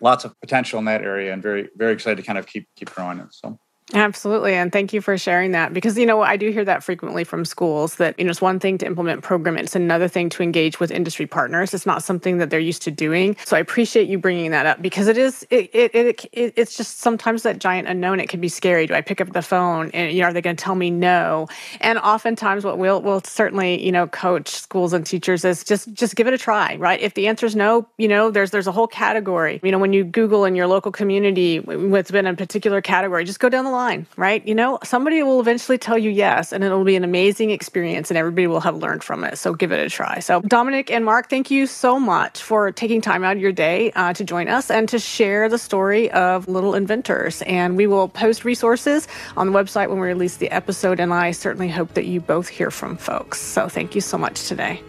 lots 0.00 0.24
of 0.24 0.38
potential 0.40 0.78
in 0.78 0.86
that 0.86 1.02
area 1.02 1.34
and 1.34 1.42
very 1.42 1.68
very 1.76 1.92
excited 1.92 2.16
to 2.16 2.22
kind 2.22 2.38
of 2.38 2.46
keep 2.46 2.66
keep 2.76 2.90
growing 2.94 3.18
it 3.18 3.26
so 3.30 3.58
Absolutely. 3.92 4.54
And 4.54 4.72
thank 4.72 4.94
you 4.94 5.02
for 5.02 5.18
sharing 5.18 5.50
that 5.50 5.74
because, 5.74 5.98
you 5.98 6.06
know, 6.06 6.22
I 6.22 6.38
do 6.38 6.50
hear 6.50 6.64
that 6.64 6.82
frequently 6.82 7.22
from 7.22 7.44
schools 7.44 7.96
that, 7.96 8.18
you 8.18 8.24
know, 8.24 8.30
it's 8.30 8.40
one 8.40 8.58
thing 8.58 8.78
to 8.78 8.86
implement 8.86 9.22
program, 9.22 9.58
it's 9.58 9.76
another 9.76 10.08
thing 10.08 10.30
to 10.30 10.42
engage 10.42 10.80
with 10.80 10.90
industry 10.90 11.26
partners. 11.26 11.74
It's 11.74 11.84
not 11.84 12.02
something 12.02 12.38
that 12.38 12.48
they're 12.48 12.58
used 12.58 12.80
to 12.82 12.90
doing. 12.90 13.36
So 13.44 13.58
I 13.58 13.60
appreciate 13.60 14.08
you 14.08 14.16
bringing 14.16 14.52
that 14.52 14.64
up 14.64 14.80
because 14.80 15.06
it 15.06 15.18
is, 15.18 15.46
it, 15.50 15.68
it, 15.74 15.94
it, 15.94 16.24
it 16.32 16.54
it's 16.56 16.78
just 16.78 17.00
sometimes 17.00 17.42
that 17.42 17.58
giant 17.58 17.86
unknown. 17.86 18.20
It 18.20 18.30
can 18.30 18.40
be 18.40 18.48
scary. 18.48 18.86
Do 18.86 18.94
I 18.94 19.02
pick 19.02 19.20
up 19.20 19.34
the 19.34 19.42
phone 19.42 19.90
and, 19.92 20.10
you 20.12 20.22
know, 20.22 20.28
are 20.28 20.32
they 20.32 20.40
going 20.40 20.56
to 20.56 20.64
tell 20.64 20.76
me 20.76 20.88
no? 20.88 21.46
And 21.82 21.98
oftentimes 21.98 22.64
what 22.64 22.78
we'll, 22.78 23.02
we'll 23.02 23.20
certainly, 23.20 23.84
you 23.84 23.92
know, 23.92 24.06
coach 24.06 24.48
schools 24.48 24.94
and 24.94 25.04
teachers 25.04 25.44
is 25.44 25.62
just, 25.62 25.92
just 25.92 26.16
give 26.16 26.26
it 26.26 26.32
a 26.32 26.38
try, 26.38 26.76
right? 26.76 27.00
If 27.02 27.14
the 27.14 27.28
answer 27.28 27.44
is 27.44 27.54
no, 27.54 27.86
you 27.98 28.08
know, 28.08 28.30
there's, 28.30 28.50
there's 28.50 28.66
a 28.66 28.72
whole 28.72 28.88
category. 28.88 29.60
You 29.62 29.72
know, 29.72 29.78
when 29.78 29.92
you 29.92 30.04
Google 30.04 30.46
in 30.46 30.56
your 30.56 30.68
local 30.68 30.90
community 30.90 31.58
what's 31.58 32.10
been 32.10 32.26
a 32.26 32.34
particular 32.34 32.80
category, 32.80 33.24
just 33.24 33.40
go 33.40 33.50
down 33.50 33.64
the 33.66 33.73
line, 33.74 34.06
right? 34.16 34.46
You 34.46 34.54
know, 34.54 34.78
somebody 34.82 35.22
will 35.22 35.40
eventually 35.40 35.78
tell 35.78 35.98
you 35.98 36.10
yes, 36.10 36.52
and 36.52 36.64
it'll 36.64 36.84
be 36.84 36.96
an 36.96 37.04
amazing 37.04 37.50
experience, 37.50 38.10
and 38.10 38.16
everybody 38.16 38.46
will 38.46 38.60
have 38.60 38.76
learned 38.76 39.04
from 39.04 39.24
it. 39.24 39.36
So 39.36 39.52
give 39.54 39.72
it 39.72 39.84
a 39.84 39.90
try. 39.90 40.20
So, 40.20 40.40
Dominic 40.42 40.90
and 40.90 41.04
Mark, 41.04 41.28
thank 41.28 41.50
you 41.50 41.66
so 41.66 42.00
much 42.00 42.42
for 42.42 42.72
taking 42.72 43.00
time 43.00 43.24
out 43.24 43.36
of 43.36 43.42
your 43.42 43.52
day 43.52 43.90
uh, 43.92 44.12
to 44.14 44.24
join 44.24 44.48
us 44.48 44.70
and 44.70 44.88
to 44.88 44.98
share 44.98 45.48
the 45.48 45.58
story 45.58 46.10
of 46.12 46.48
Little 46.48 46.74
Inventors. 46.74 47.42
And 47.42 47.76
we 47.76 47.86
will 47.86 48.08
post 48.08 48.44
resources 48.44 49.08
on 49.36 49.50
the 49.50 49.52
website 49.52 49.88
when 49.88 50.00
we 50.00 50.06
release 50.06 50.38
the 50.38 50.50
episode. 50.50 51.00
And 51.00 51.12
I 51.12 51.32
certainly 51.32 51.68
hope 51.68 51.94
that 51.94 52.06
you 52.06 52.20
both 52.20 52.48
hear 52.48 52.70
from 52.70 52.96
folks. 52.96 53.40
So, 53.40 53.68
thank 53.68 53.94
you 53.94 54.00
so 54.00 54.16
much 54.16 54.48
today. 54.48 54.80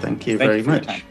Thank 0.00 0.26
you 0.26 0.38
thank 0.38 0.48
very 0.48 0.60
you 0.62 0.66
much. 0.66 1.04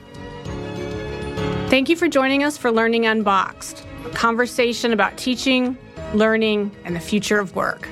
Thank 1.69 1.87
you 1.87 1.95
for 1.95 2.07
joining 2.07 2.43
us 2.43 2.57
for 2.57 2.71
Learning 2.71 3.05
Unboxed, 3.05 3.85
a 4.05 4.09
conversation 4.09 4.91
about 4.91 5.15
teaching 5.17 5.77
learning, 6.13 6.75
and 6.83 6.95
the 6.95 6.99
future 6.99 7.39
of 7.39 7.55
work. 7.55 7.87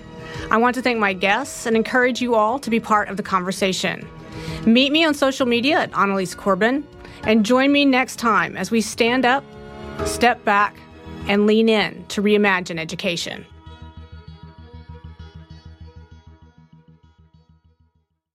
I 0.51 0.57
want 0.57 0.75
to 0.75 0.81
thank 0.81 0.99
my 0.99 1.13
guests 1.13 1.65
and 1.65 1.75
encourage 1.75 2.21
you 2.21 2.35
all 2.35 2.59
to 2.59 2.69
be 2.69 2.79
part 2.79 3.09
of 3.09 3.17
the 3.17 3.23
conversation. 3.23 4.07
Meet 4.65 4.91
me 4.91 5.03
on 5.03 5.13
social 5.13 5.45
media 5.45 5.79
at 5.79 5.91
Annalies 5.93 6.35
Corbin 6.35 6.87
and 7.23 7.45
join 7.45 7.71
me 7.71 7.85
next 7.85 8.17
time 8.17 8.55
as 8.55 8.71
we 8.71 8.81
stand 8.81 9.25
up, 9.25 9.43
step 10.05 10.43
back, 10.45 10.79
and 11.27 11.45
lean 11.45 11.67
in 11.67 12.05
to 12.07 12.21
reimagine 12.21 12.79
education. 12.79 13.45